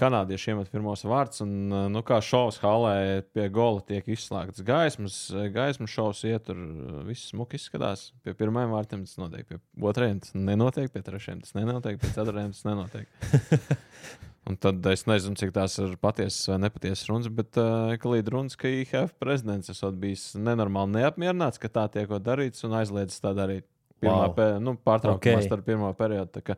kanādieši 0.00 0.52
iemet 0.52 0.70
pirmos 0.72 1.04
vārdus. 1.08 1.40
Un, 1.44 1.72
eh, 1.72 1.86
nu, 1.92 2.02
kā 2.06 2.20
šovs 2.24 2.60
halē 2.62 3.24
pie 3.34 3.48
gola 3.52 3.82
tiek 3.86 4.06
izslēgts 4.12 4.64
gaismas, 4.66 5.18
eh, 5.32 5.48
gaismas 5.54 5.92
šovs 5.92 6.22
iet 6.28 6.46
tur, 6.48 6.60
eh, 6.60 7.02
viss 7.08 7.32
smuki 7.32 7.60
izskatās. 7.60 8.10
Pie 8.24 8.34
pirmajiem 8.34 8.74
vārtiem 8.76 9.04
tas 9.06 9.16
notiek, 9.16 9.48
pie 9.48 9.58
otrajiem 9.80 10.20
tas 10.20 10.32
nenotiek, 10.36 10.92
pie 10.92 11.02
trešajiem 11.02 11.42
tas 11.42 11.52
nenotiek, 11.56 12.00
pie 12.00 12.12
ceturtajiem 12.12 12.52
tas 12.52 12.64
nenotiek. 12.68 13.06
Un 14.46 14.54
tad 14.62 14.84
es 14.86 15.02
nezinu, 15.10 15.34
cik 15.34 15.50
tās 15.50 15.74
ir 15.82 15.96
patiesas 15.98 16.46
vai 16.46 16.60
nepatiesas 16.62 17.08
runas, 17.08 17.26
bet 17.34 17.56
uh, 17.58 17.90
līdz 17.98 18.30
runas, 18.30 18.54
ka 18.54 18.70
IHF 18.70 19.16
prezidents 19.18 19.72
esot 19.72 19.96
bijis 19.98 20.36
nenormāli 20.38 21.00
neapmierināts, 21.00 21.58
ka 21.58 21.66
tā 21.66 21.88
tiek 21.90 22.12
darīts 22.22 22.62
un 22.62 22.76
aizliedzis 22.78 23.24
tā 23.24 23.32
darīt. 23.34 23.66
Pirmā 23.98 24.28
wow. 24.28 24.34
pē, 24.36 24.46
nu, 24.62 24.76
pārtraukumā 24.86 25.40
okay. 25.40 25.48
starp 25.48 25.66
pirmo 25.66 25.90
periodu. 25.98 26.54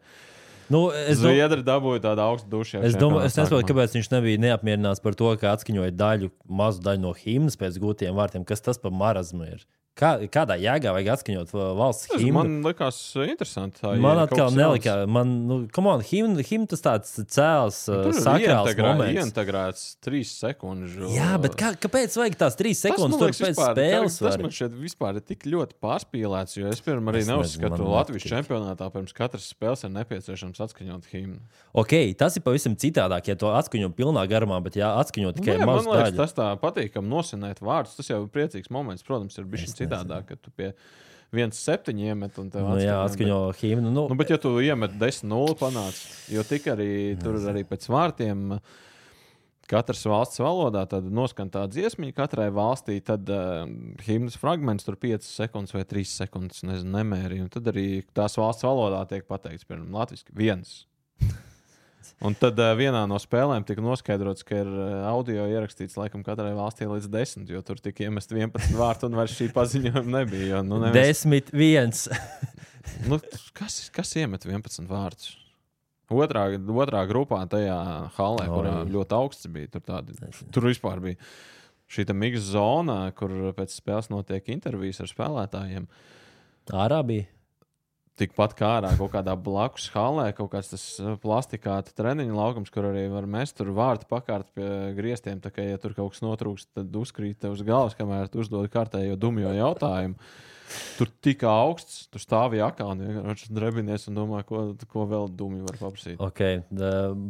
Nu, 0.73 0.83
Zviedri 1.17 1.65
dabūja 1.65 2.03
tādu 2.11 2.25
augstu 2.25 2.51
dušu. 2.53 2.83
Es, 2.85 2.97
domāju, 2.99 3.29
es 3.31 3.39
nesaprotu, 3.39 3.71
kāpēc 3.71 3.97
viņš 3.97 4.11
nebija 4.13 4.43
neapmierināts 4.43 5.01
par 5.05 5.17
to, 5.17 5.31
ka 5.41 5.55
atskaņoja 5.57 5.95
daļu, 5.97 6.31
mazu 6.61 6.85
daļu 6.85 7.05
no 7.07 7.15
himnas 7.17 7.57
pēc 7.61 7.81
gūtiem 7.81 8.17
vārtiem. 8.19 8.45
Kas 8.49 8.65
tas 8.65 8.81
par 8.83 8.93
marazmu 8.93 9.49
ir? 9.49 9.65
Kā, 9.99 10.13
kādā 10.31 10.55
jēgā 10.63 10.93
vajag 10.95 11.09
atskaņot 11.17 11.53
valsts 11.75 12.13
himnu? 12.13 12.35
Man 12.37 12.53
liekas, 12.63 12.99
interesanti. 13.25 13.81
Tā, 13.83 13.97
man 13.99 14.21
atkal 14.23 14.53
nelikā, 14.55 14.95
man, 15.11 15.33
nu, 15.49 15.57
come 15.75 15.91
on, 15.91 16.05
himna, 16.07 16.45
himna 16.47 16.71
tas 16.71 16.85
tāds 16.85 17.17
cēls, 17.35 17.81
nu, 17.91 18.13
sakrāls 18.15 18.79
moments. 18.79 19.19
Ieintegrēts 19.19 19.83
trīs 20.05 20.31
sekundžu. 20.39 21.11
Jā, 21.17 21.33
bet 21.43 21.57
kā, 21.59 21.73
kāpēc 21.83 22.15
vajag 22.21 22.39
tās 22.39 22.59
trīs 22.61 22.83
sekundes 22.85 23.19
tur 23.19 23.33
pēc 23.33 23.43
vispār, 23.43 23.75
spēles? 23.75 24.21
Tas 24.23 24.39
man 24.39 24.55
šķiet 24.55 24.77
vispār 24.79 25.19
ir 25.19 25.27
tik 25.33 25.49
ļoti 25.51 25.79
pārspīlēts, 25.83 26.61
jo 26.61 26.71
es 26.71 26.85
pirmā 26.87 27.15
arī 27.17 27.25
neuzskatu 27.33 27.91
Latvijas 27.91 28.29
čempionātā 28.31 28.91
pirms 28.95 29.17
katras 29.17 29.51
spēles 29.51 29.83
ir 29.83 29.93
nepieciešams 29.97 30.63
atskaņot 30.69 31.11
himnu. 31.11 31.43
Ok, 31.75 31.97
tas 32.19 32.39
ir 32.39 32.47
pavisam 32.47 32.79
citādāk, 32.79 33.33
ja 33.33 33.39
to 33.39 33.51
atskaņo 33.51 33.91
pilnā 33.99 34.23
garumā, 34.31 34.61
bet 34.63 34.79
jā, 34.79 34.93
atskaņot 35.03 35.41
nu, 35.41 35.43
tikai 35.43 35.59
nu, 35.59 35.69
mazu 35.73 35.91
daļu. 35.91 36.17
Tas 36.23 36.39
tā 36.39 36.49
patīkam 36.63 37.11
nosinēt 37.11 37.63
vārdus, 37.65 37.99
tas 37.99 38.11
jau 38.13 38.23
ir 38.23 38.33
priecīgs 38.35 38.71
moments, 38.75 39.07
protams, 39.07 39.39
ir 39.41 39.49
bijis 39.51 39.75
citādāk, 39.89 40.29
ka 40.31 40.41
tu 40.41 40.53
pie 40.55 40.73
viens 41.35 41.63
septiņi 41.65 42.11
iemet 42.13 42.37
un 42.41 42.51
tev 42.53 42.67
nu, 42.71 42.81
jā, 42.81 42.99
atskaņo 43.05 43.39
bet, 43.51 43.63
himnu. 43.63 43.93
Nu, 43.93 44.07
nu, 44.09 44.19
bet, 44.19 44.33
ja 44.33 44.41
tu 44.41 44.55
iemet 44.65 44.95
10-0 45.01 45.57
panāc, 45.61 45.99
jo 46.33 46.45
tik 46.49 46.71
arī 46.73 46.91
tur 47.21 47.41
arī 47.51 47.65
pēc 47.69 47.89
vārtiem. 47.93 48.61
katras 49.69 50.01
valsts 50.09 50.41
valodā 50.41 50.87
noskan 51.13 51.51
tā 51.53 51.67
dziesmiņa, 51.69 52.17
katrai 52.17 52.49
valstī 52.49 53.03
tad 53.05 53.29
uh, 53.29 53.67
himnas 54.07 54.39
fragments 54.41 54.87
tur 54.87 54.97
5 54.97 55.29
sekundes 55.29 55.77
vai 55.77 55.85
3 55.85 56.09
sekundes, 56.09 56.65
nezinu, 56.65 56.95
nemērīja. 56.97 57.45
Un 57.45 57.53
tad 57.53 57.69
arī 57.75 57.89
tās 58.17 58.39
valsts 58.41 58.65
valodā 58.65 59.05
tiek 59.11 59.29
pateikts, 59.29 59.69
piemēram, 59.69 59.93
latviešu 60.01 60.33
viens. 60.33 60.79
Un 62.19 62.35
tad 62.35 62.59
uh, 62.59 62.73
vienā 62.75 63.05
no 63.07 63.19
spēlēm 63.23 63.63
tika 63.67 63.83
noskaidrots, 63.85 64.43
ka 64.47 64.57
ir 64.65 64.69
uh, 64.69 64.87
audio 65.07 65.45
ierakstīts 65.47 65.95
laikam 66.01 66.25
katrai 66.27 66.51
valstī 66.57 66.89
līdz 66.91 67.07
10, 67.13 67.45
jo 67.55 67.61
tur 67.63 67.79
tika 67.83 68.09
iemest 68.09 68.35
11 68.35 68.75
vārtu 68.75 69.07
un 69.07 69.19
vairs 69.21 69.37
šī 69.39 69.53
paziņojuma 69.55 70.17
nebija. 70.17 70.49
Jo, 70.57 70.63
nu, 70.67 70.81
nevis... 70.83 71.23
10, 71.23 71.53
1. 71.55 71.93
nu, 73.11 73.21
kas, 73.55 73.85
kas 73.95 74.17
iemet 74.19 74.49
11 74.49 74.91
vārdus? 74.91 75.37
Otrā, 76.09 76.49
otrā 76.57 77.05
grupā, 77.07 77.43
tajā 77.53 77.79
halē, 78.17 78.49
oh, 78.49 78.53
kurā 78.57 78.75
ļoti 78.89 79.15
augsts 79.15 79.49
bija, 79.53 79.71
tur, 79.77 79.85
tādi, 79.85 80.17
tur 80.55 80.67
vispār 80.71 81.03
bija 81.05 81.21
šī 81.93 82.07
miksa 82.17 82.47
zona, 82.57 83.01
kur 83.17 83.53
pēc 83.57 83.79
spēles 83.79 84.09
notiek 84.11 84.49
intervijas 84.53 85.05
ar 85.05 85.13
spēlētājiem. 85.13 85.87
Ārā 86.75 87.03
bija 87.07 87.29
tikpat 88.19 88.55
kā 88.59 88.73
ārā 88.79 88.93
kaut 88.99 89.13
kādā 89.15 89.35
blakus 89.39 89.89
halē, 89.95 90.29
kaut 90.37 90.51
kāds 90.53 90.73
tas 90.73 90.85
uh, 91.03 91.15
plastikāta 91.23 91.95
treniņa 91.99 92.37
laukums, 92.37 92.73
kur 92.75 92.91
arī 92.91 93.07
var 93.13 93.29
mest 93.31 93.59
tur 93.59 93.73
vārtu 93.77 94.09
pakārt 94.11 94.51
pie 94.57 94.69
griestiem. 94.99 95.41
Tā 95.45 95.53
kā, 95.55 95.65
ja 95.65 95.81
tur 95.81 95.97
kaut 95.97 96.15
kas 96.15 96.25
notrūkst, 96.25 96.73
tad 96.79 97.01
uzkrīt 97.01 97.49
uz 97.51 97.65
galvas, 97.67 97.97
kamēr 97.99 98.31
tu 98.33 98.43
uzdod 98.45 98.69
kārtējo 98.73 99.19
dumjo 99.21 99.55
jautājumu. 99.57 100.19
Tur 100.99 101.09
tik 101.25 101.43
augsts, 101.49 102.03
tur 102.13 102.21
stāvīja 102.21 102.67
akāni, 102.69 103.07
vienkārši 103.09 103.55
drebinies 103.57 104.05
un 104.11 104.19
domā, 104.19 104.43
ko, 104.45 104.67
ko 104.91 105.07
vēl 105.09 105.31
dumi 105.33 105.63
var 105.65 105.79
paprasīt. 105.81 106.19
Okay. 106.21 106.61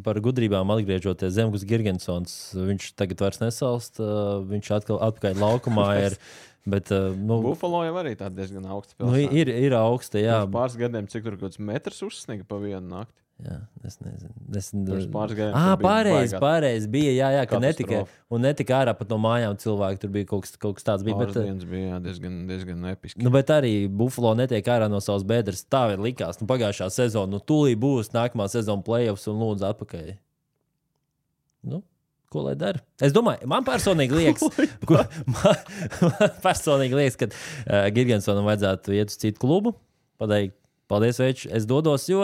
Par 0.05 0.18
gudrībām 0.24 0.72
atgriežoties, 0.74 1.36
Zemgus 1.36 1.66
Girgensons, 1.68 2.34
viņš 2.57 2.91
tagad 2.99 3.22
vairs 3.22 3.43
nesalst, 3.45 4.03
viņš 4.51 4.72
atkal 4.80 4.99
atpakaļ 5.07 5.43
laukumā 5.45 5.89
ir. 6.09 6.18
Bet, 6.68 6.90
uh, 6.92 7.14
nu, 7.16 7.38
Buffalo 7.44 7.84
jau 7.86 7.94
arī 8.02 8.12
tāda 8.18 8.42
diezgan 8.42 8.66
augsta. 8.68 8.96
Nu, 8.98 9.08
pilsēta. 9.08 9.30
Nu, 9.32 9.38
ir, 9.40 9.52
ir 9.68 9.76
augsta, 9.78 10.20
jā. 10.20 10.42
Pirms 10.42 10.54
pāris 10.56 10.76
gadiem, 10.80 11.08
cik 11.08 11.24
tur 11.24 11.38
kaut 11.38 11.48
kāds 11.48 11.62
metrs 11.70 12.02
uzsniga 12.04 12.44
pa 12.48 12.60
vienu 12.60 12.84
nakti. 12.90 13.16
Jā, 13.38 13.56
es 13.86 14.00
nezinu. 14.02 14.32
Es, 14.58 14.68
gadiem. 14.74 15.52
Ah, 15.54 15.76
pārējais, 15.78 16.32
pārējais 16.42 16.88
bija, 16.90 17.12
jā, 17.14 17.28
jā 17.36 17.44
ka 17.46 17.60
netika, 17.62 18.00
un 18.34 18.42
netika 18.42 18.80
ārā 18.80 18.94
pat 18.98 19.12
no 19.14 19.20
mājām 19.22 19.54
cilvēki. 19.62 20.00
Tur 20.02 20.10
bija 20.16 20.26
kaut 20.32 20.42
kas, 20.42 20.56
kaut 20.58 20.80
kas 20.80 20.88
tāds. 20.88 21.06
Bija, 21.06 21.20
bet, 21.20 21.36
uh, 21.38 21.68
bija 21.70 21.92
jā, 21.92 22.00
diezgan, 22.02 22.40
diezgan 22.50 22.88
episki. 22.90 23.22
Nu, 23.22 23.30
bet 23.34 23.52
arī 23.54 23.72
Buffalo 23.86 24.34
netiek 24.40 24.66
ārā 24.74 24.90
no 24.90 24.98
savas 25.04 25.22
bedres. 25.28 25.62
Tā 25.70 25.84
vēl 25.92 26.02
likās. 26.08 26.42
Nu, 26.42 26.50
pagājušā 26.50 26.90
sezona, 26.96 27.30
nu, 27.36 27.38
tūlīt 27.38 27.78
būs 27.78 28.10
nākamā 28.16 28.48
sezona 28.50 28.82
playoffs 28.82 29.30
un 29.30 29.38
lūdzu 29.44 29.70
atpakaļ. 29.70 30.10
Nu, 31.70 31.84
Ko 32.29 32.45
lai 32.45 32.55
dara? 32.61 32.83
Es 33.01 33.14
domāju, 33.16 33.49
man 33.49 33.64
personīgi 33.64 34.18
liekas, 34.18 34.45
ko, 34.89 35.01
man, 35.33 35.66
man 36.05 36.39
personīgi 36.45 36.99
liekas 36.99 37.16
ka 37.20 37.31
uh, 37.33 37.89
Gigantsonam 37.95 38.49
vajadzētu 38.49 38.97
iet 38.99 39.14
uz 39.14 39.20
citu 39.20 39.41
klubu, 39.47 39.72
pateikt, 40.20 40.59
paldies, 40.89 41.18
Več, 41.20 41.47
es 41.53 41.66
dodos, 41.68 42.07
jo, 42.09 42.20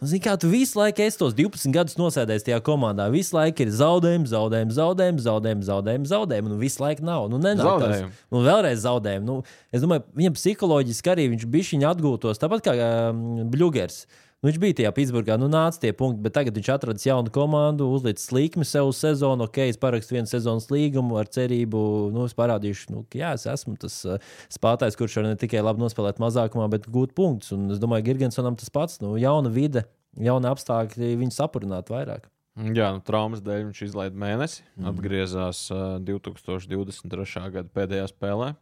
nu, 0.00 0.08
zini, 0.08 0.20
kā 0.24 0.34
tu 0.40 0.48
visu 0.52 0.80
laiku 0.80 1.04
esi 1.04 1.20
tos 1.20 1.36
12 1.36 1.72
gadus 1.74 1.98
nosēdējis 2.00 2.46
tajā 2.46 2.60
komandā. 2.64 3.08
Visu 3.12 3.36
laiku 3.36 3.64
ir 3.64 3.72
zaudējumi, 3.72 4.28
zaudējumi, 4.30 4.76
zaudējumi, 4.76 5.24
zaudējumi, 5.24 5.66
zaudējumi, 5.68 6.12
zaudējumi, 6.12 6.54
un 6.54 6.62
visu 6.62 6.84
laiku 6.84 7.04
nav. 7.08 7.28
Nu, 7.32 7.40
nenāk, 7.40 7.66
zaudējumi. 7.68 8.08
Tās, 8.14 8.30
nu, 8.32 8.44
vēlreiz 8.48 8.80
zaudējumi. 8.84 9.28
Nu, 9.28 9.36
es 9.72 9.84
domāju, 9.84 10.06
viņam 10.22 10.38
psiholoģiski 10.40 11.12
arī 11.12 11.28
viņš 11.34 11.44
bija 11.52 11.72
viņa 11.74 11.92
atgūtos, 11.92 12.40
tāpat 12.40 12.64
kā 12.64 12.78
um, 12.78 13.44
Bluegers. 13.52 14.06
Uh, 14.08 14.24
Nu, 14.38 14.52
viņš 14.52 14.58
bija 14.62 14.74
tajā 14.78 14.90
Pitsburgā, 14.94 15.34
nu 15.34 15.48
nāca 15.50 15.80
tie 15.82 15.90
punkti, 15.98 16.20
bet 16.22 16.36
tagad 16.36 16.54
viņš 16.54 16.68
atradis 16.70 17.06
jaunu 17.08 17.30
komandu, 17.34 17.88
uzlicis 17.90 18.28
līkmi 18.30 18.62
sev 18.62 18.92
uz 18.92 19.00
sezonu. 19.02 19.48
Ok, 19.48 19.58
es 19.64 19.80
parakstu 19.82 20.14
vienu 20.14 20.30
sezonas 20.30 20.68
līgumu 20.70 21.16
ar 21.18 21.26
cerību, 21.34 21.80
nu, 22.14 22.28
es 22.30 22.36
parādīšu, 22.38 22.92
nu, 22.94 23.02
ka 23.10 23.18
jā, 23.18 23.32
es 23.34 23.48
esmu 23.50 23.74
tas 23.82 23.96
uh, 24.06 24.22
spēlētājs, 24.54 24.98
kurš 25.00 25.16
var 25.18 25.26
ne 25.26 25.40
tikai 25.42 25.64
labi 25.66 25.82
nospēlēt 25.82 26.22
mazākumā, 26.22 26.68
bet 26.70 26.86
gūt 26.86 27.16
punktus. 27.18 27.50
Un 27.56 27.66
es 27.74 27.82
domāju, 27.82 28.06
Girgensonam 28.12 28.54
tas 28.60 28.70
pats, 28.70 29.02
nu, 29.02 29.16
jauna 29.18 29.50
vide, 29.50 29.88
jauna 30.14 30.54
apstākļi 30.54 31.16
viņu 31.18 31.34
sapurināt 31.34 31.90
vairāk. 31.90 32.30
Jā, 32.62 32.92
nu, 32.94 33.02
traumas 33.02 33.42
dēļ 33.42 33.66
viņš 33.72 33.82
izlaiž 33.88 34.14
mēnesi, 34.22 34.62
mm. 34.78 34.86
atgriezās 34.92 35.66
uh, 35.74 35.98
2023. 36.06 37.44
gada 37.58 37.74
pēdējā 37.74 38.06
spēlē 38.14 38.54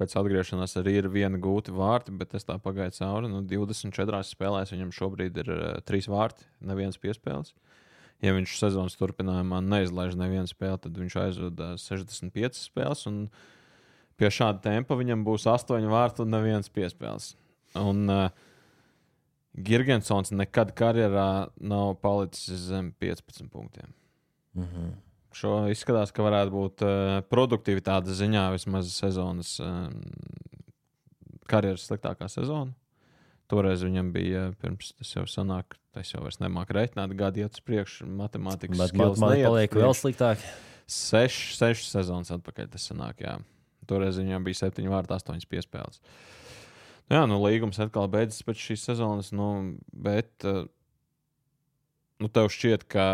pēc 0.00 0.16
atgriešanās 0.16 0.78
arī 0.80 0.96
ir 1.02 1.10
viena 1.12 1.38
gūta 1.40 1.74
vārta, 1.76 2.14
bet 2.16 2.34
es 2.38 2.48
tā 2.48 2.56
pagāju 2.62 2.96
cauri. 2.96 3.30
Nu, 3.30 3.44
24 3.46 4.22
spēlēs 4.26 4.74
viņam 4.74 4.94
šobrīd 4.96 5.40
ir 5.44 5.52
uh, 5.54 5.62
trīs 5.86 6.08
vārti, 6.10 6.48
neviens 6.64 6.98
piespēles. 7.00 7.54
Ja 8.24 8.34
viņš 8.36 8.58
sezonas 8.58 8.98
turpinājumā 9.00 9.62
neizlaiž 9.64 10.16
nevienu 10.20 10.48
spēli, 10.48 10.80
tad 10.84 10.98
viņš 11.00 11.18
aizvada 11.22 11.72
uh, 11.76 11.80
65 11.80 12.60
spēles. 12.64 13.06
Pie 14.20 14.28
šāda 14.28 14.60
tempa 14.64 14.96
viņam 14.98 15.24
būs 15.24 15.46
8 15.48 15.88
vārti 15.92 16.24
un 16.24 16.34
neviens 16.34 16.72
piespēles. 16.72 17.34
Un, 17.80 18.08
uh, 18.10 18.48
Girgensons 19.58 20.30
nekad 20.30 20.74
karjerā 20.78 21.50
nav 21.58 21.96
palicis 22.02 22.68
zem 22.70 22.92
15 23.02 23.48
punktiem. 23.50 23.92
Mm 24.54 24.64
-hmm. 24.64 24.90
Šo 25.34 25.54
izskatās, 25.70 26.10
ka 26.10 26.24
varētu 26.26 26.50
būt 26.54 26.82
uh, 26.82 27.16
produktivitātes 27.30 28.18
ziņā 28.18 28.48
vismaz 28.56 28.90
sezonas 28.96 29.54
uh, 29.62 29.86
karjeras 31.50 31.86
sliktākā 31.86 32.26
sezona. 32.30 32.74
Toreiz 33.50 33.82
viņam 33.82 34.10
bija 34.14 34.42
pirms 34.62 34.92
tas 34.98 35.12
jau 35.16 35.24
sanāk, 35.30 35.74
tas 35.94 36.10
jau 36.12 36.22
nemāku 36.42 36.74
reiķināt, 36.76 37.14
gadi 37.18 37.42
iet 37.42 37.56
uz 37.58 37.62
priekšu, 37.66 38.06
matemātikas 38.06 38.78
Bet 38.78 38.94
matemātika 38.94 39.48
paliek 39.50 39.74
vēl 39.74 39.94
sliktāk. 39.98 40.44
Seš, 40.90 41.38
sešas 41.58 41.94
sezonas 41.94 42.30
atpakaļ 42.34 42.70
tas 42.70 42.86
sanāk, 42.90 43.22
jā. 43.22 43.38
Toreiz 43.90 44.18
viņam 44.18 44.46
bija 44.46 44.64
septiņi 44.64 44.90
vārti, 44.90 45.14
astoņas 45.16 45.50
piespēles. 45.50 46.02
Nu, 47.10 47.16
jā, 47.16 47.22
nu 47.30 47.40
līgums 47.42 47.78
atkal 47.82 48.06
beidzas 48.10 48.46
pēc 48.46 48.62
šīs 48.68 48.86
sezonas, 48.86 49.32
nu, 49.34 49.48
bet 49.90 50.46
uh, 50.46 50.66
nu, 52.20 52.28
tev 52.32 52.50
šķiet, 52.52 52.84
ka 52.90 53.04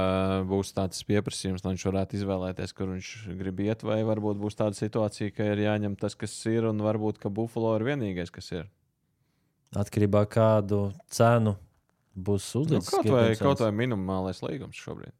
būs 0.51 0.73
tāds 0.77 1.05
pieprasījums, 1.07 1.63
lai 1.65 1.75
viņš 1.75 1.85
varētu 1.89 2.19
izvēlēties, 2.19 2.75
kur 2.77 2.91
viņš 2.95 3.11
grib 3.39 3.63
iet, 3.63 3.85
vai 3.87 4.01
varbūt 4.07 4.41
būs 4.41 4.59
tāda 4.59 4.79
situācija, 4.79 5.35
ka 5.35 5.47
ir 5.53 5.63
jāņem 5.67 5.95
tas, 6.01 6.19
kas 6.19 6.35
ir, 6.51 6.67
un 6.71 6.83
varbūt 6.83 7.21
ka 7.23 7.31
Buffalo 7.33 7.77
ir 7.79 7.87
vienīgais, 7.87 8.33
kas 8.35 8.51
ir. 8.55 8.67
Atkarībā 9.77 10.25
no 10.25 10.31
kādu 10.31 10.81
cenu 11.13 11.55
būs 12.17 12.49
uzlicis. 12.59 12.91
Nu, 12.91 12.99
kaut, 12.99 13.13
vai, 13.13 13.29
kaut 13.39 13.63
vai 13.63 13.71
minimālais 13.85 14.43
līgums 14.45 14.79
šobrīd. 14.81 15.15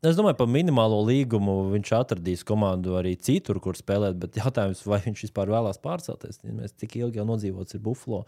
Es 0.00 0.16
domāju, 0.16 0.38
par 0.38 0.48
minimālo 0.48 1.02
līgumu 1.04 1.54
viņš 1.74 1.90
atradīs 1.98 2.42
komandu 2.48 2.94
arī 2.96 3.12
citur, 3.20 3.58
kur 3.60 3.76
spēlēt. 3.76 4.16
Bet 4.22 4.38
jautājums, 4.40 4.80
vai 4.88 5.02
viņš 5.04 5.26
vispār 5.26 5.52
vēlās 5.52 5.80
pārcelties? 5.82 6.40
Mēs 6.48 6.72
tik 6.72 6.96
ilgi 7.02 7.20
jau 7.20 7.26
nodzīvots 7.28 7.76
ir 7.76 7.82
Buffalo. 7.84 8.22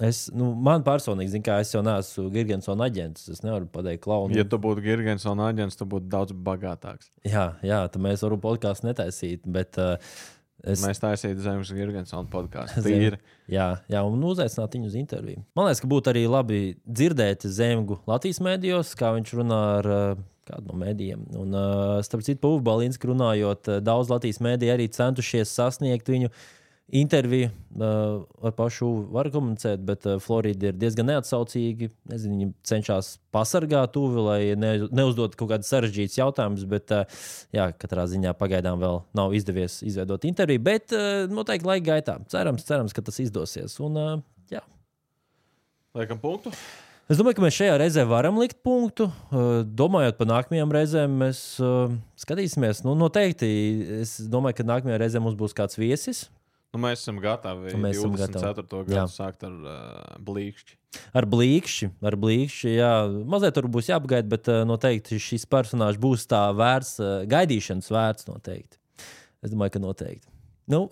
Es, 0.00 0.24
nu, 0.32 0.50
man 0.56 0.84
personīgi, 0.84 1.34
zinu, 1.34 1.44
kā 1.44 1.58
es 1.60 1.74
jau 1.74 1.82
neesmu 1.84 2.30
Gigantsona 2.32 2.88
aģents. 2.88 3.26
Es 3.34 3.42
nevaru 3.44 3.68
pateikt, 3.72 4.02
klaunu. 4.06 4.36
Ja 4.36 4.46
tu 4.48 4.56
būtu 4.62 4.84
Gigantsona 4.84 5.50
aģents, 5.52 5.76
tad 5.76 5.90
būtu 5.92 6.08
daudz 6.12 6.36
bagātāks. 6.48 7.10
Jā, 7.28 7.50
jā 7.66 7.82
tad 7.92 8.00
mēs 8.04 8.24
varam 8.24 8.40
podkāstu 8.42 8.88
netaisīt. 8.88 9.44
Bet, 9.44 9.80
uh, 9.80 9.96
Es... 10.60 10.82
Mēs 10.84 10.98
taisītu 11.00 11.40
zemes 11.40 11.70
Gigantsona 11.72 12.28
podkāstu. 12.28 12.82
Jā, 13.56 13.68
jā, 13.88 14.02
un 14.04 14.20
uzaicināt 14.28 14.74
viņu 14.76 14.90
uz 14.90 14.96
interviju. 15.00 15.40
Man 15.56 15.64
liekas, 15.66 15.80
ka 15.80 15.88
būtu 15.88 16.12
arī 16.12 16.26
labi 16.28 16.58
dzirdēt 16.84 17.46
Zemgu 17.48 17.96
Latvijas 18.06 18.42
mēdījos, 18.44 18.92
kā 19.00 19.14
viņš 19.16 19.32
runā 19.38 19.60
ar 19.78 19.88
uh, 19.88 20.20
kādu 20.50 20.68
no 20.68 20.76
mēdījiem. 20.82 21.24
Un, 21.40 21.56
uh, 21.56 21.96
starp 22.04 22.26
citu, 22.28 22.42
Pūvbalīns 22.44 23.00
runājot, 23.00 23.72
uh, 23.72 23.80
daudz 23.80 24.12
Latvijas 24.12 24.42
mēdīju 24.44 24.76
arī 24.76 24.90
centušies 24.92 25.56
sasniegt 25.56 26.12
viņu. 26.12 26.28
Uh, 26.28 26.59
interviju 26.92 27.48
uh, 27.50 28.22
ar 28.42 28.54
pašu 28.56 28.88
var 29.14 29.30
komunicēt, 29.30 29.82
bet 29.86 30.06
uh, 30.08 30.18
Florida 30.22 30.70
ir 30.70 30.78
diezgan 30.78 31.06
neatsaucīga. 31.10 31.90
Nezinu, 32.10 32.38
viņi 32.38 32.50
cenšas 32.66 33.12
pasargāt 33.34 33.94
tuvi, 33.94 34.24
lai 34.26 34.40
ne, 34.58 34.72
neuzdot 34.90 35.36
kaut 35.38 35.52
kādus 35.52 35.70
sarežģītus 35.70 36.18
jautājumus, 36.18 36.66
bet 36.70 36.90
uh, 36.96 37.22
jā, 37.54 37.70
katrā 37.78 38.08
ziņā 38.10 38.34
pagaidām 38.38 38.82
vēl 38.82 39.00
nav 39.16 39.36
izdevies 39.38 39.80
izveidot 39.86 40.26
interviju. 40.26 40.64
Bet 40.66 40.96
uh, 40.96 41.24
noteikti 41.30 41.70
laika 41.70 41.86
gaitā 41.92 42.18
cerams, 42.32 42.66
cerams, 42.66 42.96
ka 42.96 43.06
tas 43.06 43.22
izdosies. 43.22 43.78
Un, 43.84 43.98
uh, 44.00 44.14
jā. 44.50 44.64
Liekam, 45.98 46.18
punktu. 46.22 46.54
Es 47.10 47.18
domāju, 47.18 47.40
ka 47.40 47.42
mēs 47.42 47.56
šajā 47.58 47.78
reizē 47.82 48.04
varam 48.06 48.36
likt 48.38 48.60
punktu. 48.62 49.08
Domājot 49.74 50.14
par 50.14 50.28
nākamajām 50.30 50.74
reizēm, 50.76 51.16
mēs 51.24 51.40
skatīsimies. 52.22 52.84
Nu, 52.86 52.94
noteikti, 52.94 53.48
es 53.96 54.12
domāju, 54.30 54.60
ka 54.60 54.68
nākamajā 54.68 55.00
reizē 55.02 55.22
mums 55.22 55.34
būs 55.34 55.56
kāds 55.58 55.74
viesis. 55.74 56.28
Nu, 56.70 56.78
mēs 56.84 57.00
esam 57.02 57.18
gatavi. 57.18 57.72
Mēs 57.82 57.98
esam 57.98 58.14
gatavi. 58.14 58.66
gadu 58.86 58.94
jā. 58.94 59.06
sākt 59.10 59.42
ar 59.46 59.54
uh, 59.54 60.18
blīkšķi. 60.22 60.76
Ar 61.18 61.26
blīkšķi, 61.30 61.88
ar 62.06 62.16
blīkšķi, 62.22 62.74
jā. 62.76 62.90
Mazliet 63.30 63.56
tur 63.58 63.66
būs 63.74 63.90
jāapgaida, 63.90 64.30
bet 64.30 64.50
uh, 64.50 64.62
noteikti 64.68 65.18
šis 65.22 65.48
personāžs 65.50 65.98
būs 66.02 66.28
tā 66.30 66.44
vērts, 66.54 66.92
uh, 67.02 67.14
gaidīšanas 67.30 67.90
vērts 67.90 68.30
noteikti. 68.30 68.78
Es 69.42 69.50
domāju, 69.50 69.74
ka 69.74 69.82
noteikti. 69.82 70.30
Nu, 70.70 70.84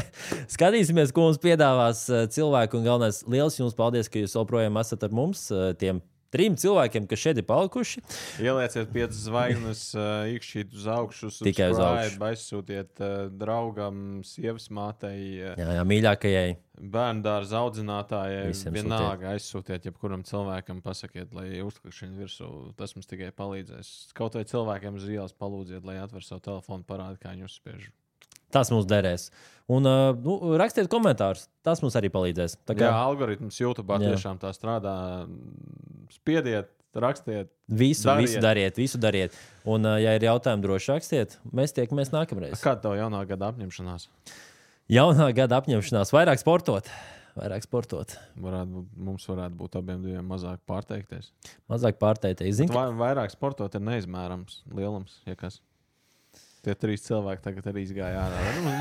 skatīsimies, 0.56 1.12
ko 1.14 1.28
mums 1.28 1.38
piedāvās 1.38 2.02
cilvēki. 2.34 2.80
Un 2.80 2.88
galvenais, 2.88 3.22
liels 3.30 3.60
jums 3.60 3.76
paldies, 3.78 4.10
ka 4.10 4.24
jūs 4.24 4.34
joprojām 4.34 4.80
esat 4.82 5.06
ar 5.06 5.14
mums. 5.14 5.44
Tiem 5.78 6.02
trim 6.34 6.56
cilvēkiem, 6.60 7.06
kas 7.10 7.20
šeit 7.24 7.40
ir 7.42 7.46
palikuši. 7.48 8.02
Ielieciet 8.42 8.90
piecas 8.94 9.20
zvaigznes, 9.26 9.84
iekšķīt 10.34 10.74
uz 10.78 10.88
augšu, 10.94 11.30
Tikai 11.46 11.70
uz 11.74 11.80
augšu. 11.82 12.18
Aizsūtiet 12.30 13.02
uh, 13.02 13.28
draugam, 13.34 14.20
sievas 14.26 14.68
mātei, 14.74 15.20
uh, 15.42 15.54
Jā, 15.60 15.70
jā 15.80 15.86
mīļākajai. 15.90 16.50
bērnu 16.80 17.24
dārza 17.26 17.60
audzinātājai. 17.64 18.44
Visiem 18.52 18.76
Vienalga 18.78 19.34
aizsūtiet, 19.34 19.88
jebkuram 19.90 20.22
cilvēkam 20.24 20.80
pasakiet, 20.84 21.34
lai 21.36 21.60
uzklikšķiņu 21.66 22.20
virsū. 22.22 22.50
Tas 22.78 22.94
mums 22.96 23.10
tikai 23.10 23.32
palīdzēs. 23.36 23.90
Kaut 24.16 24.38
vai 24.38 24.46
cilvēkiem 24.48 24.96
uz 25.00 25.08
ielas 25.10 25.34
palūdziet, 25.36 25.84
lai 25.84 25.98
atver 26.00 26.24
savu 26.24 26.40
telefonu, 26.46 26.86
parāda, 26.88 27.18
kā 27.20 27.34
viņi 27.34 27.48
uzspiež. 27.50 27.90
Tas 28.50 28.70
mums 28.74 28.88
derēs. 28.90 29.28
Un 29.70 29.86
uh, 29.86 30.10
nu, 30.18 30.56
rakstiet 30.58 30.88
komentārus. 30.90 31.44
Tas 31.66 31.82
mums 31.84 31.94
arī 31.98 32.10
palīdzēs. 32.10 32.56
Tā 32.66 32.74
Jā, 32.74 32.88
kā 32.88 32.90
algoritms 33.04 33.60
YouTube 33.60 33.94
Jā. 33.94 34.10
tiešām 34.10 34.40
tā 34.42 34.50
strādā. 34.56 34.94
Spiediet, 36.10 36.72
rakstiet. 36.98 37.52
visu, 37.70 38.08
dariet. 38.08 38.26
visu 38.26 38.42
dariet, 38.42 38.80
visu 38.80 38.98
dariet. 38.98 39.36
Un, 39.64 39.86
uh, 39.86 39.98
ja 40.02 40.16
ir 40.18 40.26
jautājumi, 40.26 40.64
droši 40.66 40.92
rakstiet. 40.96 41.38
Mēs 41.54 41.76
tiekamies 41.76 42.10
nākamreiz. 42.14 42.58
Kāda 42.64 42.82
tev 42.88 42.98
jaunā 42.98 43.22
gada 43.30 43.52
apņemšanās? 43.52 44.08
Jaunā 44.90 45.30
gada 45.38 45.60
apņemšanās 45.62 46.10
vairāk 46.16 46.42
sportot. 46.42 46.90
Vairāk 47.38 47.62
sportot, 47.62 48.16
Varētu, 48.42 48.80
mums 48.98 49.22
varētu 49.30 49.54
būt 49.54 49.76
abiem 49.78 50.00
diviem 50.02 50.26
mazāk 50.26 50.58
pārteikties. 50.66 51.28
mazāk 51.70 52.00
pārteikties. 52.02 52.56
Zini, 52.58 52.74
Vai, 52.74 52.88
vairāk 52.98 53.30
sportot 53.30 53.72
ir 53.78 53.84
neizmērams 53.86 54.64
lielums. 54.74 55.20
Ja 55.30 55.36
kas. 55.38 55.60
Tie 56.60 56.74
trīs 56.76 57.04
cilvēki 57.06 57.44
tagad 57.44 57.70
arī 57.70 57.84
izgāja 57.86 58.24
ārā. 58.26 58.40
Nu, 58.60 58.72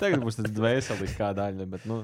tagad 0.00 0.24
būs 0.24 0.40
tas 0.40 0.50
dvēseliskā 0.50 1.30
daļa, 1.38 1.66
bet 1.70 1.84
nu, 1.86 2.00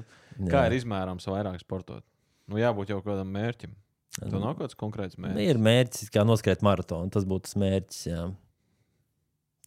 kā 0.47 0.65
ir 0.69 0.77
izmērams 0.77 1.27
vairāk 1.27 1.59
sportot? 1.59 2.05
Nu, 2.47 2.59
jābūt 2.61 2.93
jau 2.93 3.01
kādam 3.03 3.33
mērķim. 3.35 3.73
Tur 4.15 4.39
nav 4.39 4.55
kāds 4.59 4.77
konkrēts 4.79 5.17
Nu, 5.17 5.25
mērķis. 5.25 5.49
Ir 5.51 5.59
mērķis, 5.59 6.11
kā 6.13 6.23
noskriet 6.23 6.61
maratonu. 6.63 7.11
Tas 7.11 7.25
būtu 7.27 7.49
tas 7.49 7.57
mērķis. 7.59 8.01
Jā. 8.07 8.21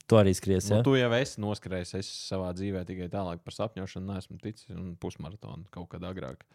Tu 0.08 0.16
arī 0.16 0.32
skries. 0.32 0.70
Nu, 0.72 0.80
tu 0.86 0.94
jau 0.96 1.10
esi 1.18 1.42
noskrējis, 1.44 1.92
es 1.98 2.08
savā 2.30 2.48
dzīvē 2.56 2.86
tikai 2.88 3.10
tālāk 3.12 3.42
par 3.44 3.52
sapņošanu 3.52 4.08
neesmu 4.08 4.38
ticis 4.40 4.70
un 4.72 4.94
pusmaratonu 5.00 5.68
kaut 5.74 5.90
kad 5.92 6.06
agrāk. 6.08 6.46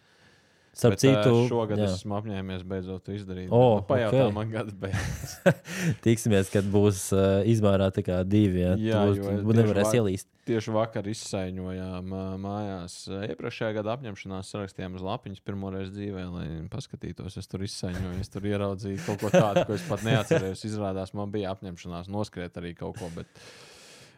Starp 0.73 0.95
Bet, 0.95 1.03
citu, 1.03 1.33
šogad 1.51 1.77
jā. 1.77 1.85
es 1.85 1.99
esmu 1.99 2.15
apņēmies 2.17 2.63
beidzot 2.65 3.03
to 3.05 3.13
izdarīt. 3.13 3.51
O, 3.53 3.77
nu, 3.77 3.83
pajautā 3.85 4.23
ok. 4.25 4.33
man 4.33 4.49
gada 4.49 4.73
beigās. 4.73 5.35
tiksimies, 6.05 6.49
kad 6.49 6.65
būs 6.73 7.03
uh, 7.13 7.43
izmērā 7.45 7.91
tā 7.93 8.01
kā 8.05 8.17
divi. 8.25 8.63
Ja? 8.63 8.71
Jā, 8.81 9.03
tu, 9.13 9.53
nevarēsi 9.53 9.91
va- 9.91 9.99
ielīst. 10.01 10.29
Tieši 10.49 10.73
vakar 10.73 11.05
izsaiņojām 11.13 12.17
ā, 12.17 12.23
mājās. 12.41 12.97
Iepriekšējā 13.29 13.77
gada 13.77 13.93
apņemšanās 13.93 14.49
sarakstījām 14.49 14.97
uz 14.97 15.05
lapiņas 15.05 15.45
pirmo 15.45 15.69
reizi 15.71 15.93
dzīvē, 15.93 16.25
lai 16.33 16.47
paskatītos. 16.73 17.37
Es 17.37 17.53
tur 17.53 17.63
izsaiņoju, 17.69 18.17
es 18.25 18.33
tur 18.33 18.49
ieraudzīju 18.49 19.05
kaut 19.05 19.21
ko 19.21 19.31
tādu, 19.31 19.67
ko 19.69 19.77
es 19.77 19.85
pat 19.87 20.03
neatcerējos. 20.09 20.65
Izrādās, 20.73 21.13
man 21.13 21.31
bija 21.31 21.53
apņemšanās 21.53 22.09
noskriet 22.11 22.57
arī 22.59 22.73
kaut 22.81 22.97
ko. 22.97 23.13
Bet 23.13 23.29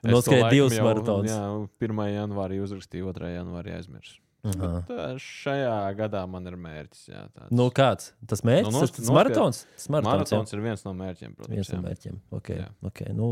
divus 0.01 0.80
jau, 0.80 0.88
maratonus. 0.88 1.36
Jā, 1.36 1.43
1. 1.84 2.06
janvārī 2.16 2.64
uzrakstīju, 2.64 3.12
2. 3.12 3.36
janvārī 3.36 3.76
aizmirsu. 3.76 4.22
Aha. 4.46 4.70
Bet, 4.88 4.91
ā, 4.98 5.08
šajā 5.22 5.74
gadā 5.98 6.22
man 6.30 6.46
ir 6.48 6.56
mērķis. 6.62 7.04
Jā, 7.10 7.24
tāds. 7.34 7.50
Nu, 7.52 7.66
kāds? 7.74 8.12
Tas 8.30 8.43
mērķis, 8.46 8.70
Nu, 8.70 8.76
nu, 8.76 8.80
nos- 8.84 8.91
tas, 8.91 9.00
tas 9.00 9.06
noskriet- 9.10 9.18
maratons. 9.18 9.64
Tas 9.76 9.89
maratons, 9.89 10.12
Maratons 10.12 10.32
maratons 10.36 10.54
ir 10.54 10.62
viens 10.68 10.86
no 10.86 10.93
mērķiem, 10.93 11.36
protams. 11.36 11.56
viens 11.56 11.74
no 11.74 11.80
jā. 11.80 11.84
mērķiem. 11.89 12.20
Okay, 12.39 12.58
Jā. 12.62 12.70
okay. 12.91 13.14
Nu, 13.18 13.32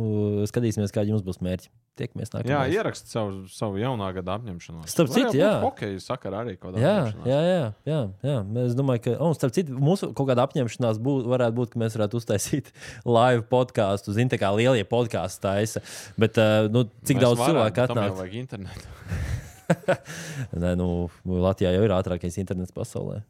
skatīsimies, 0.50 0.94
kādi 0.96 1.14
jums 1.14 1.22
būs 1.26 1.40
mērķi. 1.46 1.70
Tiekamies 1.94 2.32
Jā, 2.34 2.40
nākamā. 2.42 2.74
ierakst 2.74 3.06
savu, 3.12 3.44
savu 3.54 3.78
jaunā 3.78 4.08
gada 4.16 4.40
apņemšanos. 4.40 4.88
Starp 4.90 5.12
citu, 5.14 5.36
jā. 5.38 5.52
Hokeja 5.62 6.00
sakarā 6.02 6.40
arī 6.42 6.56
kaut 6.58 6.74
kāda 6.74 6.82
Jā, 6.82 7.14
jā, 7.22 7.42
jā, 7.46 7.74
jā, 7.86 8.00
jā. 8.26 8.66
Es 8.66 8.74
domāju, 8.74 9.04
ka, 9.06 9.14
un 9.22 9.36
starp 9.38 9.54
citu, 9.54 9.78
mūsu 9.78 10.10
kaut 10.18 10.26
kāda 10.32 10.42
apņemšanās 10.48 10.98
būt, 10.98 11.28
varētu 11.30 11.54
būt, 11.54 11.70
ka 11.76 11.78
mēs 11.84 11.94
varētu 12.00 12.18
uztaisīt 12.18 12.72
live 13.06 13.46
podkāstu. 13.46 14.10
Zini, 14.18 14.28
tā 14.34 14.42
kā 14.42 14.50
lielie 14.58 14.82
podkāstu 14.90 15.46
taisa. 15.46 15.86
Bet, 16.18 16.34
uh, 16.42 16.66
nu, 16.74 16.88
cik 17.06 17.22
Mēs 17.22 17.28
daudz 17.28 17.46
cilvēku 17.46 17.86
atnāk? 17.86 18.10
Jau 18.10 18.18
vajag 18.24 18.40
internetu. 18.42 18.90
Nē, 20.64 20.74
nu, 20.80 20.88
Latvijā 21.26 21.74
jau 21.76 21.84
ir 21.86 21.96
ātrākais 21.96 22.38
internets 22.42 22.76
pasaulē. 22.76 23.22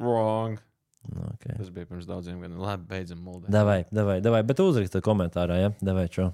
Wrong. 0.00 0.58
Nu, 1.08 1.28
Okay. 1.40 1.56
Tas 1.56 1.70
bija 1.72 1.88
pirms 1.88 2.04
daudziem 2.04 2.42
gadiem. 2.42 2.58
Labi, 2.60 2.84
beidzam 2.90 3.22
muldēt. 3.24 3.48
Davai, 3.52 3.78
davai, 3.94 4.18
davai, 4.20 4.42
bet 4.44 4.60
uzrakstiet 4.60 5.00
komentārā, 5.04 5.56
ja? 5.56 5.70
Davai, 5.80 6.04
čo. 6.12 6.26